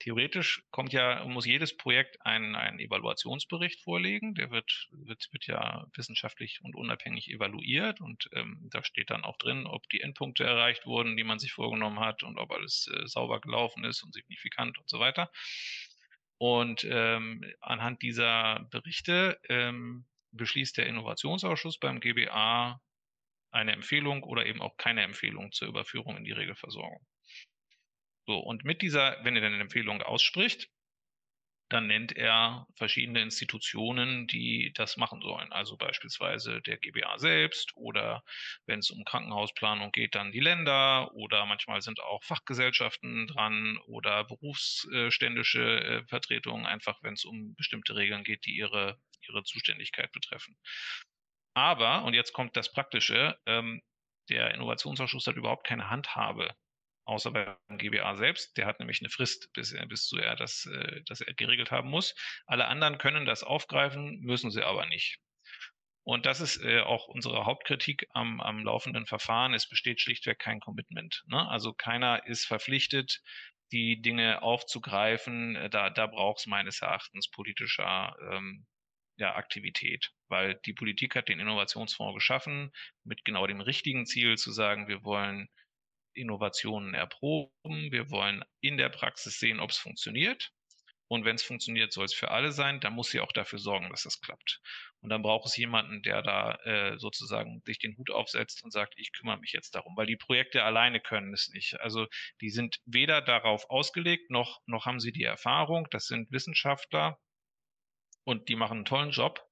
theoretisch 0.00 0.62
kommt 0.70 0.92
ja, 0.92 1.24
muss 1.26 1.46
jedes 1.46 1.76
Projekt 1.76 2.24
einen, 2.26 2.56
einen 2.56 2.80
Evaluationsbericht 2.80 3.82
vorlegen. 3.82 4.34
Der 4.34 4.50
wird, 4.50 4.88
wird, 4.90 5.28
wird 5.30 5.46
ja 5.46 5.86
wissenschaftlich 5.94 6.60
und 6.62 6.74
unabhängig 6.74 7.28
evaluiert 7.28 8.00
und 8.00 8.28
ähm, 8.32 8.68
da 8.72 8.82
steht 8.82 9.10
dann 9.10 9.24
auch 9.24 9.36
drin, 9.36 9.66
ob 9.66 9.88
die 9.90 10.00
Endpunkte 10.00 10.44
erreicht 10.44 10.86
wurden, 10.86 11.16
die 11.16 11.24
man 11.24 11.38
sich 11.38 11.52
vorgenommen 11.52 12.00
hat 12.00 12.22
und 12.22 12.38
ob 12.38 12.50
alles 12.50 12.90
äh, 12.92 13.06
sauber 13.06 13.40
gelaufen 13.40 13.84
ist 13.84 14.02
und 14.02 14.12
signifikant 14.12 14.78
und 14.78 14.88
so 14.88 14.98
weiter. 14.98 15.30
Und 16.38 16.86
ähm, 16.90 17.44
anhand 17.60 18.02
dieser 18.02 18.66
Berichte 18.70 19.38
ähm, 19.48 20.06
beschließt 20.32 20.78
der 20.78 20.86
Innovationsausschuss 20.86 21.78
beim 21.78 22.00
GBA 22.00 22.80
eine 23.50 23.72
Empfehlung 23.72 24.22
oder 24.22 24.46
eben 24.46 24.62
auch 24.62 24.76
keine 24.76 25.02
Empfehlung 25.02 25.52
zur 25.52 25.68
Überführung 25.68 26.16
in 26.16 26.24
die 26.24 26.32
Regelversorgung. 26.32 27.04
So, 28.30 28.38
und 28.38 28.64
mit 28.64 28.80
dieser, 28.80 29.18
wenn 29.24 29.34
er 29.34 29.44
eine 29.44 29.58
Empfehlung 29.58 30.02
ausspricht, 30.02 30.68
dann 31.68 31.88
nennt 31.88 32.16
er 32.16 32.68
verschiedene 32.76 33.22
Institutionen, 33.22 34.28
die 34.28 34.72
das 34.76 34.96
machen 34.96 35.20
sollen. 35.20 35.50
Also 35.50 35.76
beispielsweise 35.76 36.60
der 36.60 36.78
GBA 36.78 37.18
selbst 37.18 37.74
oder 37.74 38.22
wenn 38.66 38.78
es 38.78 38.90
um 38.90 39.02
Krankenhausplanung 39.02 39.90
geht, 39.90 40.14
dann 40.14 40.30
die 40.30 40.38
Länder 40.38 41.12
oder 41.14 41.44
manchmal 41.44 41.82
sind 41.82 41.98
auch 41.98 42.22
Fachgesellschaften 42.22 43.26
dran 43.26 43.78
oder 43.88 44.22
berufsständische 44.22 45.80
äh, 45.80 46.06
Vertretungen, 46.06 46.66
einfach 46.66 47.02
wenn 47.02 47.14
es 47.14 47.24
um 47.24 47.56
bestimmte 47.56 47.96
Regeln 47.96 48.22
geht, 48.22 48.46
die 48.46 48.54
ihre, 48.54 49.00
ihre 49.28 49.42
Zuständigkeit 49.42 50.12
betreffen. 50.12 50.56
Aber, 51.54 52.04
und 52.04 52.14
jetzt 52.14 52.32
kommt 52.32 52.56
das 52.56 52.70
Praktische, 52.70 53.36
ähm, 53.46 53.82
der 54.28 54.54
Innovationsausschuss 54.54 55.26
hat 55.26 55.34
überhaupt 55.34 55.66
keine 55.66 55.90
Handhabe 55.90 56.54
außer 57.10 57.32
beim 57.32 57.56
GBA 57.78 58.14
selbst. 58.16 58.56
Der 58.56 58.66
hat 58.66 58.78
nämlich 58.78 59.00
eine 59.00 59.10
Frist, 59.10 59.52
bis, 59.52 59.74
bis 59.88 60.06
zu 60.06 60.16
er 60.18 60.36
das, 60.36 60.66
äh, 60.66 61.02
das 61.06 61.20
er 61.20 61.34
geregelt 61.34 61.70
haben 61.70 61.90
muss. 61.90 62.14
Alle 62.46 62.66
anderen 62.66 62.98
können 62.98 63.26
das 63.26 63.42
aufgreifen, 63.42 64.20
müssen 64.20 64.50
sie 64.50 64.62
aber 64.62 64.86
nicht. 64.86 65.18
Und 66.02 66.24
das 66.24 66.40
ist 66.40 66.62
äh, 66.64 66.80
auch 66.80 67.08
unsere 67.08 67.44
Hauptkritik 67.44 68.06
am, 68.10 68.40
am 68.40 68.64
laufenden 68.64 69.06
Verfahren. 69.06 69.54
Es 69.54 69.68
besteht 69.68 70.00
schlichtweg 70.00 70.38
kein 70.38 70.60
Commitment. 70.60 71.22
Ne? 71.26 71.46
Also 71.48 71.72
keiner 71.72 72.26
ist 72.26 72.46
verpflichtet, 72.46 73.20
die 73.72 74.00
Dinge 74.00 74.42
aufzugreifen. 74.42 75.68
Da, 75.70 75.90
da 75.90 76.06
braucht 76.06 76.40
es 76.40 76.46
meines 76.46 76.80
Erachtens 76.80 77.28
politischer 77.28 78.16
ähm, 78.30 78.66
ja, 79.16 79.34
Aktivität, 79.34 80.10
weil 80.28 80.58
die 80.64 80.72
Politik 80.72 81.14
hat 81.14 81.28
den 81.28 81.40
Innovationsfonds 81.40 82.14
geschaffen 82.14 82.70
mit 83.04 83.24
genau 83.24 83.46
dem 83.46 83.60
richtigen 83.60 84.06
Ziel 84.06 84.38
zu 84.38 84.50
sagen, 84.50 84.88
wir 84.88 85.04
wollen 85.04 85.48
Innovationen 86.14 86.94
erproben. 86.94 87.92
Wir 87.92 88.10
wollen 88.10 88.44
in 88.60 88.76
der 88.76 88.88
Praxis 88.88 89.38
sehen, 89.38 89.60
ob 89.60 89.70
es 89.70 89.78
funktioniert. 89.78 90.52
Und 91.12 91.24
wenn 91.24 91.34
es 91.34 91.42
funktioniert, 91.42 91.92
soll 91.92 92.04
es 92.04 92.14
für 92.14 92.30
alle 92.30 92.52
sein. 92.52 92.78
Dann 92.78 92.92
muss 92.92 93.10
sie 93.10 93.18
auch 93.18 93.32
dafür 93.32 93.58
sorgen, 93.58 93.90
dass 93.90 94.04
das 94.04 94.20
klappt. 94.20 94.60
Und 95.00 95.10
dann 95.10 95.22
braucht 95.22 95.46
es 95.46 95.56
jemanden, 95.56 96.02
der 96.02 96.22
da 96.22 96.54
äh, 96.62 96.98
sozusagen 96.98 97.62
sich 97.64 97.78
den 97.78 97.96
Hut 97.96 98.10
aufsetzt 98.10 98.62
und 98.62 98.70
sagt, 98.70 98.94
ich 98.96 99.12
kümmere 99.12 99.38
mich 99.38 99.50
jetzt 99.50 99.74
darum, 99.74 99.96
weil 99.96 100.06
die 100.06 100.16
Projekte 100.16 100.62
alleine 100.62 101.00
können 101.00 101.34
es 101.34 101.48
nicht. 101.48 101.80
Also 101.80 102.06
die 102.40 102.50
sind 102.50 102.80
weder 102.84 103.22
darauf 103.22 103.68
ausgelegt, 103.70 104.30
noch, 104.30 104.60
noch 104.66 104.86
haben 104.86 105.00
sie 105.00 105.10
die 105.10 105.24
Erfahrung. 105.24 105.88
Das 105.90 106.06
sind 106.06 106.30
Wissenschaftler 106.30 107.18
und 108.22 108.48
die 108.48 108.54
machen 108.56 108.78
einen 108.78 108.84
tollen 108.84 109.10
Job. 109.10 109.44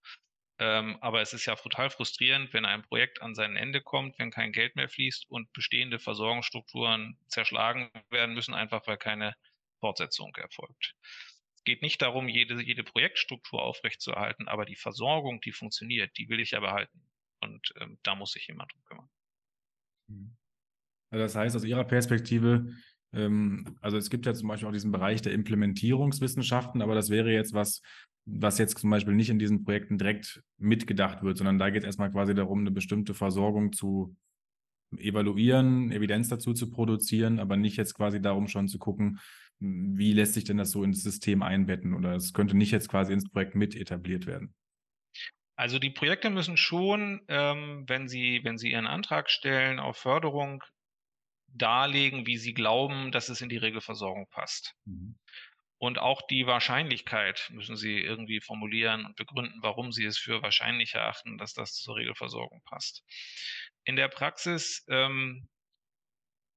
Ähm, 0.60 0.98
aber 1.00 1.20
es 1.20 1.32
ist 1.32 1.46
ja 1.46 1.54
total 1.54 1.88
frustrierend, 1.90 2.52
wenn 2.52 2.64
ein 2.64 2.82
Projekt 2.82 3.22
an 3.22 3.34
sein 3.34 3.56
Ende 3.56 3.80
kommt, 3.80 4.18
wenn 4.18 4.32
kein 4.32 4.52
Geld 4.52 4.74
mehr 4.74 4.88
fließt 4.88 5.30
und 5.30 5.52
bestehende 5.52 6.00
Versorgungsstrukturen 6.00 7.16
zerschlagen 7.28 7.90
werden 8.10 8.34
müssen, 8.34 8.54
einfach 8.54 8.86
weil 8.86 8.96
keine 8.96 9.34
Fortsetzung 9.78 10.34
erfolgt. 10.34 10.96
Es 11.54 11.62
geht 11.62 11.82
nicht 11.82 12.02
darum, 12.02 12.28
jede, 12.28 12.60
jede 12.60 12.82
Projektstruktur 12.82 13.62
aufrechtzuerhalten, 13.62 14.48
aber 14.48 14.64
die 14.64 14.76
Versorgung, 14.76 15.40
die 15.40 15.52
funktioniert, 15.52 16.16
die 16.18 16.28
will 16.28 16.40
ich 16.40 16.52
ja 16.52 16.60
behalten. 16.60 17.02
Und 17.40 17.72
ähm, 17.76 17.98
da 18.02 18.16
muss 18.16 18.32
sich 18.32 18.48
jemand 18.48 18.72
drum 18.72 18.84
kümmern. 18.84 19.08
Mhm. 20.08 20.36
Also 21.10 21.24
das 21.24 21.36
heißt, 21.36 21.56
aus 21.56 21.64
Ihrer 21.64 21.84
Perspektive, 21.84 22.74
ähm, 23.12 23.78
also 23.80 23.96
es 23.96 24.10
gibt 24.10 24.26
ja 24.26 24.34
zum 24.34 24.48
Beispiel 24.48 24.68
auch 24.68 24.72
diesen 24.72 24.92
Bereich 24.92 25.22
der 25.22 25.32
Implementierungswissenschaften, 25.32 26.82
aber 26.82 26.94
das 26.94 27.10
wäre 27.10 27.30
jetzt 27.30 27.54
was, 27.54 27.80
was 28.30 28.58
jetzt 28.58 28.78
zum 28.78 28.90
Beispiel 28.90 29.14
nicht 29.14 29.30
in 29.30 29.38
diesen 29.38 29.64
Projekten 29.64 29.98
direkt 29.98 30.42
mitgedacht 30.58 31.22
wird, 31.22 31.38
sondern 31.38 31.58
da 31.58 31.70
geht 31.70 31.82
es 31.82 31.86
erstmal 31.86 32.10
quasi 32.10 32.34
darum, 32.34 32.60
eine 32.60 32.70
bestimmte 32.70 33.14
Versorgung 33.14 33.72
zu 33.72 34.16
evaluieren, 34.96 35.92
Evidenz 35.92 36.28
dazu 36.28 36.54
zu 36.54 36.70
produzieren, 36.70 37.40
aber 37.40 37.56
nicht 37.56 37.76
jetzt 37.76 37.94
quasi 37.94 38.20
darum 38.20 38.48
schon 38.48 38.68
zu 38.68 38.78
gucken, 38.78 39.20
wie 39.60 40.12
lässt 40.12 40.34
sich 40.34 40.44
denn 40.44 40.56
das 40.56 40.70
so 40.70 40.82
ins 40.82 41.02
System 41.02 41.42
einbetten 41.42 41.94
oder 41.94 42.14
es 42.14 42.32
könnte 42.32 42.56
nicht 42.56 42.70
jetzt 42.70 42.88
quasi 42.88 43.12
ins 43.12 43.28
Projekt 43.28 43.54
mit 43.54 43.74
etabliert 43.74 44.26
werden. 44.26 44.54
Also 45.56 45.78
die 45.78 45.90
Projekte 45.90 46.30
müssen 46.30 46.56
schon, 46.56 47.20
ähm, 47.28 47.84
wenn 47.88 48.08
sie, 48.08 48.40
wenn 48.44 48.58
sie 48.58 48.70
ihren 48.70 48.86
Antrag 48.86 49.28
stellen 49.28 49.80
auf 49.80 49.96
Förderung, 49.96 50.62
darlegen, 51.48 52.26
wie 52.26 52.36
sie 52.36 52.54
glauben, 52.54 53.10
dass 53.10 53.28
es 53.28 53.40
in 53.40 53.48
die 53.48 53.56
Regelversorgung 53.56 54.28
passt. 54.30 54.74
Mhm. 54.84 55.16
Und 55.78 55.98
auch 55.98 56.22
die 56.26 56.46
Wahrscheinlichkeit 56.46 57.48
müssen 57.52 57.76
Sie 57.76 58.00
irgendwie 58.00 58.40
formulieren 58.40 59.06
und 59.06 59.16
begründen, 59.16 59.60
warum 59.62 59.92
Sie 59.92 60.04
es 60.04 60.18
für 60.18 60.42
wahrscheinlich 60.42 60.94
erachten, 60.94 61.38
dass 61.38 61.54
das 61.54 61.74
zur 61.74 61.96
Regelversorgung 61.96 62.62
passt. 62.64 63.04
In 63.84 63.94
der 63.94 64.08
Praxis, 64.08 64.84
ähm, 64.88 65.48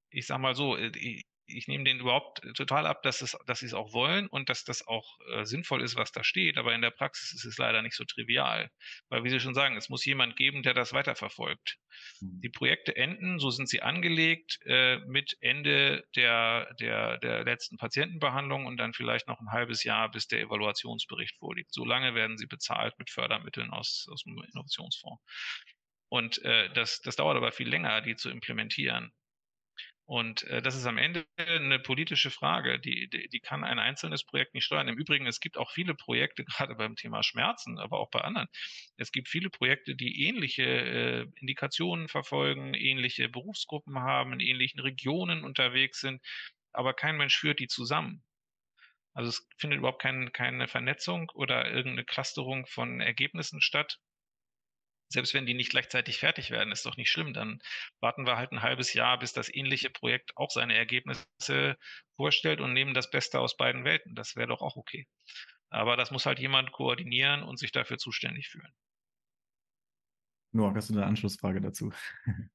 ich 0.10 0.26
sage 0.26 0.42
mal 0.42 0.56
so, 0.56 0.76
äh, 0.76 1.24
ich 1.56 1.68
nehme 1.68 1.84
denen 1.84 2.00
überhaupt 2.00 2.42
total 2.56 2.86
ab, 2.86 3.04
dass, 3.04 3.22
es, 3.22 3.38
dass 3.46 3.60
sie 3.60 3.66
es 3.66 3.74
auch 3.74 3.94
wollen 3.94 4.28
und 4.28 4.50
dass 4.50 4.64
das 4.64 4.86
auch 4.88 5.20
äh, 5.34 5.46
sinnvoll 5.46 5.82
ist, 5.82 5.96
was 5.96 6.12
da 6.12 6.24
steht. 6.24 6.58
Aber 6.58 6.74
in 6.74 6.82
der 6.82 6.92
Praxis 6.92 7.34
ist 7.34 7.46
es 7.46 7.58
leider 7.58 7.82
nicht 7.82 7.96
so 7.96 8.04
trivial. 8.04 8.70
Weil, 9.10 9.24
wie 9.24 9.30
Sie 9.30 9.40
schon 9.40 9.54
sagen, 9.54 9.78
es 9.78 9.90
muss 9.90 10.06
jemand 10.06 10.36
geben, 10.36 10.64
der 10.64 10.74
das 10.74 10.94
weiterverfolgt. 10.94 11.78
Mhm. 12.20 12.42
Die 12.42 12.50
Projekte 12.50 12.96
enden, 12.96 13.40
so 13.40 13.50
sind 13.50 13.70
sie 13.70 13.82
angelegt, 13.82 14.60
äh, 14.66 14.98
mit 15.08 15.38
Ende 15.42 16.06
der, 16.16 16.74
der, 16.80 17.18
der 17.20 17.44
letzten 17.44 17.78
Patientenbehandlung 17.78 18.66
und 18.66 18.78
dann 18.78 18.94
vielleicht 18.94 19.28
noch 19.28 19.40
ein 19.40 19.52
halbes 19.52 19.84
Jahr, 19.84 20.10
bis 20.10 20.28
der 20.28 20.42
Evaluationsbericht 20.42 21.38
vorliegt. 21.38 21.74
So 21.74 21.86
lange 21.86 22.16
werden 22.16 22.38
sie 22.38 22.48
bezahlt 22.48 22.98
mit 23.00 23.10
Fördermitteln 23.10 23.72
aus, 23.72 24.08
aus 24.12 24.24
dem 24.24 24.42
Innovationsfonds. 24.52 25.22
Und 26.10 26.44
äh, 26.44 26.70
das, 26.74 27.00
das 27.02 27.16
dauert 27.16 27.38
aber 27.38 27.54
viel 27.54 27.70
länger, 27.70 28.02
die 28.02 28.18
zu 28.18 28.30
implementieren. 28.30 29.14
Und 30.12 30.44
äh, 30.48 30.62
das 30.62 30.76
ist 30.76 30.86
am 30.88 30.98
Ende 30.98 31.26
eine 31.38 31.80
politische 31.80 32.32
Frage, 32.32 32.82
die, 32.82 33.10
die, 33.10 33.30
die, 33.30 33.40
kann 33.40 33.64
ein 33.64 33.80
einzelnes 33.80 34.26
Projekt 34.26 34.54
nicht 34.54 34.66
steuern. 34.66 34.90
Im 34.90 34.98
Übrigen, 34.98 35.26
es 35.26 35.40
gibt 35.40 35.56
auch 35.58 35.72
viele 35.72 35.96
Projekte, 35.96 36.44
gerade 36.58 36.76
beim 36.76 36.98
Thema 36.98 37.24
Schmerzen, 37.24 37.80
aber 37.80 37.98
auch 37.98 38.10
bei 38.10 38.20
anderen. 38.20 38.50
Es 38.98 39.14
gibt 39.14 39.30
viele 39.30 39.50
Projekte, 39.50 39.96
die 39.96 40.28
ähnliche 40.28 40.64
äh, 40.64 41.28
Indikationen 41.40 42.10
verfolgen, 42.10 42.74
ähnliche 42.74 43.30
Berufsgruppen 43.30 44.00
haben, 44.00 44.34
in 44.34 44.42
ähnlichen 44.42 44.82
Regionen 44.82 45.46
unterwegs 45.46 46.02
sind, 46.02 46.22
aber 46.74 46.94
kein 46.94 47.16
Mensch 47.16 47.38
führt 47.38 47.62
die 47.62 47.70
zusammen. 47.70 48.22
Also 49.14 49.30
es 49.30 49.48
findet 49.60 49.80
überhaupt 49.80 50.02
kein, 50.02 50.34
keine 50.34 50.68
Vernetzung 50.68 51.32
oder 51.36 51.72
irgendeine 51.72 52.04
Clusterung 52.04 52.66
von 52.66 53.00
Ergebnissen 53.00 53.62
statt 53.62 53.98
selbst 55.12 55.34
wenn 55.34 55.46
die 55.46 55.54
nicht 55.54 55.72
gleichzeitig 55.72 56.18
fertig 56.18 56.52
werden, 56.52 56.72
ist 56.72 56.86
doch 56.86 56.98
nicht 56.98 57.12
schlimm. 57.12 57.34
Dann 57.34 57.60
warten 58.00 58.26
wir 58.26 58.38
halt 58.38 58.52
ein 58.52 58.62
halbes 58.62 58.94
Jahr, 58.94 59.20
bis 59.20 59.34
das 59.34 59.54
ähnliche 59.54 59.90
Projekt 59.90 60.36
auch 60.38 60.52
seine 60.52 60.76
Ergebnisse 60.76 61.78
vorstellt 62.16 62.62
und 62.62 62.74
nehmen 62.74 62.94
das 62.94 63.12
Beste 63.12 63.40
aus 63.40 63.58
beiden 63.58 63.84
Welten. 63.84 64.16
Das 64.16 64.36
wäre 64.36 64.48
doch 64.48 64.62
auch 64.62 64.76
okay. 64.78 65.08
Aber 65.70 65.98
das 65.98 66.12
muss 66.12 66.26
halt 66.26 66.40
jemand 66.40 66.72
koordinieren 66.72 67.44
und 67.44 67.58
sich 67.58 67.72
dafür 67.72 67.98
zuständig 67.98 68.50
fühlen. 68.50 68.74
Noah, 70.54 70.74
hast 70.76 70.90
du 70.90 70.94
eine 70.94 71.06
Anschlussfrage 71.06 71.62
dazu? 71.62 71.92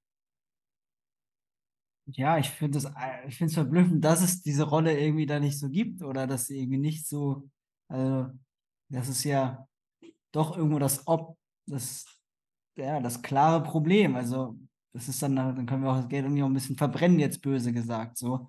Ja, 2.08 2.38
ich 2.38 2.50
finde 2.50 2.78
es 2.78 2.84
äh, 2.84 3.26
ich 3.26 3.36
verblüffend, 3.36 4.04
dass 4.04 4.22
es 4.22 4.40
diese 4.40 4.62
Rolle 4.62 4.96
irgendwie 4.96 5.26
da 5.26 5.40
nicht 5.40 5.58
so 5.58 5.68
gibt 5.68 6.02
oder 6.02 6.28
dass 6.28 6.46
sie 6.46 6.60
irgendwie 6.60 6.78
nicht 6.78 7.04
so, 7.08 7.50
also 7.88 8.30
das 8.88 9.08
ist 9.08 9.24
ja 9.24 9.66
doch 10.30 10.56
irgendwo 10.56 10.78
das 10.78 11.06
Ob, 11.08 11.36
das 11.66 12.04
ja, 12.76 13.00
das 13.00 13.22
klare 13.22 13.62
Problem. 13.62 14.16
Also, 14.16 14.56
das 14.92 15.08
ist 15.08 15.22
dann, 15.22 15.36
dann 15.36 15.66
können 15.66 15.82
wir 15.82 15.90
auch 15.90 15.96
das 15.96 16.08
Geld 16.08 16.24
irgendwie 16.24 16.42
auch 16.42 16.48
ein 16.48 16.54
bisschen 16.54 16.76
verbrennen, 16.76 17.18
jetzt 17.18 17.42
böse 17.42 17.72
gesagt, 17.72 18.16
so. 18.18 18.48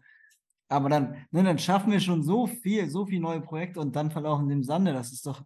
Aber 0.70 0.90
dann, 0.90 1.26
ne, 1.32 1.44
dann 1.44 1.60
schaffen 1.60 1.92
wir 1.92 2.00
schon 2.00 2.24
so 2.24 2.46
viel, 2.46 2.90
so 2.90 3.06
viele 3.06 3.22
neue 3.22 3.42
Projekte 3.42 3.80
und 3.80 3.96
dann 3.96 4.12
verlaufen 4.12 4.48
sie 4.48 4.54
im 4.54 4.64
Sande. 4.64 4.92
Das 4.94 5.14
ist 5.14 5.26
doch, 5.26 5.42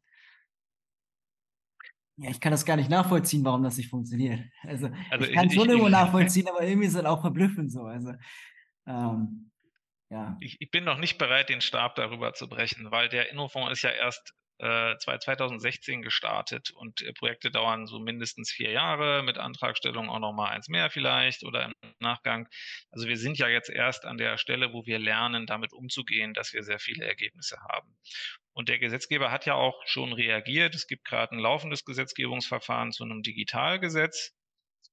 ja, 2.18 2.30
ich 2.30 2.40
kann 2.40 2.52
das 2.52 2.66
gar 2.66 2.76
nicht 2.76 2.90
nachvollziehen, 2.90 3.44
warum 3.44 3.64
das 3.64 3.78
nicht 3.78 3.90
funktioniert. 3.90 4.42
Also, 4.64 4.90
also 5.10 5.26
ich 5.26 5.34
kann 5.34 5.48
es 5.48 5.54
schon 5.54 5.70
irgendwo 5.70 5.90
nachvollziehen, 5.90 6.48
aber 6.48 6.64
irgendwie 6.64 6.88
ist 6.88 6.96
es 6.96 7.06
auch 7.06 7.22
verblüffend 7.22 7.72
so. 7.72 7.84
Also, 7.84 8.14
ähm, 8.88 9.52
ja. 10.10 10.38
Ich, 10.40 10.60
ich, 10.60 10.72
bin 10.72 10.84
noch 10.84 10.98
nicht 10.98 11.18
bereit, 11.18 11.50
den 11.50 11.62
Stab 11.62 11.96
darüber 11.96 12.34
zu 12.34 12.50
brechen, 12.50 12.92
weil 12.92 13.10
der 13.10 13.32
Innofonds 13.32 13.72
ist 13.72 13.82
ja 13.84 13.92
erst 13.92 14.34
2016 14.62 16.00
äh, 16.00 16.04
gestartet 16.04 16.72
und 16.72 17.02
äh, 17.02 17.14
Projekte 17.14 17.50
dauern 17.50 17.88
so 17.88 18.00
mindestens 18.00 18.52
vier 18.52 18.72
Jahre, 18.72 19.24
mit 19.24 19.40
Antragstellung 19.40 20.10
auch 20.10 20.20
noch 20.20 20.34
mal 20.34 20.50
eins 20.50 20.70
mehr 20.70 20.92
vielleicht 20.92 21.44
oder 21.44 21.66
im 21.66 21.74
Nachgang. 22.00 22.48
Also 22.92 23.08
wir 23.08 23.18
sind 23.18 23.40
ja 23.40 23.48
jetzt 23.48 23.70
erst 23.70 24.06
an 24.06 24.18
der 24.18 24.38
Stelle, 24.38 24.72
wo 24.72 24.86
wir 24.86 25.00
lernen, 25.00 25.48
damit 25.48 25.74
umzugehen, 25.74 26.36
dass 26.36 26.54
wir 26.54 26.62
sehr 26.64 26.80
viele 26.80 27.06
Ergebnisse 27.06 27.58
haben. 27.72 27.98
Und 28.54 28.70
der 28.70 28.78
Gesetzgeber 28.78 29.32
hat 29.32 29.48
ja 29.48 29.56
auch 29.56 29.82
schon 29.86 30.14
reagiert. 30.14 30.76
Es 30.76 30.86
gibt 30.86 31.06
gerade 31.06 31.36
ein 31.36 31.40
laufendes 31.40 31.84
Gesetzgebungsverfahren 31.84 32.92
zu 32.92 33.04
einem 33.04 33.24
Digitalgesetz 33.24 34.36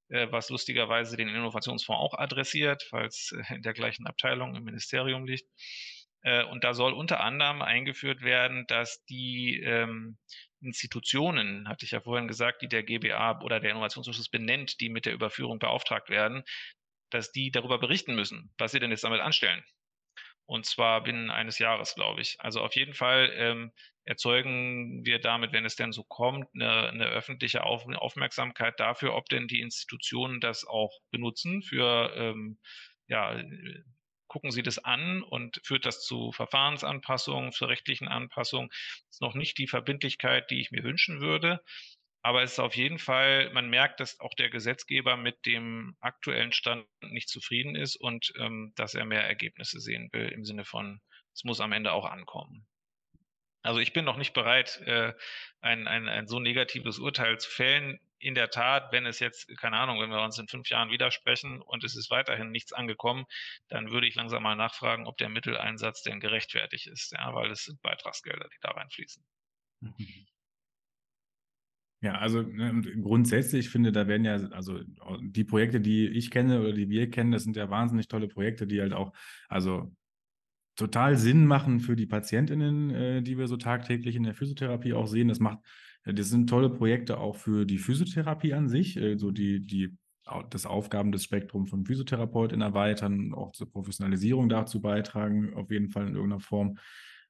äh, 0.09 0.31
was 0.31 0.49
lustigerweise 0.49 1.15
den 1.17 1.29
Innovationsfonds 1.29 2.01
auch 2.01 2.17
adressiert, 2.17 2.83
falls 2.89 3.31
in 3.49 3.61
der 3.61 3.73
gleichen 3.73 4.07
Abteilung 4.07 4.55
im 4.55 4.63
Ministerium 4.63 5.25
liegt. 5.25 5.47
Äh, 6.21 6.43
und 6.43 6.63
da 6.63 6.73
soll 6.73 6.93
unter 6.93 7.21
anderem 7.21 7.61
eingeführt 7.61 8.21
werden, 8.21 8.65
dass 8.67 9.03
die 9.05 9.59
ähm, 9.59 10.17
Institutionen, 10.61 11.67
hatte 11.69 11.85
ich 11.85 11.91
ja 11.91 12.01
vorhin 12.01 12.27
gesagt, 12.27 12.61
die 12.61 12.67
der 12.67 12.83
GBA 12.83 13.41
oder 13.41 13.59
der 13.59 13.71
Innovationsausschuss 13.71 14.29
benennt, 14.29 14.81
die 14.81 14.89
mit 14.89 15.05
der 15.05 15.13
Überführung 15.13 15.59
beauftragt 15.59 16.09
werden, 16.09 16.43
dass 17.09 17.31
die 17.31 17.51
darüber 17.51 17.79
berichten 17.79 18.15
müssen, 18.15 18.51
was 18.57 18.71
sie 18.71 18.79
denn 18.79 18.91
jetzt 18.91 19.03
damit 19.03 19.21
anstellen. 19.21 19.63
Und 20.45 20.65
zwar 20.65 21.03
binnen 21.03 21.29
eines 21.29 21.59
Jahres, 21.59 21.93
glaube 21.93 22.21
ich. 22.21 22.35
Also 22.39 22.61
auf 22.61 22.75
jeden 22.75 22.95
Fall 22.95 23.31
ähm, 23.35 23.71
erzeugen 24.03 25.05
wir 25.05 25.19
damit, 25.19 25.53
wenn 25.53 25.63
es 25.63 25.75
denn 25.75 25.91
so 25.91 26.03
kommt, 26.03 26.47
eine, 26.55 26.89
eine 26.89 27.05
öffentliche 27.05 27.63
Auf 27.63 27.85
Aufmerksamkeit 27.85 28.79
dafür, 28.79 29.13
ob 29.13 29.29
denn 29.29 29.47
die 29.47 29.61
Institutionen 29.61 30.39
das 30.39 30.65
auch 30.65 30.91
benutzen 31.11 31.61
für 31.61 32.11
ähm, 32.15 32.57
ja, 33.07 33.39
gucken 34.29 34.51
Sie 34.51 34.63
das 34.63 34.79
an 34.79 35.21
und 35.21 35.59
führt 35.65 35.85
das 35.85 36.05
zu 36.05 36.31
Verfahrensanpassungen, 36.31 37.51
zu 37.51 37.65
rechtlichen 37.65 38.07
Anpassungen. 38.07 38.69
Das 38.69 39.15
ist 39.15 39.21
noch 39.21 39.35
nicht 39.35 39.57
die 39.57 39.67
Verbindlichkeit, 39.67 40.49
die 40.49 40.61
ich 40.61 40.71
mir 40.71 40.83
wünschen 40.83 41.19
würde. 41.19 41.61
Aber 42.21 42.43
es 42.43 42.53
ist 42.53 42.59
auf 42.59 42.75
jeden 42.75 42.99
Fall, 42.99 43.51
man 43.53 43.69
merkt, 43.69 43.99
dass 43.99 44.19
auch 44.19 44.33
der 44.33 44.49
Gesetzgeber 44.49 45.17
mit 45.17 45.45
dem 45.45 45.95
aktuellen 45.99 46.51
Stand 46.51 46.85
nicht 47.01 47.29
zufrieden 47.29 47.75
ist 47.75 47.95
und 47.95 48.33
ähm, 48.37 48.73
dass 48.75 48.93
er 48.93 49.05
mehr 49.05 49.25
Ergebnisse 49.25 49.79
sehen 49.79 50.09
will 50.11 50.27
im 50.29 50.43
Sinne 50.43 50.65
von, 50.65 51.01
es 51.33 51.43
muss 51.43 51.61
am 51.61 51.71
Ende 51.71 51.93
auch 51.93 52.05
ankommen. 52.05 52.67
Also 53.61 53.79
ich 53.79 53.93
bin 53.93 54.05
noch 54.05 54.17
nicht 54.17 54.33
bereit, 54.33 54.81
äh, 54.85 55.13
ein, 55.61 55.87
ein, 55.87 56.07
ein 56.07 56.27
so 56.27 56.39
negatives 56.39 56.99
Urteil 56.99 57.39
zu 57.39 57.49
fällen 57.49 57.99
in 58.19 58.35
der 58.35 58.49
Tat, 58.49 58.91
wenn 58.91 59.05
es 59.05 59.19
jetzt, 59.19 59.47
keine 59.57 59.77
Ahnung, 59.77 59.99
wenn 60.01 60.09
wir 60.09 60.21
uns 60.21 60.37
in 60.37 60.47
fünf 60.47 60.69
Jahren 60.69 60.91
widersprechen 60.91 61.61
und 61.61 61.83
es 61.83 61.95
ist 61.95 62.11
weiterhin 62.11 62.51
nichts 62.51 62.73
angekommen, 62.73 63.25
dann 63.69 63.91
würde 63.91 64.07
ich 64.07 64.15
langsam 64.15 64.43
mal 64.43 64.55
nachfragen, 64.55 65.07
ob 65.07 65.17
der 65.17 65.29
Mitteleinsatz 65.29 66.03
denn 66.03 66.19
gerechtfertigt 66.19 66.87
ist, 66.87 67.13
ja, 67.13 67.33
weil 67.33 67.49
es 67.51 67.63
sind 67.63 67.81
Beitragsgelder, 67.81 68.47
die 68.49 68.59
da 68.61 68.71
reinfließen. 68.71 69.23
Ja, 72.01 72.13
also 72.13 72.41
ne, 72.41 72.81
grundsätzlich 73.01 73.69
finde, 73.69 73.91
da 73.91 74.07
werden 74.07 74.23
ja, 74.23 74.35
also 74.51 74.79
die 75.19 75.43
Projekte, 75.43 75.81
die 75.81 76.07
ich 76.07 76.31
kenne 76.31 76.61
oder 76.61 76.71
die 76.71 76.89
wir 76.89 77.09
kennen, 77.09 77.33
das 77.33 77.43
sind 77.43 77.57
ja 77.57 77.69
wahnsinnig 77.69 78.07
tolle 78.07 78.29
Projekte, 78.29 78.67
die 78.67 78.79
halt 78.79 78.93
auch, 78.93 79.11
also 79.49 79.93
total 80.77 81.17
Sinn 81.17 81.45
machen 81.45 81.81
für 81.81 81.97
die 81.97 82.05
PatientInnen, 82.05 82.89
äh, 82.89 83.21
die 83.21 83.37
wir 83.37 83.47
so 83.47 83.57
tagtäglich 83.57 84.15
in 84.15 84.23
der 84.23 84.33
Physiotherapie 84.33 84.93
auch 84.93 85.07
sehen. 85.07 85.27
Das 85.27 85.41
macht 85.41 85.59
das 86.05 86.29
sind 86.29 86.49
tolle 86.49 86.69
Projekte 86.69 87.19
auch 87.19 87.35
für 87.35 87.65
die 87.65 87.77
Physiotherapie 87.77 88.53
an 88.53 88.69
sich, 88.69 88.97
äh, 88.97 89.17
so 89.17 89.31
die, 89.31 89.59
die, 89.65 89.95
das 90.49 90.65
Aufgaben 90.65 91.11
des 91.11 91.23
Spektrums 91.23 91.69
von 91.69 91.85
PhysiotherapeutInnen 91.85 92.61
erweitern, 92.61 93.33
auch 93.33 93.51
zur 93.51 93.71
Professionalisierung 93.71 94.49
dazu 94.49 94.81
beitragen, 94.81 95.53
auf 95.55 95.71
jeden 95.71 95.89
Fall 95.89 96.07
in 96.07 96.15
irgendeiner 96.15 96.39
Form. 96.39 96.77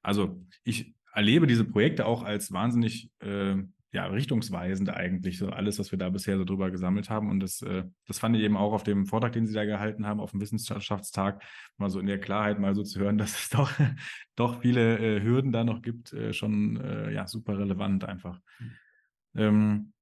Also 0.02 0.44
ich 0.64 0.94
erlebe 1.12 1.46
diese 1.46 1.64
Projekte 1.64 2.06
auch 2.06 2.22
als 2.22 2.52
wahnsinnig 2.52 3.10
äh, 3.20 3.56
ja, 3.92 4.06
richtungsweisend 4.06 4.88
eigentlich, 4.90 5.38
so 5.38 5.50
alles, 5.50 5.78
was 5.80 5.90
wir 5.90 5.98
da 5.98 6.10
bisher 6.10 6.38
so 6.38 6.44
drüber 6.44 6.70
gesammelt 6.70 7.10
haben. 7.10 7.28
Und 7.28 7.40
das, 7.40 7.60
äh, 7.62 7.84
das 8.06 8.20
fand 8.20 8.36
ich 8.36 8.42
eben 8.42 8.56
auch 8.56 8.72
auf 8.72 8.84
dem 8.84 9.06
Vortrag, 9.06 9.32
den 9.32 9.46
Sie 9.46 9.54
da 9.54 9.64
gehalten 9.64 10.06
haben, 10.06 10.20
auf 10.20 10.30
dem 10.30 10.40
Wissenschaftstag, 10.40 11.42
mal 11.76 11.90
so 11.90 11.98
in 11.98 12.06
der 12.06 12.20
Klarheit 12.20 12.60
mal 12.60 12.74
so 12.74 12.84
zu 12.84 13.00
hören, 13.00 13.18
dass 13.18 13.38
es 13.38 13.48
doch, 13.48 13.72
doch 14.36 14.60
viele 14.60 14.98
äh, 14.98 15.22
Hürden 15.22 15.50
da 15.50 15.64
noch 15.64 15.82
gibt, 15.82 16.12
äh, 16.12 16.32
schon 16.32 16.76
äh, 16.76 17.12
ja, 17.12 17.26
super 17.26 17.58
relevant 17.58 18.04
einfach. 18.04 18.40
Mhm. 18.58 18.70
Ähm, 19.34 19.92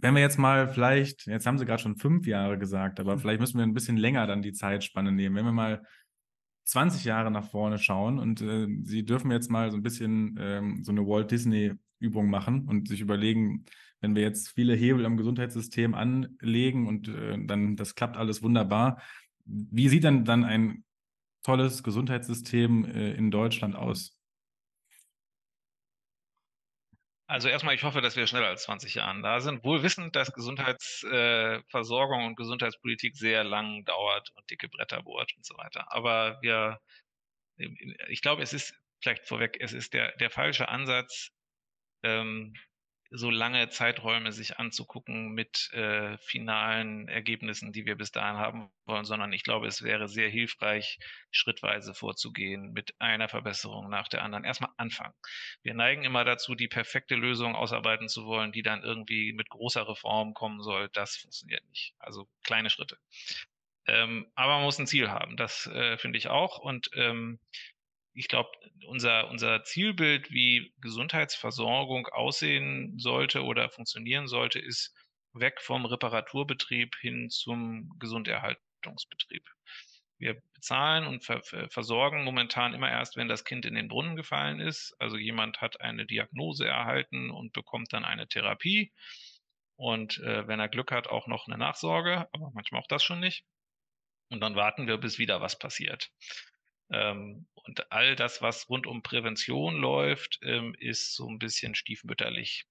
wenn 0.00 0.14
wir 0.14 0.22
jetzt 0.22 0.38
mal 0.38 0.68
vielleicht, 0.68 1.26
jetzt 1.26 1.46
haben 1.46 1.58
Sie 1.58 1.66
gerade 1.66 1.82
schon 1.82 1.96
fünf 1.96 2.26
Jahre 2.26 2.58
gesagt, 2.58 2.98
aber 2.98 3.14
mhm. 3.14 3.20
vielleicht 3.20 3.40
müssen 3.40 3.58
wir 3.58 3.64
ein 3.64 3.74
bisschen 3.74 3.96
länger 3.96 4.26
dann 4.26 4.42
die 4.42 4.52
Zeitspanne 4.52 5.12
nehmen. 5.12 5.36
Wenn 5.36 5.44
wir 5.44 5.52
mal 5.52 5.82
20 6.64 7.04
Jahre 7.04 7.30
nach 7.30 7.48
vorne 7.48 7.78
schauen 7.78 8.18
und 8.18 8.40
äh, 8.40 8.66
Sie 8.82 9.04
dürfen 9.04 9.30
jetzt 9.30 9.50
mal 9.50 9.70
so 9.70 9.76
ein 9.76 9.82
bisschen 9.82 10.36
ähm, 10.40 10.82
so 10.82 10.90
eine 10.90 11.06
Walt 11.06 11.30
Disney 11.30 11.74
Übung 11.98 12.28
machen 12.28 12.66
und 12.68 12.88
sich 12.88 13.00
überlegen, 13.00 13.64
wenn 14.00 14.14
wir 14.14 14.22
jetzt 14.22 14.48
viele 14.48 14.74
Hebel 14.74 15.06
am 15.06 15.16
Gesundheitssystem 15.16 15.94
anlegen 15.94 16.86
und 16.86 17.08
äh, 17.08 17.38
dann 17.46 17.76
das 17.76 17.94
klappt 17.94 18.16
alles 18.16 18.42
wunderbar, 18.42 19.00
wie 19.44 19.88
sieht 19.88 20.04
dann 20.04 20.24
dann 20.24 20.44
ein 20.44 20.84
tolles 21.42 21.82
Gesundheitssystem 21.82 22.84
äh, 22.84 23.12
in 23.12 23.30
Deutschland 23.30 23.76
aus? 23.76 24.18
Also 27.26 27.48
erstmal, 27.48 27.74
ich 27.74 27.82
hoffe, 27.84 28.02
dass 28.02 28.16
wir 28.16 28.26
schneller 28.26 28.48
als 28.48 28.64
20 28.64 28.94
Jahren 28.94 29.22
da 29.22 29.40
sind. 29.40 29.64
Wohl 29.64 29.82
wissend, 29.82 30.14
dass 30.14 30.32
Gesundheitsversorgung 30.32 32.20
äh, 32.20 32.26
und 32.26 32.36
Gesundheitspolitik 32.36 33.16
sehr 33.16 33.44
lang 33.44 33.84
dauert 33.84 34.30
und 34.36 34.50
dicke 34.50 34.68
Bretter 34.68 35.02
bohrt 35.02 35.34
und 35.36 35.44
so 35.44 35.56
weiter. 35.56 35.90
Aber 35.90 36.38
wir, 36.42 36.78
ich 38.08 38.20
glaube, 38.20 38.42
es 38.42 38.52
ist 38.52 38.74
vielleicht 39.02 39.26
vorweg, 39.26 39.56
es 39.60 39.72
ist 39.72 39.94
der, 39.94 40.14
der 40.18 40.28
falsche 40.28 40.68
Ansatz, 40.68 41.30
ähm, 42.04 42.54
so 43.16 43.30
lange 43.30 43.68
Zeiträume 43.68 44.32
sich 44.32 44.58
anzugucken 44.58 45.32
mit 45.34 45.70
äh, 45.72 46.18
finalen 46.18 47.08
Ergebnissen, 47.08 47.72
die 47.72 47.86
wir 47.86 47.94
bis 47.94 48.10
dahin 48.10 48.38
haben 48.38 48.72
wollen, 48.86 49.04
sondern 49.04 49.32
ich 49.32 49.44
glaube, 49.44 49.68
es 49.68 49.82
wäre 49.82 50.08
sehr 50.08 50.28
hilfreich, 50.28 50.98
schrittweise 51.30 51.94
vorzugehen 51.94 52.72
mit 52.72 52.94
einer 52.98 53.28
Verbesserung 53.28 53.88
nach 53.88 54.08
der 54.08 54.22
anderen. 54.22 54.44
Erstmal 54.44 54.72
anfangen. 54.78 55.14
Wir 55.62 55.74
neigen 55.74 56.02
immer 56.02 56.24
dazu, 56.24 56.56
die 56.56 56.66
perfekte 56.66 57.14
Lösung 57.14 57.54
ausarbeiten 57.54 58.08
zu 58.08 58.26
wollen, 58.26 58.50
die 58.50 58.62
dann 58.62 58.82
irgendwie 58.82 59.32
mit 59.32 59.48
großer 59.48 59.86
Reform 59.88 60.34
kommen 60.34 60.60
soll. 60.60 60.88
Das 60.92 61.16
funktioniert 61.16 61.64
nicht. 61.68 61.94
Also 62.00 62.28
kleine 62.42 62.68
Schritte. 62.68 62.98
Ähm, 63.86 64.26
aber 64.34 64.54
man 64.54 64.64
muss 64.64 64.78
ein 64.78 64.88
Ziel 64.88 65.10
haben. 65.10 65.36
Das 65.36 65.66
äh, 65.66 65.98
finde 65.98 66.18
ich 66.18 66.28
auch. 66.28 66.58
Und 66.58 66.90
ähm, 66.94 67.38
ich 68.14 68.28
glaube, 68.28 68.50
unser, 68.86 69.28
unser 69.28 69.64
Zielbild, 69.64 70.30
wie 70.30 70.72
Gesundheitsversorgung 70.80 72.06
aussehen 72.06 72.98
sollte 72.98 73.42
oder 73.42 73.68
funktionieren 73.70 74.28
sollte, 74.28 74.60
ist 74.60 74.94
weg 75.32 75.60
vom 75.60 75.84
Reparaturbetrieb 75.84 76.94
hin 77.00 77.28
zum 77.28 77.90
Gesunderhaltungsbetrieb. 77.98 79.44
Wir 80.18 80.40
bezahlen 80.54 81.06
und 81.06 81.24
ver 81.24 81.42
versorgen 81.42 82.22
momentan 82.22 82.72
immer 82.72 82.88
erst, 82.88 83.16
wenn 83.16 83.28
das 83.28 83.44
Kind 83.44 83.66
in 83.66 83.74
den 83.74 83.88
Brunnen 83.88 84.14
gefallen 84.14 84.60
ist. 84.60 84.94
Also 85.00 85.16
jemand 85.16 85.60
hat 85.60 85.80
eine 85.80 86.06
Diagnose 86.06 86.66
erhalten 86.66 87.30
und 87.30 87.52
bekommt 87.52 87.92
dann 87.92 88.04
eine 88.04 88.28
Therapie. 88.28 88.92
Und 89.76 90.18
äh, 90.20 90.46
wenn 90.46 90.60
er 90.60 90.68
Glück 90.68 90.92
hat, 90.92 91.08
auch 91.08 91.26
noch 91.26 91.48
eine 91.48 91.58
Nachsorge, 91.58 92.28
aber 92.32 92.52
manchmal 92.54 92.80
auch 92.80 92.86
das 92.86 93.02
schon 93.02 93.18
nicht. 93.18 93.44
Und 94.30 94.40
dann 94.40 94.54
warten 94.54 94.86
wir, 94.86 94.98
bis 94.98 95.18
wieder 95.18 95.40
was 95.40 95.58
passiert. 95.58 96.10
Ähm, 96.90 97.46
und 97.54 97.90
all 97.90 98.14
das, 98.16 98.42
was 98.42 98.68
rund 98.68 98.86
um 98.86 99.02
Prävention 99.02 99.76
läuft, 99.76 100.38
ähm, 100.42 100.74
ist 100.78 101.14
so 101.14 101.28
ein 101.28 101.38
bisschen 101.38 101.74
stiefmütterlich. 101.74 102.66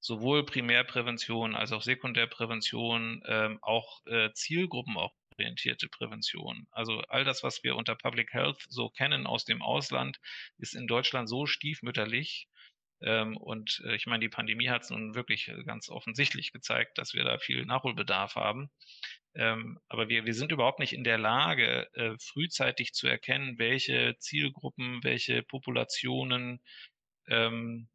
Sowohl 0.00 0.44
Primärprävention 0.44 1.54
als 1.54 1.72
auch 1.72 1.82
Sekundärprävention, 1.82 3.22
ähm, 3.26 3.58
auch 3.62 4.04
äh, 4.06 4.32
zielgruppenorientierte 4.32 5.88
Prävention. 5.88 6.66
Also 6.70 7.00
all 7.02 7.24
das, 7.24 7.42
was 7.42 7.62
wir 7.62 7.76
unter 7.76 7.94
Public 7.94 8.32
Health 8.32 8.64
so 8.68 8.90
kennen 8.90 9.26
aus 9.26 9.44
dem 9.44 9.62
Ausland, 9.62 10.18
ist 10.58 10.74
in 10.74 10.86
Deutschland 10.86 11.28
so 11.28 11.46
stiefmütterlich. 11.46 12.48
Ähm, 13.02 13.36
und 13.36 13.82
äh, 13.84 13.96
ich 13.96 14.06
meine, 14.06 14.20
die 14.20 14.28
Pandemie 14.28 14.68
hat 14.68 14.82
es 14.82 14.90
nun 14.90 15.14
wirklich 15.14 15.48
äh, 15.48 15.64
ganz 15.64 15.88
offensichtlich 15.88 16.52
gezeigt, 16.52 16.98
dass 16.98 17.14
wir 17.14 17.24
da 17.24 17.38
viel 17.38 17.64
Nachholbedarf 17.64 18.36
haben. 18.36 18.70
Ähm, 19.34 19.80
aber 19.88 20.08
wir, 20.08 20.24
wir 20.24 20.34
sind 20.34 20.52
überhaupt 20.52 20.78
nicht 20.78 20.92
in 20.92 21.04
der 21.04 21.18
Lage, 21.18 21.88
äh, 21.94 22.16
frühzeitig 22.18 22.92
zu 22.92 23.08
erkennen, 23.08 23.58
welche 23.58 24.16
Zielgruppen, 24.18 25.02
welche 25.02 25.42
Populationen 25.42 26.60
ähm, 27.28 27.88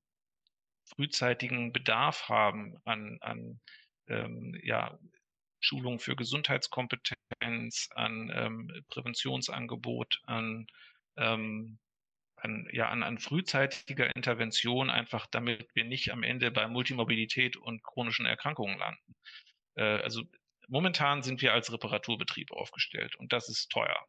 frühzeitigen 0.85 1.73
Bedarf 1.73 2.29
haben 2.29 2.77
an, 2.85 3.17
an 3.21 3.59
ja, 4.63 4.97
Schulung 5.59 5.99
für 5.99 6.15
Gesundheitskompetenz, 6.15 7.89
an 7.93 8.85
Präventionsangebot, 8.87 10.21
an, 10.23 10.65
ähm, 11.17 11.77
an, 12.47 12.67
ja, 12.71 12.89
an, 12.89 13.03
an 13.03 13.17
frühzeitiger 13.19 14.15
Intervention, 14.15 14.89
einfach 14.89 15.27
damit 15.27 15.67
wir 15.75 15.83
nicht 15.83 16.11
am 16.11 16.23
Ende 16.23 16.51
bei 16.51 16.67
Multimobilität 16.67 17.57
und 17.57 17.83
chronischen 17.83 18.25
Erkrankungen 18.25 18.77
landen. 18.79 19.15
Äh, 19.75 20.01
also 20.01 20.23
momentan 20.67 21.23
sind 21.23 21.41
wir 21.41 21.53
als 21.53 21.71
Reparaturbetrieb 21.71 22.51
aufgestellt 22.51 23.15
und 23.15 23.33
das 23.33 23.49
ist 23.49 23.69
teuer. 23.69 23.99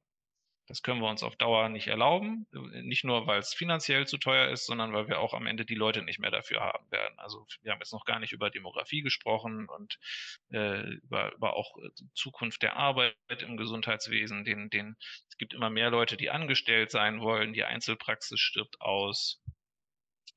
Das 0.69 0.83
können 0.83 1.01
wir 1.01 1.09
uns 1.09 1.23
auf 1.23 1.37
Dauer 1.37 1.71
nicht 1.71 1.89
erlauben. 1.89 2.47
Nicht 2.83 3.03
nur, 3.05 3.27
weil 3.27 3.39
es 3.39 3.55
finanziell 3.55 4.07
zu 4.07 4.19
teuer 4.19 4.51
ist, 4.51 4.67
sondern 4.67 4.93
weil 4.93 5.09
wir 5.09 5.19
auch 5.19 5.33
am 5.33 5.47
Ende 5.47 5.65
die 5.65 5.75
Leute 5.75 6.03
nicht 6.03 6.19
mehr 6.19 6.31
dafür 6.31 6.61
haben 6.61 6.91
werden. 6.91 7.19
Also 7.19 7.47
wir 7.63 7.73
haben 7.73 7.81
jetzt 7.81 7.93
noch 7.93 8.05
gar 8.05 8.21
nicht 8.21 8.33
über 8.33 8.51
Demografie 8.51 9.01
gesprochen 9.01 9.67
und 9.69 9.99
äh, 10.53 10.83
über, 10.83 11.33
über 11.35 11.57
auch 11.57 11.75
Zukunft 12.15 12.63
der 12.63 12.77
Arbeit 12.77 13.15
im 13.41 13.57
Gesundheitswesen. 13.57 14.45
Den, 14.45 14.69
den, 14.69 14.97
es 15.01 15.39
gibt 15.39 15.55
immer 15.55 15.71
mehr 15.71 15.91
Leute, 15.91 16.19
die 16.19 16.29
angestellt 16.29 16.91
sein 16.91 17.21
wollen. 17.21 17.55
Die 17.55 17.65
Einzelpraxis 17.65 18.39
stirbt 18.39 18.81
aus. 18.81 19.43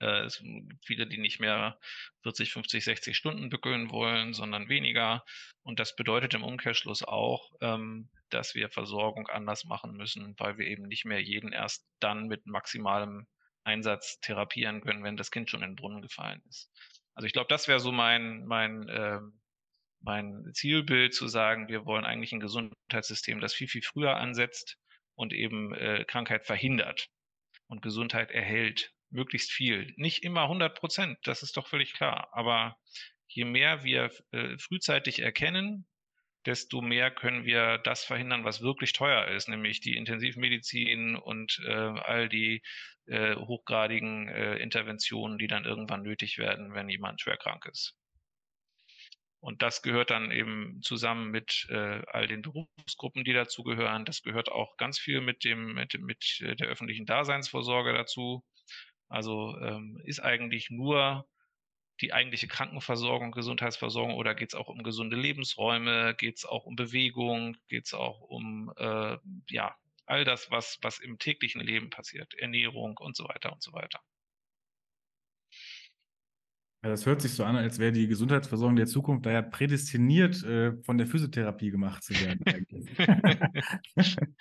Äh, 0.02 0.26
es 0.26 0.40
gibt 0.40 0.86
viele, 0.86 1.08
die 1.08 1.18
nicht 1.18 1.40
mehr 1.40 1.80
40, 2.24 2.52
50, 2.52 2.84
60 2.84 3.16
Stunden 3.16 3.50
bückeln 3.50 3.92
wollen, 3.92 4.34
sondern 4.34 4.68
weniger. 4.68 5.24
Und 5.64 5.80
das 5.80 5.96
bedeutet 5.96 6.34
im 6.34 6.44
Umkehrschluss 6.44 7.04
auch, 7.04 7.52
ähm, 7.62 8.10
dass 8.30 8.56
wir 8.56 8.70
Versorgung 8.70 9.28
anders 9.28 9.66
machen 9.66 9.94
müssen, 9.94 10.36
weil 10.38 10.58
wir 10.58 10.68
eben 10.68 10.84
nicht 10.84 11.06
mehr 11.06 11.22
jeden 11.22 11.52
erst 11.54 11.86
dann 12.00 12.28
mit 12.28 12.46
maximalem 12.46 13.28
Einsatz 13.64 14.20
therapieren 14.22 14.82
können, 14.82 15.04
wenn 15.04 15.18
das 15.18 15.32
Kind 15.32 15.50
schon 15.50 15.62
in 15.62 15.72
den 15.72 15.76
Brunnen 15.76 16.02
gefallen 16.02 16.42
ist. 16.50 16.72
Also 17.14 17.28
ich 17.28 17.34
glaube, 17.34 17.50
das 17.50 17.68
wäre 17.68 17.80
so 17.80 17.92
mein, 17.92 18.46
mein, 18.46 18.88
äh, 18.90 19.20
mein 20.00 20.50
Zielbild 20.54 21.14
zu 21.14 21.28
sagen, 21.28 21.68
wir 21.68 21.86
wollen 21.86 22.06
eigentlich 22.06 22.32
ein 22.32 22.40
Gesundheitssystem, 22.40 23.40
das 23.40 23.54
viel, 23.54 23.68
viel 23.68 23.84
früher 23.84 24.16
ansetzt 24.18 24.78
und 25.16 25.34
eben 25.34 25.74
äh, 25.76 26.06
Krankheit 26.06 26.46
verhindert 26.46 27.08
und 27.68 27.82
Gesundheit 27.82 28.32
erhält 28.32 28.92
möglichst 29.12 29.52
viel. 29.52 29.94
Nicht 29.98 30.24
immer 30.24 30.44
100 30.44 30.78
Prozent, 30.78 31.18
das 31.24 31.44
ist 31.44 31.58
doch 31.58 31.68
völlig 31.68 31.94
klar. 31.94 32.30
Aber 32.32 32.78
je 33.28 33.46
mehr 33.46 33.84
wir 33.84 34.12
äh, 34.32 34.58
frühzeitig 34.58 35.20
erkennen, 35.20 35.86
desto 36.46 36.82
mehr 36.82 37.12
können 37.12 37.46
wir 37.46 37.78
das 37.78 38.04
verhindern, 38.04 38.44
was 38.44 38.62
wirklich 38.62 38.94
teuer 38.94 39.28
ist, 39.28 39.48
nämlich 39.48 39.80
die 39.80 39.96
Intensivmedizin 39.96 41.16
und 41.16 41.60
äh, 41.66 41.72
all 41.72 42.30
die 42.30 42.62
äh, 43.06 43.36
hochgradigen 43.36 44.28
äh, 44.28 44.56
Interventionen, 44.58 45.38
die 45.38 45.48
dann 45.48 45.66
irgendwann 45.66 46.02
nötig 46.02 46.38
werden, 46.38 46.74
wenn 46.74 46.90
jemand 46.90 47.22
schwer 47.22 47.38
krank 47.38 47.66
ist. 47.66 47.96
Und 49.40 49.64
das 49.64 49.82
gehört 49.82 50.12
dann 50.12 50.32
eben 50.32 50.82
zusammen 50.84 51.32
mit 51.32 51.66
äh, 51.70 52.02
all 52.08 52.28
den 52.28 52.44
Berufsgruppen, 52.44 53.24
die 53.24 53.34
dazugehören. 53.34 54.06
Das 54.06 54.22
gehört 54.22 54.52
auch 54.52 54.78
ganz 54.78 55.00
viel 55.00 55.20
mit 55.20 55.44
dem, 55.44 55.74
mit, 55.74 56.00
mit 56.00 56.44
der 56.60 56.68
öffentlichen 56.68 57.08
Daseinsvorsorge 57.08 57.92
dazu. 57.92 58.44
Also 59.12 59.58
ähm, 59.60 60.02
ist 60.06 60.22
eigentlich 60.22 60.70
nur 60.70 61.28
die 62.00 62.14
eigentliche 62.14 62.48
Krankenversorgung, 62.48 63.32
Gesundheitsversorgung 63.32 64.16
oder 64.16 64.34
geht 64.34 64.54
es 64.54 64.56
auch 64.56 64.70
um 64.70 64.84
gesunde 64.84 65.18
Lebensräume, 65.18 66.16
geht 66.18 66.38
es 66.38 66.46
auch 66.46 66.66
um 66.66 66.78
Bewegung, 66.78 67.58
geht 67.68 67.88
es 67.88 67.94
auch 67.94 68.22
um 68.22 68.72
äh, 68.78 69.18
ja, 69.50 69.76
all 70.06 70.24
das, 70.24 70.50
was, 70.50 70.80
was 70.82 71.00
im 71.00 71.20
täglichen 71.20 71.62
Leben 71.62 71.90
passiert, 71.90 72.34
Ernährung 72.36 72.98
und 72.98 73.18
so 73.18 73.26
weiter 73.26 73.52
und 73.52 73.62
so 73.62 73.74
weiter. 73.74 74.00
Ja, 76.84 76.90
das 76.90 77.06
hört 77.06 77.22
sich 77.22 77.34
so 77.34 77.44
an, 77.44 77.58
als 77.58 77.80
wäre 77.80 77.92
die 77.92 78.08
Gesundheitsversorgung 78.08 78.78
der 78.78 78.88
Zukunft 78.88 79.26
daher 79.26 79.44
prädestiniert, 79.44 80.42
äh, 80.44 80.82
von 80.84 80.98
der 80.98 81.06
Physiotherapie 81.06 81.70
gemacht 81.70 82.02
zu 82.02 82.14
werden. 82.14 82.66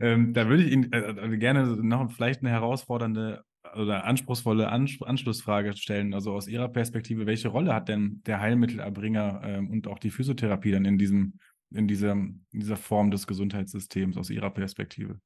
ähm, 0.00 0.32
da 0.32 0.48
würde 0.48 0.62
ich 0.62 0.72
Ihnen 0.72 0.92
äh, 0.92 1.36
gerne 1.38 1.66
noch 1.82 2.10
vielleicht 2.12 2.40
eine 2.40 2.50
herausfordernde 2.50 3.44
oder 3.74 4.04
anspruchsvolle 4.04 4.70
Ans 4.70 5.00
Anschlussfrage 5.02 5.76
stellen. 5.76 6.14
Also 6.14 6.32
aus 6.32 6.48
Ihrer 6.48 6.68
Perspektive, 6.68 7.26
welche 7.26 7.48
Rolle 7.48 7.74
hat 7.74 7.88
denn 7.88 8.22
der 8.26 8.40
Heilmittelerbringer 8.40 9.42
ähm, 9.44 9.70
und 9.70 9.86
auch 9.86 9.98
die 9.98 10.10
Physiotherapie 10.10 10.72
dann 10.72 10.84
in 10.84 10.98
diesem, 10.98 11.38
in 11.70 11.88
dieser, 11.88 12.12
in 12.12 12.44
dieser 12.52 12.76
Form 12.76 13.10
des 13.10 13.26
Gesundheitssystems 13.26 14.16
aus 14.16 14.30
Ihrer 14.30 14.50
Perspektive? 14.50 15.20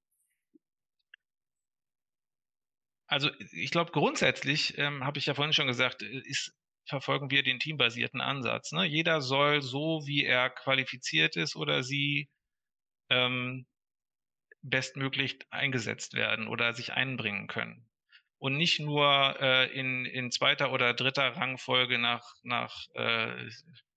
Also 3.09 3.31
ich 3.53 3.71
glaube 3.71 3.93
grundsätzlich, 3.93 4.77
ähm, 4.79 5.05
habe 5.05 5.19
ich 5.19 5.27
ja 5.27 5.35
vorhin 5.35 5.53
schon 5.53 5.69
gesagt, 5.69 6.03
äh, 6.03 6.21
ist, 6.25 6.53
verfolgen 6.89 7.31
wir 7.31 7.43
den 7.43 7.59
teambasierten 7.59 8.21
Ansatz. 8.21 8.73
Ne? 8.73 8.85
Jeder 8.85 9.21
soll 9.21 9.63
so, 9.63 10.03
wie 10.07 10.25
er 10.25 10.51
qualifiziert 10.51 11.37
ist 11.37 11.57
oder 11.57 11.83
sie 11.83 12.29
ähm, 13.11 13.67
bestmöglich 14.63 15.39
eingesetzt 15.51 16.15
werden 16.15 16.49
oder 16.49 16.75
sich 16.75 16.93
einbringen 16.93 17.47
können 17.47 17.87
und 18.39 18.57
nicht 18.57 18.81
nur 18.81 19.37
äh, 19.41 19.73
in, 19.73 20.05
in 20.05 20.31
zweiter 20.31 20.73
oder 20.73 20.95
dritter 20.95 21.37
Rangfolge 21.37 21.99
nach, 21.99 22.35
nach 22.43 22.87
äh, 22.95 23.49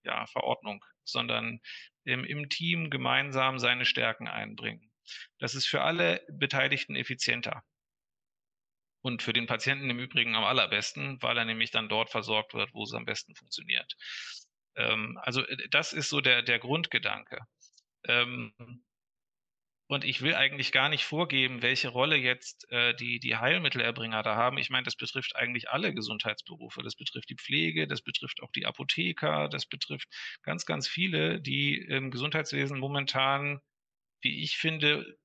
ja, 0.04 0.26
Verordnung, 0.28 0.84
sondern 1.04 1.60
im, 2.04 2.24
im 2.24 2.50
Team 2.50 2.90
gemeinsam 2.90 3.60
seine 3.60 3.86
Stärken 3.86 4.28
einbringen. 4.28 4.92
Das 5.40 5.56
ist 5.56 5.68
für 5.68 5.82
alle 5.82 6.26
Beteiligten 6.30 6.96
effizienter. 6.96 7.64
Und 9.02 9.24
für 9.24 9.34
den 9.34 9.48
Patienten 9.48 9.90
im 9.90 10.00
Übrigen 10.00 10.36
am 10.36 10.44
allerbesten, 10.44 11.22
weil 11.22 11.38
er 11.38 11.46
nämlich 11.46 11.72
dann 11.72 11.88
dort 11.88 12.10
versorgt 12.10 12.54
wird, 12.54 12.74
wo 12.74 12.84
es 12.84 12.94
am 12.94 13.06
besten 13.06 13.34
funktioniert. 13.34 13.96
Ähm, 14.76 15.18
also 15.22 15.46
äh, 15.46 15.70
das 15.70 15.94
ist 15.94 16.10
so 16.10 16.22
der, 16.22 16.42
der 16.42 16.60
Grundgedanke. 16.60 17.40
Ähm, 18.06 18.54
und 19.90 20.06
ich 20.06 20.22
will 20.22 20.36
eigentlich 20.36 20.72
gar 20.72 20.88
nicht 20.88 21.04
vorgeben, 21.04 21.64
welche 21.64 21.90
Rolle 21.90 22.16
jetzt 22.16 22.72
äh, 22.72 22.94
die, 22.94 23.20
die 23.20 23.38
Heilmittelerbringer 23.38 24.22
da 24.22 24.36
haben. 24.36 24.60
Ich 24.60 24.70
meine, 24.70 24.84
das 24.84 24.96
betrifft 24.96 25.36
eigentlich 25.36 25.72
alle 25.72 25.96
Gesundheitsberufe. 25.96 26.84
Das 26.84 26.96
betrifft 26.96 27.28
die 27.30 27.36
Pflege, 27.36 27.88
das 27.88 28.04
betrifft 28.04 28.44
auch 28.44 28.52
die 28.52 28.68
Apotheker, 28.68 29.50
das 29.50 29.66
betrifft 29.66 30.08
ganz, 30.44 30.68
ganz 30.68 30.88
viele, 30.88 31.42
die 31.42 31.76
im 31.76 32.12
Gesundheitswesen 32.12 32.78
momentan, 32.78 33.62
wie 34.22 34.44
ich 34.44 34.58
finde, 34.58 35.18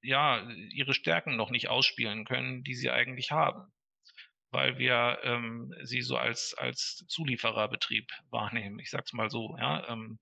ja, 0.00 0.48
ihre 0.70 0.94
Stärken 0.94 1.36
noch 1.36 1.50
nicht 1.50 1.68
ausspielen 1.68 2.24
können, 2.24 2.64
die 2.64 2.74
sie 2.74 2.90
eigentlich 2.90 3.30
haben 3.30 3.70
weil 4.50 4.78
wir 4.78 5.18
ähm, 5.24 5.74
sie 5.82 6.00
so 6.00 6.16
als, 6.16 6.54
als 6.54 7.04
Zuliefererbetrieb 7.08 8.10
wahrnehmen. 8.30 8.78
Ich 8.78 8.90
sage 8.90 9.04
es 9.06 9.12
mal 9.12 9.30
so. 9.30 9.56
Ja, 9.58 9.86
ähm, 9.88 10.18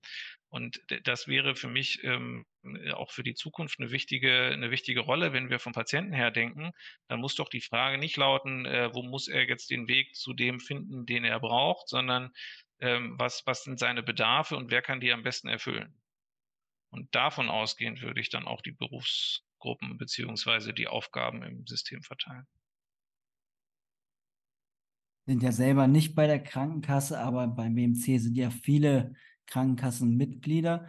und 0.49 0.81
das 1.03 1.27
wäre 1.27 1.55
für 1.55 1.67
mich 1.67 2.03
ähm, 2.03 2.45
auch 2.93 3.11
für 3.11 3.23
die 3.23 3.35
Zukunft 3.35 3.79
eine 3.79 3.91
wichtige, 3.91 4.51
eine 4.53 4.71
wichtige 4.71 5.01
Rolle, 5.01 5.33
wenn 5.33 5.49
wir 5.49 5.59
vom 5.59 5.73
Patienten 5.73 6.13
her 6.13 6.31
denken. 6.31 6.71
Dann 7.07 7.19
muss 7.19 7.35
doch 7.35 7.49
die 7.49 7.61
Frage 7.61 7.97
nicht 7.97 8.17
lauten, 8.17 8.65
äh, 8.65 8.93
wo 8.93 9.03
muss 9.03 9.27
er 9.27 9.47
jetzt 9.47 9.69
den 9.69 9.87
Weg 9.87 10.15
zu 10.15 10.33
dem 10.33 10.59
finden, 10.59 11.05
den 11.05 11.23
er 11.23 11.39
braucht, 11.39 11.89
sondern 11.89 12.31
ähm, 12.79 13.15
was, 13.17 13.43
was 13.45 13.63
sind 13.63 13.79
seine 13.79 14.03
Bedarfe 14.03 14.55
und 14.55 14.71
wer 14.71 14.81
kann 14.81 14.99
die 14.99 15.11
am 15.11 15.23
besten 15.23 15.47
erfüllen. 15.47 15.93
Und 16.89 17.13
davon 17.15 17.49
ausgehend 17.49 18.01
würde 18.01 18.21
ich 18.21 18.29
dann 18.29 18.47
auch 18.47 18.61
die 18.61 18.71
Berufsgruppen 18.71 19.97
beziehungsweise 19.97 20.73
die 20.73 20.87
Aufgaben 20.87 21.43
im 21.43 21.65
System 21.67 22.01
verteilen 22.01 22.47
sind 25.27 25.43
ja 25.43 25.51
selber 25.51 25.87
nicht 25.87 26.15
bei 26.15 26.25
der 26.25 26.41
Krankenkasse, 26.41 27.19
aber 27.19 27.47
beim 27.47 27.75
BMC 27.75 28.17
sind 28.17 28.37
ja 28.37 28.49
viele 28.49 29.13
Krankenkassenmitglieder. 29.47 30.87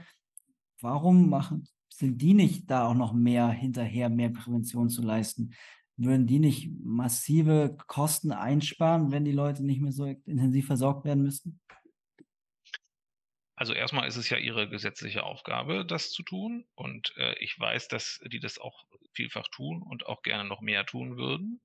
Warum 0.81 1.29
machen, 1.29 1.69
sind 1.89 2.23
die 2.23 2.35
nicht 2.35 2.71
da 2.71 2.87
auch 2.87 2.95
noch 2.95 3.13
mehr 3.13 3.49
hinterher, 3.49 4.09
mehr 4.09 4.31
Prävention 4.31 4.89
zu 4.89 5.03
leisten? 5.03 5.55
Würden 5.97 6.29
die 6.29 6.39
nicht 6.39 6.71
massive 6.85 7.77
Kosten 7.89 8.31
einsparen, 8.31 9.11
wenn 9.11 9.25
die 9.25 9.33
Leute 9.33 9.65
nicht 9.65 9.81
mehr 9.81 9.91
so 9.91 10.05
intensiv 10.05 10.67
versorgt 10.67 11.05
werden 11.05 11.25
müssten? 11.25 11.61
Also 13.57 13.73
erstmal 13.73 14.07
ist 14.07 14.15
es 14.15 14.31
ja 14.31 14.37
ihre 14.37 14.69
gesetzliche 14.69 15.25
Aufgabe, 15.25 15.85
das 15.85 16.13
zu 16.13 16.23
tun. 16.23 16.65
Und 16.77 17.13
äh, 17.17 17.37
ich 17.41 17.59
weiß, 17.59 17.89
dass 17.89 18.21
die 18.31 18.39
das 18.39 18.61
auch 18.61 18.85
vielfach 19.13 19.49
tun 19.49 19.83
und 19.83 20.07
auch 20.07 20.23
gerne 20.23 20.45
noch 20.45 20.61
mehr 20.61 20.87
tun 20.87 21.17
würden. 21.17 21.61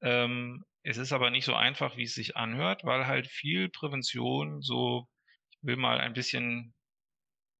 Ähm, 0.00 0.64
es 0.84 0.96
ist 0.96 1.12
aber 1.12 1.30
nicht 1.30 1.44
so 1.44 1.54
einfach, 1.54 1.96
wie 1.96 2.04
es 2.04 2.14
sich 2.14 2.36
anhört, 2.36 2.84
weil 2.84 3.08
halt 3.08 3.26
viel 3.26 3.68
Prävention 3.68 4.62
so, 4.62 5.08
ich 5.50 5.58
will 5.62 5.76
mal 5.76 5.98
ein 5.98 6.12
bisschen, 6.12 6.72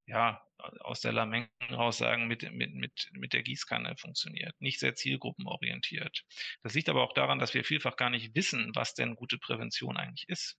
ja, 0.06 0.40
aus 0.80 1.00
der 1.00 1.12
Lameng 1.12 1.48
raus 1.70 1.98
sagen, 1.98 2.26
mit, 2.26 2.42
mit, 2.52 2.74
mit, 2.74 3.08
mit 3.12 3.32
der 3.32 3.42
Gießkanne 3.42 3.96
funktioniert, 3.96 4.54
nicht 4.60 4.80
sehr 4.80 4.94
zielgruppenorientiert. 4.94 6.24
Das 6.62 6.74
liegt 6.74 6.88
aber 6.88 7.02
auch 7.02 7.14
daran, 7.14 7.38
dass 7.38 7.54
wir 7.54 7.64
vielfach 7.64 7.96
gar 7.96 8.10
nicht 8.10 8.34
wissen, 8.34 8.72
was 8.74 8.94
denn 8.94 9.14
gute 9.14 9.38
Prävention 9.38 9.96
eigentlich 9.96 10.28
ist. 10.28 10.58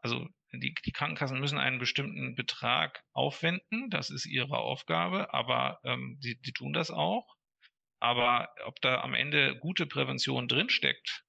Also 0.00 0.28
die, 0.52 0.74
die 0.84 0.92
Krankenkassen 0.92 1.40
müssen 1.40 1.58
einen 1.58 1.78
bestimmten 1.78 2.34
Betrag 2.34 3.02
aufwenden, 3.12 3.90
das 3.90 4.10
ist 4.10 4.26
ihre 4.26 4.58
Aufgabe, 4.58 5.34
aber 5.34 5.80
ähm, 5.84 6.18
sie, 6.20 6.38
sie 6.42 6.52
tun 6.52 6.72
das 6.72 6.90
auch. 6.90 7.26
Aber 8.00 8.48
ob 8.64 8.80
da 8.80 9.00
am 9.00 9.14
Ende 9.14 9.58
gute 9.58 9.86
Prävention 9.86 10.46
drinsteckt 10.46 11.24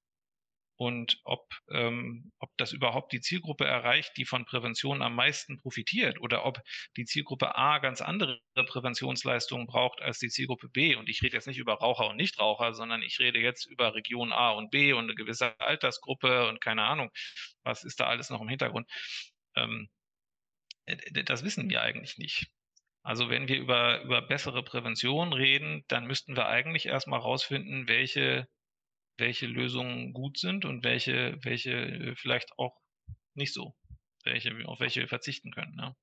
und 0.80 1.19
ob, 1.25 1.45
ähm, 1.71 2.32
ob 2.39 2.49
das 2.55 2.71
überhaupt 2.71 3.11
die 3.11 3.19
Zielgruppe 3.19 3.65
erreicht, 3.65 4.13
die 4.15 4.23
von 4.23 4.45
Prävention 4.45 5.01
am 5.01 5.13
meisten 5.13 5.59
profitiert 5.59 6.21
oder 6.21 6.45
ob 6.45 6.61
die 6.95 7.03
Zielgruppe 7.03 7.57
A 7.57 7.80
ganz 7.80 7.99
andere 7.99 8.39
Präventionsleistungen 8.55 9.67
braucht 9.67 10.01
als 10.01 10.19
die 10.19 10.30
Zielgruppe 10.30 10.69
B. 10.69 10.95
Und 10.95 11.09
ich 11.09 11.21
rede 11.21 11.36
jetzt 11.36 11.47
nicht 11.47 11.57
über 11.57 11.73
Raucher 11.73 12.07
und 12.07 12.15
Nichtraucher, 12.15 12.73
sondern 12.73 13.01
ich 13.01 13.19
rede 13.19 13.39
jetzt 13.39 13.65
über 13.65 13.93
Region 13.93 14.32
A 14.32 14.51
und 14.51 14.71
B 14.71 14.93
und 14.93 15.03
eine 15.03 15.15
gewisse 15.15 15.59
Altersgruppe 15.59 16.47
und 16.47 16.61
keine 16.61 16.84
Ahnung, 16.84 17.09
was 17.63 17.84
ist 17.84 17.99
da 17.99 18.07
alles 18.07 18.30
noch 18.30 18.39
im 18.39 18.47
Hintergrund. 18.47 18.89
Ähm, 19.57 19.89
das 21.25 21.43
wissen 21.43 21.69
wir 21.69 21.82
eigentlich 21.82 22.17
nicht. 22.17 22.47
Also 23.03 23.30
wenn 23.30 23.49
wir 23.49 23.57
über, 23.57 24.01
über 24.03 24.21
bessere 24.21 24.63
Prävention 24.63 25.34
reden, 25.34 25.84
dann 25.89 26.05
müssten 26.05 26.38
wir 26.38 26.47
eigentlich 26.47 26.86
erstmal 26.86 27.19
rausfinden, 27.19 27.89
welche, 27.89 28.47
welche 29.20 29.47
Lösungen 29.47 30.13
gut 30.13 30.38
sind 30.38 30.65
und 30.65 30.84
welche, 30.84 31.38
welche 31.43 31.72
äh, 31.72 32.15
vielleicht 32.15 32.51
auch 32.57 32.76
nicht 33.34 33.53
so, 33.53 33.76
welche, 34.24 34.53
auf 34.65 34.80
welche 34.80 35.01
wir 35.01 35.07
verzichten 35.07 35.51
können. 35.51 35.76
Ja. 35.80 35.95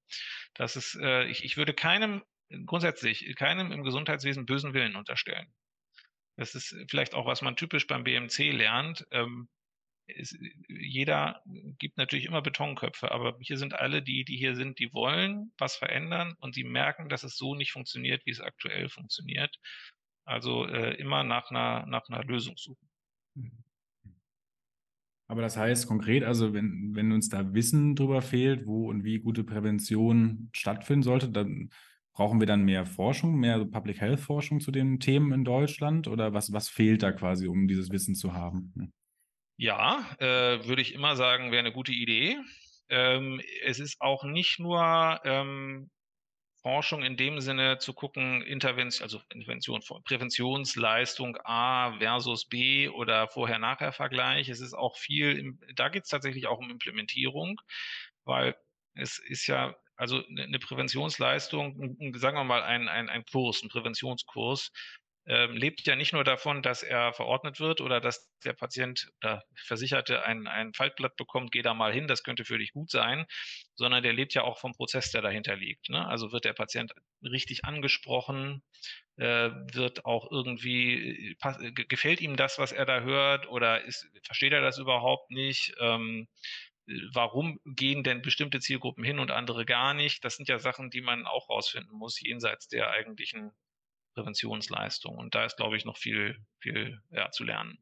Das 0.55 0.77
ist, 0.77 0.97
äh, 1.01 1.25
ich, 1.27 1.45
ich 1.45 1.57
würde 1.57 1.75
keinem, 1.75 2.23
grundsätzlich, 2.65 3.35
keinem 3.37 3.73
im 3.73 3.83
Gesundheitswesen 3.83 4.47
bösen 4.47 4.75
Willen 4.75 4.97
unterstellen. 4.97 5.53
Das 6.37 6.55
ist 6.55 6.77
vielleicht 6.89 7.15
auch, 7.15 7.27
was 7.27 7.43
man 7.43 7.57
typisch 7.57 7.87
beim 7.87 8.05
BMC 8.05 8.53
lernt. 8.53 9.07
Ähm, 9.11 9.49
ist, 10.07 10.39
jeder 10.69 11.43
gibt 11.79 11.97
natürlich 11.97 12.27
immer 12.27 12.43
Betonköpfe, 12.43 13.11
aber 13.11 13.37
hier 13.41 13.59
sind 13.59 13.75
alle 13.75 14.03
die, 14.03 14.25
die 14.25 14.37
hier 14.37 14.55
sind, 14.55 14.79
die 14.79 14.93
wollen 14.93 15.53
was 15.59 15.77
verändern 15.77 16.35
und 16.39 16.57
die 16.57 16.65
merken, 16.65 17.09
dass 17.09 17.25
es 17.25 17.37
so 17.37 17.55
nicht 17.55 17.73
funktioniert, 17.73 18.25
wie 18.25 18.31
es 18.31 18.41
aktuell 18.41 18.89
funktioniert. 18.89 19.57
Also 20.25 20.67
äh, 20.67 20.95
immer 20.95 21.25
nach 21.25 21.51
einer, 21.51 21.87
nach 21.87 22.09
einer 22.09 22.25
Lösung 22.25 22.57
suchen. 22.57 22.86
Aber 25.29 25.43
das 25.43 25.57
heißt 25.57 25.89
konkret, 25.89 26.23
also 26.23 26.55
wenn, 26.55 26.95
wenn 26.95 27.11
uns 27.13 27.29
da 27.29 27.53
Wissen 27.53 27.97
darüber 27.97 28.23
fehlt, 28.23 28.67
wo 28.67 28.89
und 28.89 29.05
wie 29.05 29.19
gute 29.19 29.43
Prävention 29.43 30.51
stattfinden 30.53 31.03
sollte, 31.03 31.29
dann 31.29 31.71
brauchen 32.13 32.41
wir 32.41 32.47
dann 32.47 32.65
mehr 32.65 32.87
Forschung, 32.87 33.37
mehr 33.37 33.65
Public 33.65 34.01
Health 34.01 34.21
Forschung 34.21 34.61
zu 34.61 34.71
den 34.71 35.01
Themen 35.01 35.33
in 35.33 35.45
Deutschland 35.45 36.07
oder 36.09 36.33
was, 36.33 36.53
was 36.53 36.69
fehlt 36.69 37.03
da 37.03 37.13
quasi, 37.13 37.49
um 37.49 37.67
dieses 37.67 37.91
Wissen 37.91 38.15
zu 38.15 38.33
haben? 38.33 38.93
Ja, 39.59 40.07
äh, 40.19 40.67
würde 40.67 40.83
ich 40.83 40.95
immer 40.95 41.17
sagen, 41.17 41.51
wäre 41.51 41.61
eine 41.61 41.73
gute 41.73 41.93
Idee. 41.93 42.39
Ähm, 42.89 43.41
es 43.65 43.81
ist 43.81 44.01
auch 44.01 44.25
nicht 44.25 44.61
nur 44.61 45.21
ähm, 45.25 45.91
Forschung 46.67 47.05
in 47.05 47.17
dem 47.17 47.41
Sinne 47.41 47.79
zu 47.79 47.95
gucken, 47.95 48.43
Intervention, 48.43 49.05
also 49.05 49.21
Intervention, 49.33 49.81
Präventionsleistung 50.03 51.39
A 51.45 51.97
versus 52.01 52.45
B 52.45 52.89
oder 52.89 53.29
Vorher-Nachher-Vergleich. 53.29 54.49
Es 54.49 54.59
ist 54.59 54.75
auch 54.75 54.97
viel, 54.97 55.57
da 55.77 55.91
geht 55.91 56.03
es 56.03 56.11
tatsächlich 56.11 56.49
auch 56.49 56.59
um 56.59 56.69
Implementierung, 56.69 57.61
weil 58.25 58.57
es 58.95 59.21
ist 59.21 59.47
ja, 59.47 59.77
also 59.95 60.25
eine 60.27 60.59
Präventionsleistung, 60.59 61.97
sagen 62.17 62.37
wir 62.37 62.43
mal 62.43 62.65
ein, 62.65 62.89
ein, 62.89 63.09
ein 63.11 63.25
Kurs, 63.25 63.63
ein 63.63 63.69
Präventionskurs, 63.69 64.73
lebt 65.27 65.85
ja 65.87 65.97
nicht 65.97 66.13
nur 66.13 66.23
davon, 66.23 66.63
dass 66.63 66.85
er 66.85 67.13
verordnet 67.13 67.59
wird 67.59 67.81
oder 67.81 68.01
dass 68.01 68.31
der 68.45 68.53
Patient 68.53 69.11
oder 69.21 69.43
Versicherte 69.57 70.25
ein, 70.25 70.47
ein 70.47 70.73
Faltblatt 70.73 71.17
bekommt, 71.17 71.51
geh 71.51 71.63
da 71.63 71.75
mal 71.75 71.93
hin, 71.93 72.07
das 72.07 72.23
könnte 72.23 72.45
für 72.45 72.59
dich 72.59 72.73
gut 72.73 72.91
sein, 72.91 73.27
sondern 73.75 74.05
der 74.05 74.13
lebt 74.13 74.35
ja 74.35 74.43
auch 74.43 74.59
vom 74.59 74.73
Prozess, 74.73 75.11
der 75.11 75.23
dahinter 75.23 75.57
liegt. 75.57 75.89
Ne? 75.89 76.07
Also 76.07 76.31
wird 76.31 76.45
der 76.45 76.53
Patient 76.53 76.93
richtig 77.23 77.65
angesprochen, 77.65 78.63
äh, 79.17 79.51
wird 79.73 80.05
auch 80.05 80.31
irgendwie, 80.31 81.37
pass, 81.41 81.59
gefällt 81.89 82.21
ihm 82.21 82.37
das, 82.37 82.61
was 82.61 82.71
er 82.71 82.87
da 82.87 83.01
hört 83.01 83.49
oder 83.49 83.83
ist, 83.83 84.09
versteht 84.25 84.53
er 84.53 84.61
das 84.61 84.79
überhaupt 84.79 85.31
nicht? 85.33 85.75
Ähm, 85.81 86.29
warum 87.13 87.59
gehen 87.65 88.05
denn 88.05 88.23
bestimmte 88.23 88.61
Zielgruppen 88.61 89.03
hin 89.03 89.19
und 89.19 89.33
andere 89.33 89.67
gar 89.67 89.93
nicht? 89.93 90.25
Das 90.25 90.37
sind 90.37 90.49
ja 90.49 90.61
Sachen, 90.61 90.91
die 90.91 91.01
man 91.01 91.27
auch 91.27 91.49
rausfinden 91.49 91.99
muss, 91.99 92.21
jenseits 92.21 92.69
der 92.69 92.91
eigentlichen 92.91 93.51
Präventionsleistung. 94.17 95.17
Und 95.17 95.35
da 95.35 95.45
ist, 95.45 95.57
glaube 95.57 95.77
ich, 95.77 95.85
noch 95.85 95.97
viel, 95.97 96.37
viel 96.59 97.01
ja, 97.11 97.31
zu 97.31 97.45
lernen. 97.45 97.79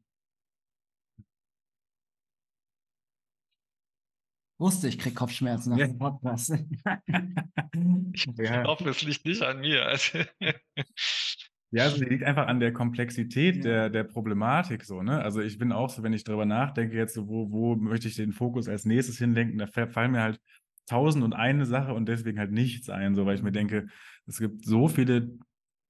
Wusste, 4.57 4.87
ich 4.87 4.97
kriege 4.97 5.15
Kopfschmerzen 5.15 5.71
nach 5.71 5.77
dem 5.77 5.97
Podcast. 5.97 6.51
ich 8.13 8.25
ja. 8.37 8.63
hoffe, 8.63 8.89
es 8.89 9.01
liegt 9.01 9.25
nicht 9.25 9.41
an 9.41 9.59
mir. 9.59 9.85
Also 9.85 10.19
ja, 11.71 11.83
also 11.83 11.97
die 11.97 12.09
liegt 12.09 12.23
einfach 12.23 12.47
an 12.47 12.61
der 12.61 12.71
Komplexität 12.71 13.57
ja. 13.57 13.61
der, 13.61 13.89
der 13.89 14.03
Problematik 14.05 14.85
so, 14.85 15.01
ne? 15.03 15.21
Also 15.21 15.41
ich 15.41 15.57
bin 15.57 15.73
auch 15.73 15.89
so, 15.89 16.03
wenn 16.03 16.13
ich 16.13 16.23
darüber 16.23 16.45
nachdenke, 16.45 16.95
jetzt 16.95 17.15
so, 17.15 17.27
wo, 17.27 17.51
wo 17.51 17.75
möchte 17.75 18.07
ich 18.07 18.15
den 18.15 18.31
Fokus 18.31 18.69
als 18.69 18.85
nächstes 18.85 19.17
hinlenken, 19.17 19.57
da 19.57 19.67
fallen 19.67 20.11
mir 20.11 20.21
halt 20.21 20.39
tausend 20.85 21.25
und 21.25 21.33
eine 21.33 21.65
Sache 21.65 21.93
und 21.93 22.07
deswegen 22.07 22.39
halt 22.39 22.51
nichts 22.51 22.89
ein, 22.89 23.13
so 23.15 23.25
weil 23.25 23.35
ich 23.35 23.43
mir 23.43 23.51
denke, 23.51 23.87
es 24.25 24.39
gibt 24.39 24.63
so 24.63 24.87
viele 24.87 25.37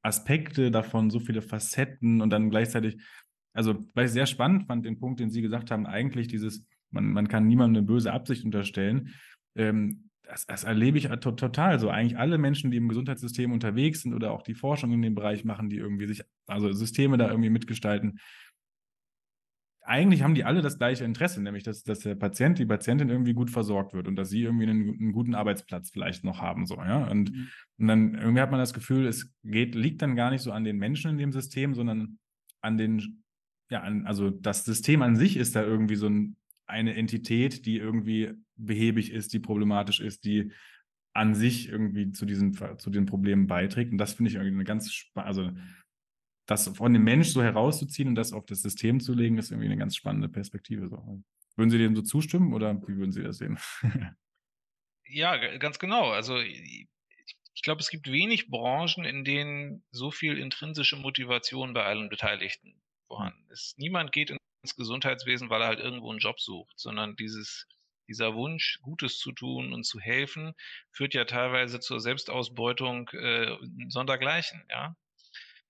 Aspekte 0.05 0.71
davon, 0.71 1.09
so 1.09 1.19
viele 1.19 1.41
Facetten 1.41 2.21
und 2.21 2.29
dann 2.29 2.49
gleichzeitig, 2.49 2.97
also 3.53 3.85
weil 3.93 4.05
ich 4.05 4.11
sehr 4.11 4.25
spannend 4.25 4.67
fand, 4.67 4.85
den 4.85 4.99
Punkt, 4.99 5.19
den 5.19 5.29
Sie 5.29 5.41
gesagt 5.41 5.71
haben, 5.71 5.85
eigentlich 5.85 6.27
dieses, 6.27 6.65
man, 6.91 7.11
man 7.11 7.27
kann 7.27 7.47
niemandem 7.47 7.81
eine 7.81 7.87
böse 7.87 8.13
Absicht 8.13 8.45
unterstellen. 8.45 9.13
Ähm, 9.55 10.09
das, 10.23 10.47
das, 10.47 10.63
erlebe 10.63 10.97
ich 10.97 11.07
total 11.07 11.79
so. 11.79 11.89
Eigentlich 11.89 12.17
alle 12.17 12.37
Menschen, 12.37 12.71
die 12.71 12.77
im 12.77 12.87
Gesundheitssystem 12.87 13.51
unterwegs 13.51 14.01
sind 14.01 14.13
oder 14.13 14.31
auch 14.31 14.41
die 14.41 14.55
Forschung 14.55 14.91
in 14.91 15.01
dem 15.01 15.13
Bereich 15.13 15.45
machen, 15.45 15.69
die 15.69 15.77
irgendwie 15.77 16.07
sich, 16.07 16.23
also 16.47 16.71
Systeme 16.71 17.17
da 17.17 17.29
irgendwie 17.29 17.51
mitgestalten, 17.51 18.19
eigentlich 19.85 20.23
haben 20.23 20.35
die 20.35 20.43
alle 20.43 20.61
das 20.61 20.77
gleiche 20.77 21.03
Interesse, 21.03 21.41
nämlich 21.41 21.63
dass, 21.63 21.83
dass 21.83 21.99
der 21.99 22.15
Patient, 22.15 22.57
die 22.59 22.65
Patientin 22.65 23.09
irgendwie 23.09 23.33
gut 23.33 23.51
versorgt 23.51 23.93
wird 23.93 24.07
und 24.07 24.15
dass 24.15 24.29
sie 24.29 24.43
irgendwie 24.43 24.67
einen, 24.67 24.99
einen 24.99 25.11
guten 25.11 25.35
Arbeitsplatz 25.35 25.91
vielleicht 25.91 26.23
noch 26.23 26.41
haben. 26.41 26.65
So, 26.65 26.75
ja? 26.75 27.07
Und, 27.07 27.31
mhm. 27.31 27.47
und 27.77 27.87
dann 27.87 28.15
irgendwie 28.15 28.41
hat 28.41 28.51
man 28.51 28.59
das 28.59 28.73
Gefühl, 28.73 29.05
es 29.05 29.31
geht, 29.43 29.75
liegt 29.75 30.01
dann 30.01 30.15
gar 30.15 30.31
nicht 30.31 30.41
so 30.41 30.51
an 30.51 30.63
den 30.63 30.77
Menschen 30.77 31.11
in 31.11 31.17
dem 31.17 31.31
System, 31.31 31.75
sondern 31.75 32.17
an 32.61 32.77
den, 32.77 33.23
ja, 33.69 33.81
an, 33.81 34.05
also 34.05 34.29
das 34.29 34.65
System 34.65 35.01
an 35.01 35.15
sich 35.15 35.37
ist 35.37 35.55
da 35.55 35.63
irgendwie 35.63 35.95
so 35.95 36.07
ein, 36.07 36.35
eine 36.67 36.95
Entität, 36.95 37.65
die 37.65 37.77
irgendwie 37.77 38.31
behäbig 38.55 39.11
ist, 39.11 39.33
die 39.33 39.39
problematisch 39.39 39.99
ist, 39.99 40.25
die 40.25 40.51
an 41.13 41.35
sich 41.35 41.69
irgendwie 41.69 42.11
zu 42.11 42.25
diesen, 42.25 42.53
zu 42.77 42.89
den 42.89 43.05
Problemen 43.05 43.47
beiträgt. 43.47 43.91
Und 43.91 43.99
das 43.99 44.13
finde 44.13 44.29
ich 44.29 44.35
irgendwie 44.35 44.55
eine 44.55 44.63
ganz, 44.63 45.05
also 45.13 45.51
das 46.45 46.67
von 46.69 46.93
dem 46.93 47.03
Mensch 47.03 47.29
so 47.29 47.41
herauszuziehen 47.41 48.09
und 48.09 48.15
das 48.15 48.33
auf 48.33 48.45
das 48.45 48.61
System 48.61 48.99
zu 48.99 49.13
legen, 49.13 49.37
ist 49.37 49.51
irgendwie 49.51 49.67
eine 49.67 49.77
ganz 49.77 49.95
spannende 49.95 50.29
Perspektive. 50.29 50.87
So. 50.87 51.23
Würden 51.55 51.69
Sie 51.69 51.77
dem 51.77 51.95
so 51.95 52.01
zustimmen 52.01 52.53
oder 52.53 52.75
wie 52.87 52.97
würden 52.97 53.11
Sie 53.11 53.23
das 53.23 53.37
sehen? 53.37 53.57
ja, 55.07 55.57
ganz 55.57 55.79
genau. 55.79 56.11
Also 56.11 56.37
ich 56.37 57.61
glaube, 57.63 57.81
es 57.81 57.89
gibt 57.89 58.11
wenig 58.11 58.49
Branchen, 58.49 59.05
in 59.05 59.23
denen 59.23 59.83
so 59.91 60.11
viel 60.11 60.37
intrinsische 60.37 60.97
Motivation 60.97 61.73
bei 61.73 61.83
allen 61.83 62.09
Beteiligten 62.09 62.75
vorhanden 63.07 63.49
ist. 63.49 63.77
Niemand 63.77 64.11
geht 64.11 64.29
ins 64.29 64.75
Gesundheitswesen, 64.75 65.49
weil 65.49 65.61
er 65.61 65.67
halt 65.67 65.79
irgendwo 65.79 66.09
einen 66.09 66.19
Job 66.19 66.39
sucht, 66.39 66.77
sondern 66.77 67.15
dieses, 67.15 67.67
dieser 68.07 68.35
Wunsch, 68.35 68.79
Gutes 68.81 69.17
zu 69.17 69.31
tun 69.31 69.73
und 69.73 69.85
zu 69.85 69.99
helfen, 69.99 70.53
führt 70.91 71.13
ja 71.13 71.25
teilweise 71.25 71.79
zur 71.79 72.01
Selbstausbeutung 72.01 73.09
äh, 73.09 73.55
sondergleichen. 73.87 74.63
Ja? 74.69 74.95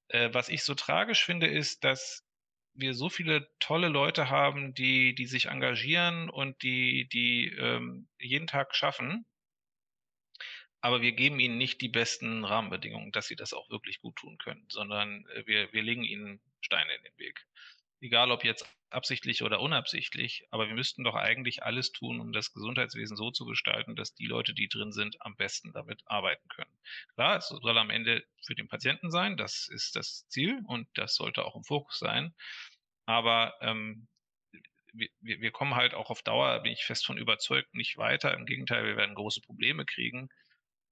Äh, 0.10 0.34
was 0.34 0.50
ich 0.50 0.64
so 0.64 0.76
tragisch 0.76 1.26
finde, 1.26 1.48
ist, 1.48 1.84
dass 1.84 2.24
wir 2.74 2.94
so 2.94 3.10
viele 3.10 3.48
tolle 3.60 3.88
Leute 3.88 4.30
haben, 4.30 4.74
die, 4.74 5.16
die 5.16 5.28
sich 5.28 5.46
engagieren 5.46 6.30
und 6.30 6.62
die, 6.62 7.08
die 7.08 7.48
ähm, 7.58 8.08
jeden 8.20 8.48
Tag 8.48 8.76
schaffen 8.76 9.26
aber 10.86 11.02
wir 11.02 11.14
geben 11.14 11.40
ihnen 11.40 11.58
nicht 11.58 11.82
die 11.82 11.90
besten 11.90 12.46
Rahmenbedingungen, 12.46 13.12
dass 13.12 13.26
sie 13.26 13.36
das 13.36 13.54
auch 13.54 13.72
wirklich 13.72 14.02
gut 14.02 14.18
tun 14.18 14.38
können, 14.38 14.68
sondern 14.70 15.26
äh, 15.34 15.42
wir, 15.48 15.74
wir 15.74 15.82
legen 15.82 16.04
ihnen 16.04 16.40
Steine 16.62 16.94
in 16.94 17.02
den 17.02 17.18
Weg. 17.18 17.44
Egal 18.02 18.32
ob 18.32 18.44
jetzt 18.44 18.66
absichtlich 18.90 19.44
oder 19.44 19.60
unabsichtlich, 19.60 20.46
aber 20.52 20.68
wir 20.68 20.76
müssten 20.76 21.04
doch 21.04 21.16
eigentlich 21.16 21.64
alles 21.64 21.92
tun, 21.92 22.20
um 22.20 22.32
das 22.32 22.54
Gesundheitswesen 22.54 23.18
so 23.18 23.32
zu 23.32 23.46
gestalten, 23.46 23.96
dass 23.96 24.14
die 24.14 24.26
Leute, 24.26 24.54
die 24.54 24.68
drin 24.68 24.92
sind, 24.92 25.22
am 25.22 25.36
besten 25.36 25.74
damit 25.74 26.02
arbeiten 26.06 26.48
können. 26.50 26.72
Klar, 27.16 27.38
es 27.38 27.48
soll 27.48 27.78
am 27.78 27.90
Ende 27.90 28.24
für 28.46 28.56
den 28.56 28.68
Patienten 28.68 29.12
sein, 29.12 29.38
das 29.38 29.68
ist 29.68 29.96
das 29.96 30.28
Ziel 30.28 30.62
und 30.68 30.88
das 30.94 31.16
sollte 31.16 31.46
auch 31.46 31.56
im 31.56 31.64
Fokus 31.64 32.00
sein. 32.00 32.34
Aber 33.06 33.54
ähm, 33.62 34.08
wir, 34.94 35.10
wir 35.20 35.52
kommen 35.52 35.76
halt 35.76 35.94
auch 35.94 36.10
auf 36.10 36.22
Dauer, 36.22 36.60
bin 36.62 36.72
ich 36.72 36.86
fest 36.86 37.06
von 37.06 37.18
überzeugt, 37.18 37.74
nicht 37.74 37.98
weiter. 37.98 38.34
Im 38.34 38.46
Gegenteil, 38.46 38.86
wir 38.86 38.98
werden 38.98 39.16
große 39.16 39.42
Probleme 39.42 39.86
kriegen, 39.86 40.30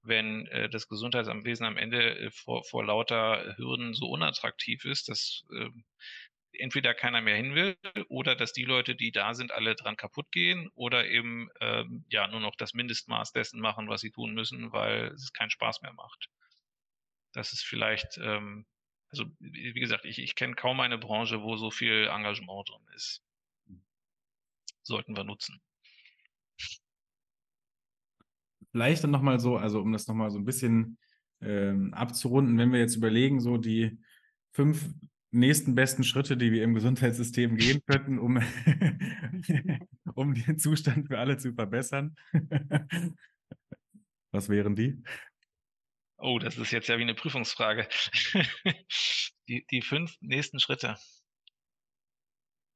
wenn 0.01 0.47
äh, 0.47 0.69
das 0.69 0.87
Gesundheitsamtwesen 0.87 1.65
am 1.65 1.77
Ende 1.77 2.19
äh, 2.19 2.31
vor, 2.31 2.63
vor 2.65 2.85
lauter 2.85 3.55
Hürden 3.57 3.93
so 3.93 4.07
unattraktiv 4.07 4.85
ist, 4.85 5.09
dass 5.09 5.45
äh, 5.53 5.69
entweder 6.53 6.93
keiner 6.93 7.21
mehr 7.21 7.35
hin 7.35 7.55
will 7.55 7.75
oder 8.09 8.35
dass 8.35 8.53
die 8.53 8.65
Leute, 8.65 8.95
die 8.95 9.11
da 9.11 9.33
sind, 9.33 9.51
alle 9.51 9.75
dran 9.75 9.97
kaputt 9.97 10.31
gehen 10.31 10.69
oder 10.75 11.07
eben 11.07 11.49
ähm, 11.59 12.05
ja 12.09 12.27
nur 12.27 12.39
noch 12.39 12.55
das 12.55 12.73
Mindestmaß 12.73 13.31
dessen 13.31 13.59
machen, 13.59 13.89
was 13.89 14.01
sie 14.01 14.11
tun 14.11 14.33
müssen, 14.33 14.71
weil 14.71 15.07
es 15.07 15.33
keinen 15.33 15.49
Spaß 15.49 15.81
mehr 15.81 15.93
macht. 15.93 16.29
Das 17.33 17.53
ist 17.53 17.63
vielleicht, 17.63 18.17
ähm, 18.21 18.65
also 19.09 19.25
wie 19.39 19.73
gesagt, 19.73 20.05
ich, 20.05 20.19
ich 20.19 20.35
kenne 20.35 20.55
kaum 20.55 20.79
eine 20.79 20.97
Branche, 20.97 21.41
wo 21.41 21.55
so 21.55 21.71
viel 21.71 22.07
Engagement 22.07 22.69
drin 22.69 22.87
ist. 22.95 23.23
Sollten 24.83 25.15
wir 25.15 25.23
nutzen. 25.23 25.61
Vielleicht 28.71 29.03
dann 29.03 29.11
nochmal 29.11 29.39
so, 29.39 29.57
also 29.57 29.81
um 29.81 29.91
das 29.91 30.07
nochmal 30.07 30.31
so 30.31 30.39
ein 30.39 30.45
bisschen 30.45 30.97
ähm, 31.41 31.93
abzurunden, 31.93 32.57
wenn 32.57 32.71
wir 32.71 32.79
jetzt 32.79 32.95
überlegen, 32.95 33.39
so 33.39 33.57
die 33.57 33.99
fünf 34.51 34.89
nächsten 35.33 35.75
besten 35.75 36.03
Schritte, 36.03 36.37
die 36.37 36.51
wir 36.51 36.63
im 36.63 36.73
Gesundheitssystem 36.73 37.57
gehen 37.57 37.81
könnten, 37.85 38.19
um, 38.19 38.37
um 40.15 40.33
den 40.33 40.59
Zustand 40.59 41.07
für 41.07 41.19
alle 41.19 41.37
zu 41.37 41.53
verbessern. 41.53 42.15
Was 44.31 44.49
wären 44.49 44.75
die? 44.75 45.03
Oh, 46.17 46.39
das 46.39 46.57
ist 46.57 46.71
jetzt 46.71 46.87
ja 46.87 46.97
wie 46.97 47.03
eine 47.03 47.15
Prüfungsfrage. 47.15 47.87
die, 49.47 49.65
die 49.69 49.81
fünf 49.81 50.15
nächsten 50.21 50.59
Schritte. 50.59 50.97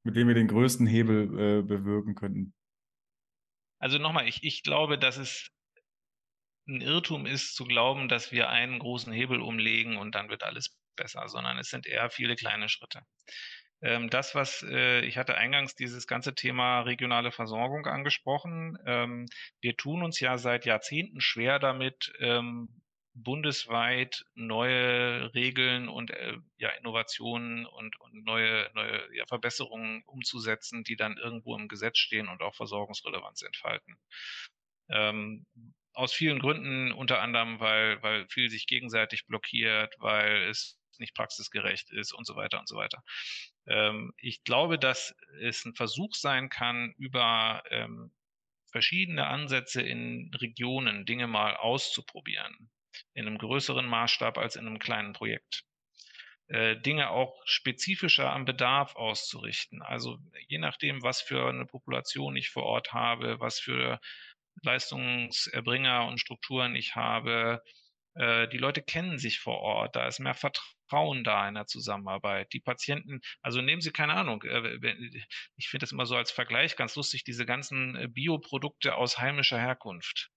Mit 0.04 0.16
denen 0.16 0.28
wir 0.28 0.34
den 0.34 0.48
größten 0.48 0.86
Hebel 0.86 1.24
äh, 1.24 1.62
bewirken 1.62 2.14
könnten. 2.14 2.54
Also 3.80 3.98
nochmal, 3.98 4.28
ich, 4.28 4.42
ich 4.42 4.62
glaube, 4.62 4.98
dass 4.98 5.16
es 5.16 5.50
ein 6.68 6.80
Irrtum 6.80 7.24
ist 7.26 7.54
zu 7.54 7.64
glauben, 7.64 8.08
dass 8.08 8.32
wir 8.32 8.50
einen 8.50 8.78
großen 8.78 9.12
Hebel 9.12 9.40
umlegen 9.40 9.96
und 9.96 10.14
dann 10.14 10.28
wird 10.28 10.42
alles 10.42 10.76
besser, 10.98 11.28
sondern 11.28 11.58
es 11.58 11.70
sind 11.70 11.86
eher 11.86 12.10
viele 12.10 12.36
kleine 12.36 12.68
Schritte. 12.68 13.00
Ähm, 13.80 14.10
das, 14.10 14.34
was 14.34 14.62
äh, 14.68 15.00
ich 15.00 15.16
hatte 15.16 15.36
eingangs 15.36 15.74
dieses 15.74 16.06
ganze 16.06 16.34
Thema 16.34 16.80
regionale 16.80 17.30
Versorgung 17.30 17.86
angesprochen. 17.86 18.76
Ähm, 18.86 19.26
wir 19.60 19.76
tun 19.76 20.02
uns 20.02 20.20
ja 20.20 20.36
seit 20.36 20.66
Jahrzehnten 20.66 21.20
schwer 21.20 21.58
damit, 21.58 22.12
ähm, 22.18 22.68
bundesweit 23.14 24.24
neue 24.34 25.32
Regeln 25.34 25.88
und 25.88 26.10
äh, 26.10 26.36
ja, 26.58 26.70
Innovationen 26.70 27.66
und, 27.66 28.00
und 28.00 28.24
neue, 28.24 28.70
neue 28.74 29.16
ja, 29.16 29.26
Verbesserungen 29.26 30.02
umzusetzen, 30.06 30.84
die 30.84 30.96
dann 30.96 31.16
irgendwo 31.16 31.56
im 31.56 31.68
Gesetz 31.68 31.98
stehen 31.98 32.28
und 32.28 32.42
auch 32.42 32.54
Versorgungsrelevanz 32.54 33.42
entfalten. 33.42 33.96
Ähm, 34.90 35.46
aus 35.94 36.12
vielen 36.12 36.38
Gründen, 36.38 36.92
unter 36.92 37.20
anderem, 37.20 37.58
weil, 37.58 38.00
weil 38.02 38.28
viel 38.28 38.50
sich 38.50 38.66
gegenseitig 38.66 39.26
blockiert, 39.26 39.94
weil 39.98 40.44
es 40.44 40.77
nicht 41.00 41.14
praxisgerecht 41.14 41.90
ist 41.90 42.12
und 42.12 42.26
so 42.26 42.36
weiter 42.36 42.58
und 42.58 42.68
so 42.68 42.76
weiter. 42.76 43.02
Ähm, 43.66 44.12
ich 44.16 44.44
glaube, 44.44 44.78
dass 44.78 45.14
es 45.40 45.64
ein 45.64 45.74
Versuch 45.74 46.14
sein 46.14 46.48
kann, 46.48 46.94
über 46.98 47.62
ähm, 47.70 48.12
verschiedene 48.70 49.26
Ansätze 49.26 49.82
in 49.82 50.30
Regionen 50.34 51.06
Dinge 51.06 51.26
mal 51.26 51.56
auszuprobieren, 51.56 52.70
in 53.14 53.26
einem 53.26 53.38
größeren 53.38 53.86
Maßstab 53.86 54.38
als 54.38 54.56
in 54.56 54.66
einem 54.66 54.78
kleinen 54.78 55.12
Projekt. 55.12 55.64
Äh, 56.48 56.76
Dinge 56.80 57.10
auch 57.10 57.34
spezifischer 57.44 58.32
am 58.32 58.46
Bedarf 58.46 58.96
auszurichten. 58.96 59.82
Also 59.82 60.18
je 60.48 60.58
nachdem, 60.58 61.02
was 61.02 61.20
für 61.20 61.46
eine 61.46 61.66
Population 61.66 62.36
ich 62.36 62.50
vor 62.50 62.64
Ort 62.64 62.92
habe, 62.92 63.38
was 63.38 63.60
für 63.60 64.00
Leistungserbringer 64.62 66.06
und 66.06 66.20
Strukturen 66.20 66.74
ich 66.74 66.96
habe. 66.96 67.62
Äh, 68.18 68.48
die 68.48 68.58
Leute 68.58 68.82
kennen 68.82 69.18
sich 69.18 69.38
vor 69.38 69.60
Ort, 69.60 69.94
da 69.94 70.08
ist 70.08 70.18
mehr 70.18 70.34
Vertrauen 70.34 71.22
da 71.22 71.48
in 71.48 71.54
der 71.54 71.66
Zusammenarbeit. 71.66 72.52
Die 72.52 72.60
Patienten, 72.60 73.20
also 73.42 73.60
nehmen 73.62 73.80
Sie 73.80 73.92
keine 73.92 74.14
Ahnung, 74.14 74.42
äh, 74.42 74.94
ich 75.56 75.68
finde 75.68 75.84
das 75.84 75.92
immer 75.92 76.04
so 76.04 76.16
als 76.16 76.32
Vergleich 76.32 76.74
ganz 76.76 76.96
lustig, 76.96 77.22
diese 77.22 77.46
ganzen 77.46 77.94
äh, 77.94 78.08
Bioprodukte 78.08 78.96
aus 78.96 79.18
heimischer 79.18 79.58
Herkunft. 79.58 80.30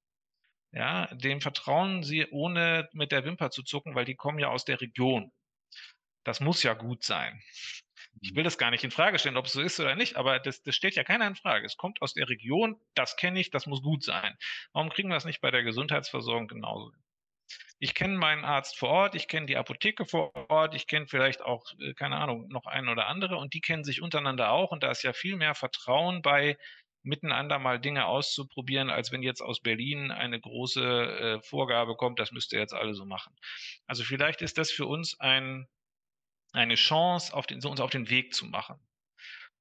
Ja, 0.74 1.08
dem 1.08 1.42
vertrauen 1.42 2.04
Sie 2.04 2.28
ohne 2.30 2.88
mit 2.94 3.12
der 3.12 3.26
Wimper 3.26 3.50
zu 3.50 3.64
zucken, 3.64 3.96
weil 3.96 4.06
die 4.06 4.16
kommen 4.16 4.40
ja 4.40 4.50
aus 4.50 4.64
der 4.64 4.80
Region. 4.80 5.32
Das 6.24 6.40
muss 6.40 6.62
ja 6.64 6.76
gut 6.76 7.04
sein. 7.04 7.42
Ich 8.22 8.36
will 8.36 8.44
das 8.44 8.60
gar 8.60 8.70
nicht 8.70 8.84
in 8.84 8.92
Frage 8.92 9.18
stellen, 9.18 9.38
ob 9.38 9.48
es 9.48 9.54
so 9.54 9.62
ist 9.62 9.80
oder 9.80 9.96
nicht, 9.96 10.18
aber 10.18 10.40
das, 10.40 10.62
das 10.62 10.76
stellt 10.76 10.96
ja 10.96 11.04
keiner 11.04 11.26
in 11.28 11.36
Frage. 11.36 11.66
Es 11.66 11.78
kommt 11.78 12.02
aus 12.02 12.14
der 12.14 12.30
Region, 12.30 12.80
das 12.94 13.16
kenne 13.16 13.40
ich, 13.40 13.50
das 13.50 13.66
muss 13.66 13.82
gut 13.82 14.04
sein. 14.04 14.38
Warum 14.72 14.90
kriegen 14.90 15.10
wir 15.10 15.16
das 15.16 15.26
nicht 15.26 15.42
bei 15.42 15.50
der 15.50 15.64
Gesundheitsversorgung 15.64 16.48
genauso? 16.48 16.92
Ich 17.80 17.96
kenne 17.96 18.18
meinen 18.18 18.46
Arzt 18.46 18.78
vor 18.78 18.90
Ort, 18.90 19.16
ich 19.16 19.28
kenne 19.28 19.48
die 19.48 19.58
Apotheke 19.58 20.06
vor 20.06 20.34
Ort, 20.50 20.76
ich 20.76 20.88
kenne 20.88 21.08
vielleicht 21.08 21.42
auch, 21.42 21.66
äh, 21.80 21.94
keine 21.94 22.18
Ahnung, 22.18 22.48
noch 22.50 22.66
einen 22.66 22.90
oder 22.90 23.08
andere 23.08 23.38
und 23.38 23.54
die 23.54 23.62
kennen 23.62 23.84
sich 23.84 24.02
untereinander 24.02 24.52
auch 24.52 24.72
und 24.72 24.84
da 24.84 24.92
ist 24.92 25.04
ja 25.04 25.14
viel 25.14 25.36
mehr 25.36 25.56
Vertrauen 25.56 26.22
bei, 26.22 26.58
miteinander 27.04 27.60
mal 27.60 27.80
Dinge 27.80 28.06
auszuprobieren, 28.06 28.90
als 28.90 29.12
wenn 29.12 29.24
jetzt 29.24 29.42
aus 29.42 29.60
Berlin 29.62 30.12
eine 30.12 30.40
große 30.40 30.84
äh, 30.84 31.42
Vorgabe 31.42 31.96
kommt, 31.96 32.20
das 32.20 32.32
müsst 32.32 32.54
ihr 32.54 32.60
jetzt 32.60 32.74
alle 32.74 32.94
so 32.94 33.06
machen. 33.06 33.36
Also 33.88 34.04
vielleicht 34.04 34.42
ist 34.42 34.58
das 34.58 34.72
für 34.72 34.86
uns 34.86 35.20
ein, 35.20 35.68
eine 36.54 36.76
Chance, 36.76 37.34
auf 37.34 37.48
den, 37.48 37.64
uns 37.64 37.80
auf 37.80 37.92
den 37.92 38.10
Weg 38.10 38.34
zu 38.34 38.46
machen. 38.46 38.80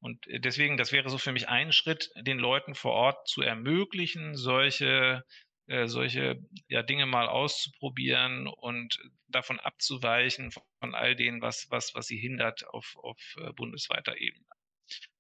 Und 0.00 0.26
äh, 0.26 0.40
deswegen, 0.40 0.76
das 0.76 0.92
wäre 0.92 1.08
so 1.08 1.18
für 1.18 1.32
mich 1.32 1.48
ein 1.48 1.72
Schritt, 1.72 2.10
den 2.16 2.38
Leuten 2.38 2.74
vor 2.74 2.92
Ort 2.92 3.28
zu 3.28 3.42
ermöglichen, 3.42 4.34
solche, 4.34 5.24
äh, 5.70 5.86
solche 5.86 6.38
ja, 6.68 6.82
Dinge 6.82 7.06
mal 7.06 7.28
auszuprobieren 7.28 8.46
und 8.46 8.98
davon 9.28 9.58
abzuweichen 9.58 10.50
von 10.52 10.94
all 10.94 11.16
dem, 11.16 11.40
was, 11.40 11.66
was, 11.70 11.94
was 11.94 12.06
sie 12.06 12.18
hindert 12.18 12.66
auf, 12.68 12.96
auf 12.96 13.18
äh, 13.38 13.52
bundesweiter 13.52 14.20
Ebene. 14.20 14.46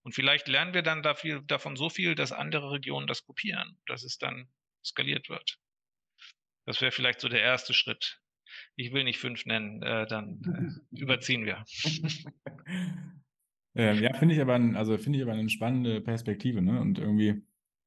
Und 0.02 0.14
vielleicht 0.14 0.48
lernen 0.48 0.74
wir 0.74 0.82
dann 0.82 1.02
dafür, 1.02 1.42
davon 1.42 1.76
so 1.76 1.88
viel, 1.88 2.14
dass 2.14 2.32
andere 2.32 2.72
Regionen 2.72 3.06
das 3.06 3.24
kopieren, 3.24 3.78
dass 3.86 4.02
es 4.02 4.18
dann 4.18 4.48
skaliert 4.84 5.28
wird. 5.28 5.58
Das 6.66 6.80
wäre 6.80 6.92
vielleicht 6.92 7.20
so 7.20 7.28
der 7.28 7.42
erste 7.42 7.72
Schritt 7.72 8.20
ich 8.76 8.92
will 8.92 9.04
nicht 9.04 9.18
fünf 9.18 9.46
nennen, 9.46 9.82
äh, 9.82 10.06
dann 10.06 10.80
äh, 10.92 10.96
überziehen 11.00 11.44
wir. 11.44 11.64
ähm, 13.74 14.02
ja, 14.02 14.14
finde 14.14 14.34
ich 14.34 14.40
aber, 14.40 14.54
ein, 14.54 14.76
also 14.76 14.96
finde 14.98 15.18
ich 15.18 15.24
aber 15.24 15.32
eine 15.32 15.48
spannende 15.50 16.00
Perspektive, 16.00 16.62
ne? 16.62 16.80
Und 16.80 16.98
irgendwie, 16.98 17.42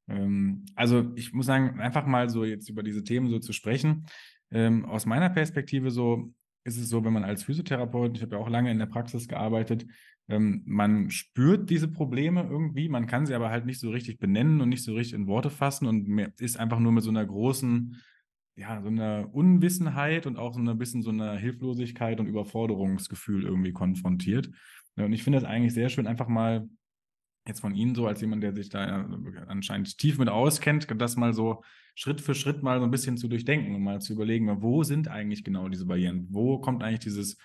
ähm, 0.08 0.64
also 0.74 1.12
ich 1.16 1.32
muss 1.32 1.46
sagen, 1.46 1.80
einfach 1.80 2.06
mal 2.06 2.28
so 2.28 2.44
jetzt 2.44 2.68
über 2.68 2.82
diese 2.82 3.04
Themen 3.04 3.28
so 3.28 3.38
zu 3.38 3.52
sprechen. 3.52 4.06
Ähm, 4.50 4.84
aus 4.84 5.06
meiner 5.06 5.30
Perspektive 5.30 5.90
so 5.90 6.32
ist 6.64 6.78
es 6.78 6.88
so, 6.88 7.04
wenn 7.04 7.12
man 7.12 7.24
als 7.24 7.42
Physiotherapeut, 7.42 8.16
ich 8.16 8.22
habe 8.22 8.36
ja 8.36 8.42
auch 8.42 8.48
lange 8.48 8.70
in 8.70 8.78
der 8.78 8.86
Praxis 8.86 9.28
gearbeitet, 9.28 9.86
ähm, 10.28 10.62
man 10.64 11.10
spürt 11.10 11.68
diese 11.68 11.88
Probleme 11.88 12.42
irgendwie, 12.48 12.88
man 12.88 13.06
kann 13.06 13.26
sie 13.26 13.34
aber 13.34 13.50
halt 13.50 13.66
nicht 13.66 13.80
so 13.80 13.90
richtig 13.90 14.18
benennen 14.18 14.60
und 14.60 14.70
nicht 14.70 14.82
so 14.82 14.94
richtig 14.94 15.14
in 15.14 15.26
Worte 15.26 15.50
fassen 15.50 15.86
und 15.86 16.32
ist 16.40 16.58
einfach 16.58 16.78
nur 16.78 16.92
mit 16.92 17.04
so 17.04 17.10
einer 17.10 17.26
großen 17.26 18.00
ja, 18.56 18.80
so 18.80 18.88
einer 18.88 19.28
Unwissenheit 19.32 20.26
und 20.26 20.38
auch 20.38 20.54
so 20.54 20.60
ein 20.60 20.78
bisschen 20.78 21.02
so 21.02 21.10
einer 21.10 21.36
Hilflosigkeit 21.36 22.20
und 22.20 22.26
Überforderungsgefühl 22.26 23.44
irgendwie 23.44 23.72
konfrontiert. 23.72 24.50
Und 24.96 25.12
ich 25.12 25.24
finde 25.24 25.40
das 25.40 25.48
eigentlich 25.48 25.74
sehr 25.74 25.88
schön, 25.88 26.06
einfach 26.06 26.28
mal 26.28 26.68
jetzt 27.46 27.60
von 27.60 27.74
Ihnen 27.74 27.94
so 27.94 28.06
als 28.06 28.20
jemand, 28.20 28.42
der 28.42 28.54
sich 28.54 28.68
da 28.68 29.06
anscheinend 29.46 29.98
tief 29.98 30.18
mit 30.18 30.28
auskennt, 30.28 30.86
das 30.98 31.16
mal 31.16 31.34
so 31.34 31.62
Schritt 31.94 32.20
für 32.20 32.34
Schritt 32.34 32.62
mal 32.62 32.78
so 32.78 32.84
ein 32.84 32.90
bisschen 32.90 33.16
zu 33.16 33.28
durchdenken 33.28 33.74
und 33.74 33.82
mal 33.82 34.00
zu 34.00 34.12
überlegen, 34.12 34.62
wo 34.62 34.82
sind 34.82 35.08
eigentlich 35.08 35.44
genau 35.44 35.68
diese 35.68 35.86
Barrieren? 35.86 36.26
Wo 36.30 36.58
kommt 36.58 36.82
eigentlich 36.82 37.00
dieses 37.00 37.36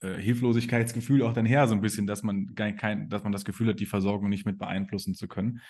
äh, 0.00 0.14
Hilflosigkeitsgefühl 0.14 1.22
auch 1.22 1.32
dann 1.32 1.46
her, 1.46 1.66
so 1.66 1.74
ein 1.74 1.80
bisschen, 1.80 2.06
dass 2.06 2.22
man 2.22 2.54
kein, 2.54 3.08
dass 3.08 3.22
man 3.22 3.32
das 3.32 3.44
Gefühl 3.44 3.68
hat, 3.68 3.80
die 3.80 3.86
Versorgung 3.86 4.28
nicht 4.28 4.46
mit 4.46 4.58
beeinflussen 4.58 5.14
zu 5.14 5.26
können. 5.26 5.60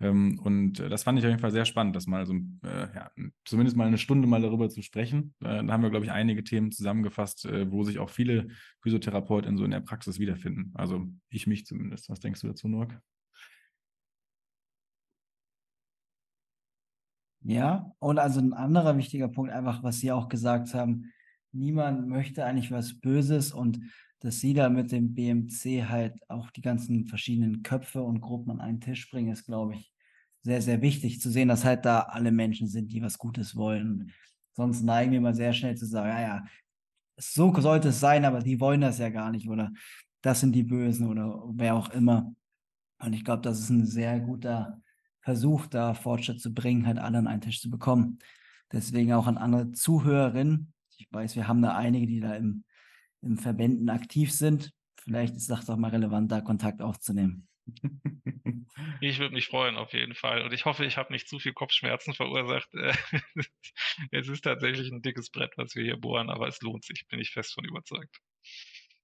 Ähm, 0.00 0.38
und 0.40 0.80
äh, 0.80 0.88
das 0.88 1.04
fand 1.04 1.18
ich 1.18 1.24
auf 1.24 1.30
jeden 1.30 1.40
Fall 1.40 1.50
sehr 1.50 1.64
spannend, 1.64 1.96
das 1.96 2.06
mal 2.06 2.26
so, 2.26 2.34
äh, 2.34 2.94
ja, 2.94 3.10
zumindest 3.44 3.76
mal 3.76 3.86
eine 3.86 3.98
Stunde 3.98 4.28
mal 4.28 4.42
darüber 4.42 4.68
zu 4.68 4.82
sprechen. 4.82 5.34
Äh, 5.40 5.64
da 5.64 5.72
haben 5.72 5.82
wir, 5.82 5.90
glaube 5.90 6.04
ich, 6.04 6.12
einige 6.12 6.44
Themen 6.44 6.70
zusammengefasst, 6.70 7.46
äh, 7.46 7.70
wo 7.70 7.82
sich 7.82 7.98
auch 7.98 8.10
viele 8.10 8.48
Physiotherapeuten 8.82 9.56
so 9.56 9.64
in 9.64 9.70
der 9.70 9.80
Praxis 9.80 10.18
wiederfinden. 10.18 10.72
Also 10.74 11.06
ich 11.30 11.46
mich 11.46 11.64
zumindest. 11.66 12.10
Was 12.10 12.20
denkst 12.20 12.40
du 12.42 12.48
dazu, 12.48 12.68
Nork? 12.68 13.00
Ja, 17.42 17.92
und 18.00 18.18
also 18.18 18.40
ein 18.40 18.52
anderer 18.52 18.96
wichtiger 18.96 19.28
Punkt, 19.28 19.52
einfach, 19.52 19.82
was 19.82 20.00
Sie 20.00 20.10
auch 20.10 20.28
gesagt 20.28 20.74
haben, 20.74 21.12
niemand 21.52 22.08
möchte 22.08 22.44
eigentlich 22.44 22.72
was 22.72 22.98
Böses 22.98 23.52
und 23.52 23.80
dass 24.26 24.40
Sie 24.40 24.54
da 24.54 24.68
mit 24.68 24.90
dem 24.90 25.14
BMC 25.14 25.88
halt 25.88 26.18
auch 26.28 26.50
die 26.50 26.60
ganzen 26.60 27.06
verschiedenen 27.06 27.62
Köpfe 27.62 28.02
und 28.02 28.20
Gruppen 28.20 28.50
an 28.50 28.60
einen 28.60 28.80
Tisch 28.80 29.08
bringen, 29.08 29.30
ist, 29.30 29.46
glaube 29.46 29.74
ich, 29.74 29.92
sehr, 30.42 30.60
sehr 30.60 30.82
wichtig 30.82 31.20
zu 31.20 31.30
sehen, 31.30 31.46
dass 31.46 31.64
halt 31.64 31.84
da 31.84 32.00
alle 32.00 32.32
Menschen 32.32 32.66
sind, 32.66 32.92
die 32.92 33.00
was 33.00 33.18
Gutes 33.18 33.54
wollen. 33.54 34.10
Sonst 34.54 34.82
neigen 34.82 35.12
wir 35.12 35.20
mal 35.20 35.34
sehr 35.36 35.52
schnell 35.52 35.76
zu 35.76 35.86
sagen, 35.86 36.08
ja, 36.08 36.20
ja, 36.20 36.44
so 37.16 37.54
sollte 37.60 37.90
es 37.90 38.00
sein, 38.00 38.24
aber 38.24 38.40
die 38.40 38.58
wollen 38.58 38.80
das 38.80 38.98
ja 38.98 39.10
gar 39.10 39.30
nicht 39.30 39.48
oder 39.48 39.70
das 40.22 40.40
sind 40.40 40.56
die 40.56 40.64
Bösen 40.64 41.06
oder 41.06 41.44
wer 41.54 41.76
auch 41.76 41.90
immer. 41.90 42.34
Und 42.98 43.12
ich 43.12 43.24
glaube, 43.24 43.42
das 43.42 43.60
ist 43.60 43.70
ein 43.70 43.86
sehr 43.86 44.18
guter 44.18 44.82
Versuch, 45.20 45.66
da 45.66 45.94
Fortschritt 45.94 46.40
zu 46.40 46.52
bringen, 46.52 46.84
halt 46.84 46.98
alle 46.98 47.18
an 47.18 47.28
einen 47.28 47.42
Tisch 47.42 47.60
zu 47.60 47.70
bekommen. 47.70 48.18
Deswegen 48.72 49.12
auch 49.12 49.28
an 49.28 49.38
andere 49.38 49.70
Zuhörerinnen. 49.70 50.72
Ich 50.96 51.06
weiß, 51.12 51.36
wir 51.36 51.46
haben 51.46 51.62
da 51.62 51.76
einige, 51.76 52.08
die 52.08 52.18
da 52.18 52.34
im, 52.34 52.64
im 53.22 53.38
Verbänden 53.38 53.88
aktiv 53.88 54.32
sind. 54.32 54.72
Vielleicht 54.98 55.36
ist 55.36 55.50
das 55.50 55.70
auch 55.70 55.76
mal 55.76 55.90
relevant, 55.90 56.30
da 56.32 56.40
Kontakt 56.40 56.82
aufzunehmen. 56.82 57.48
Ich 59.00 59.18
würde 59.18 59.34
mich 59.34 59.46
freuen, 59.46 59.76
auf 59.76 59.92
jeden 59.92 60.14
Fall. 60.14 60.42
Und 60.42 60.52
ich 60.52 60.64
hoffe, 60.64 60.84
ich 60.84 60.96
habe 60.96 61.12
nicht 61.12 61.28
zu 61.28 61.38
viel 61.38 61.52
Kopfschmerzen 61.52 62.14
verursacht. 62.14 62.68
es 64.10 64.28
ist 64.28 64.42
tatsächlich 64.42 64.90
ein 64.90 65.02
dickes 65.02 65.30
Brett, 65.30 65.52
was 65.56 65.74
wir 65.74 65.82
hier 65.82 65.96
bohren, 65.96 66.30
aber 66.30 66.48
es 66.48 66.60
lohnt 66.62 66.84
sich, 66.84 67.06
bin 67.08 67.18
ich 67.18 67.30
fest 67.30 67.54
von 67.54 67.64
überzeugt. 67.64 68.20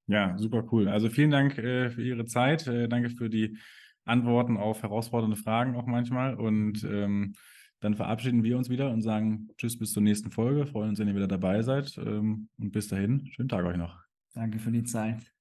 Ja, 0.06 0.36
super 0.38 0.64
cool. 0.72 0.88
Also 0.88 1.08
vielen 1.08 1.30
Dank 1.30 1.58
äh, 1.58 1.90
für 1.90 2.02
Ihre 2.02 2.24
Zeit. 2.24 2.66
Äh, 2.66 2.88
danke 2.88 3.10
für 3.10 3.28
die 3.28 3.58
Antworten 4.04 4.56
auf 4.56 4.82
herausfordernde 4.82 5.36
Fragen 5.36 5.76
auch 5.76 5.86
manchmal. 5.86 6.34
Und 6.34 6.84
ähm, 6.84 7.34
dann 7.82 7.94
verabschieden 7.94 8.44
wir 8.44 8.56
uns 8.56 8.70
wieder 8.70 8.90
und 8.90 9.02
sagen 9.02 9.48
Tschüss 9.58 9.78
bis 9.78 9.92
zur 9.92 10.02
nächsten 10.02 10.30
Folge. 10.30 10.66
Freuen 10.66 10.90
uns, 10.90 10.98
wenn 11.00 11.08
ihr 11.08 11.16
wieder 11.16 11.28
dabei 11.28 11.62
seid. 11.62 11.98
Ähm, 11.98 12.48
und 12.58 12.70
bis 12.70 12.88
dahin, 12.88 13.26
schönen 13.32 13.48
Tag 13.48 13.64
euch 13.64 13.76
noch. 13.76 13.98
Danke 14.34 14.58
für 14.58 14.70
die 14.70 14.84
Zeit. 14.84 15.32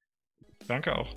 Danke 0.67 0.95
auch. 0.95 1.15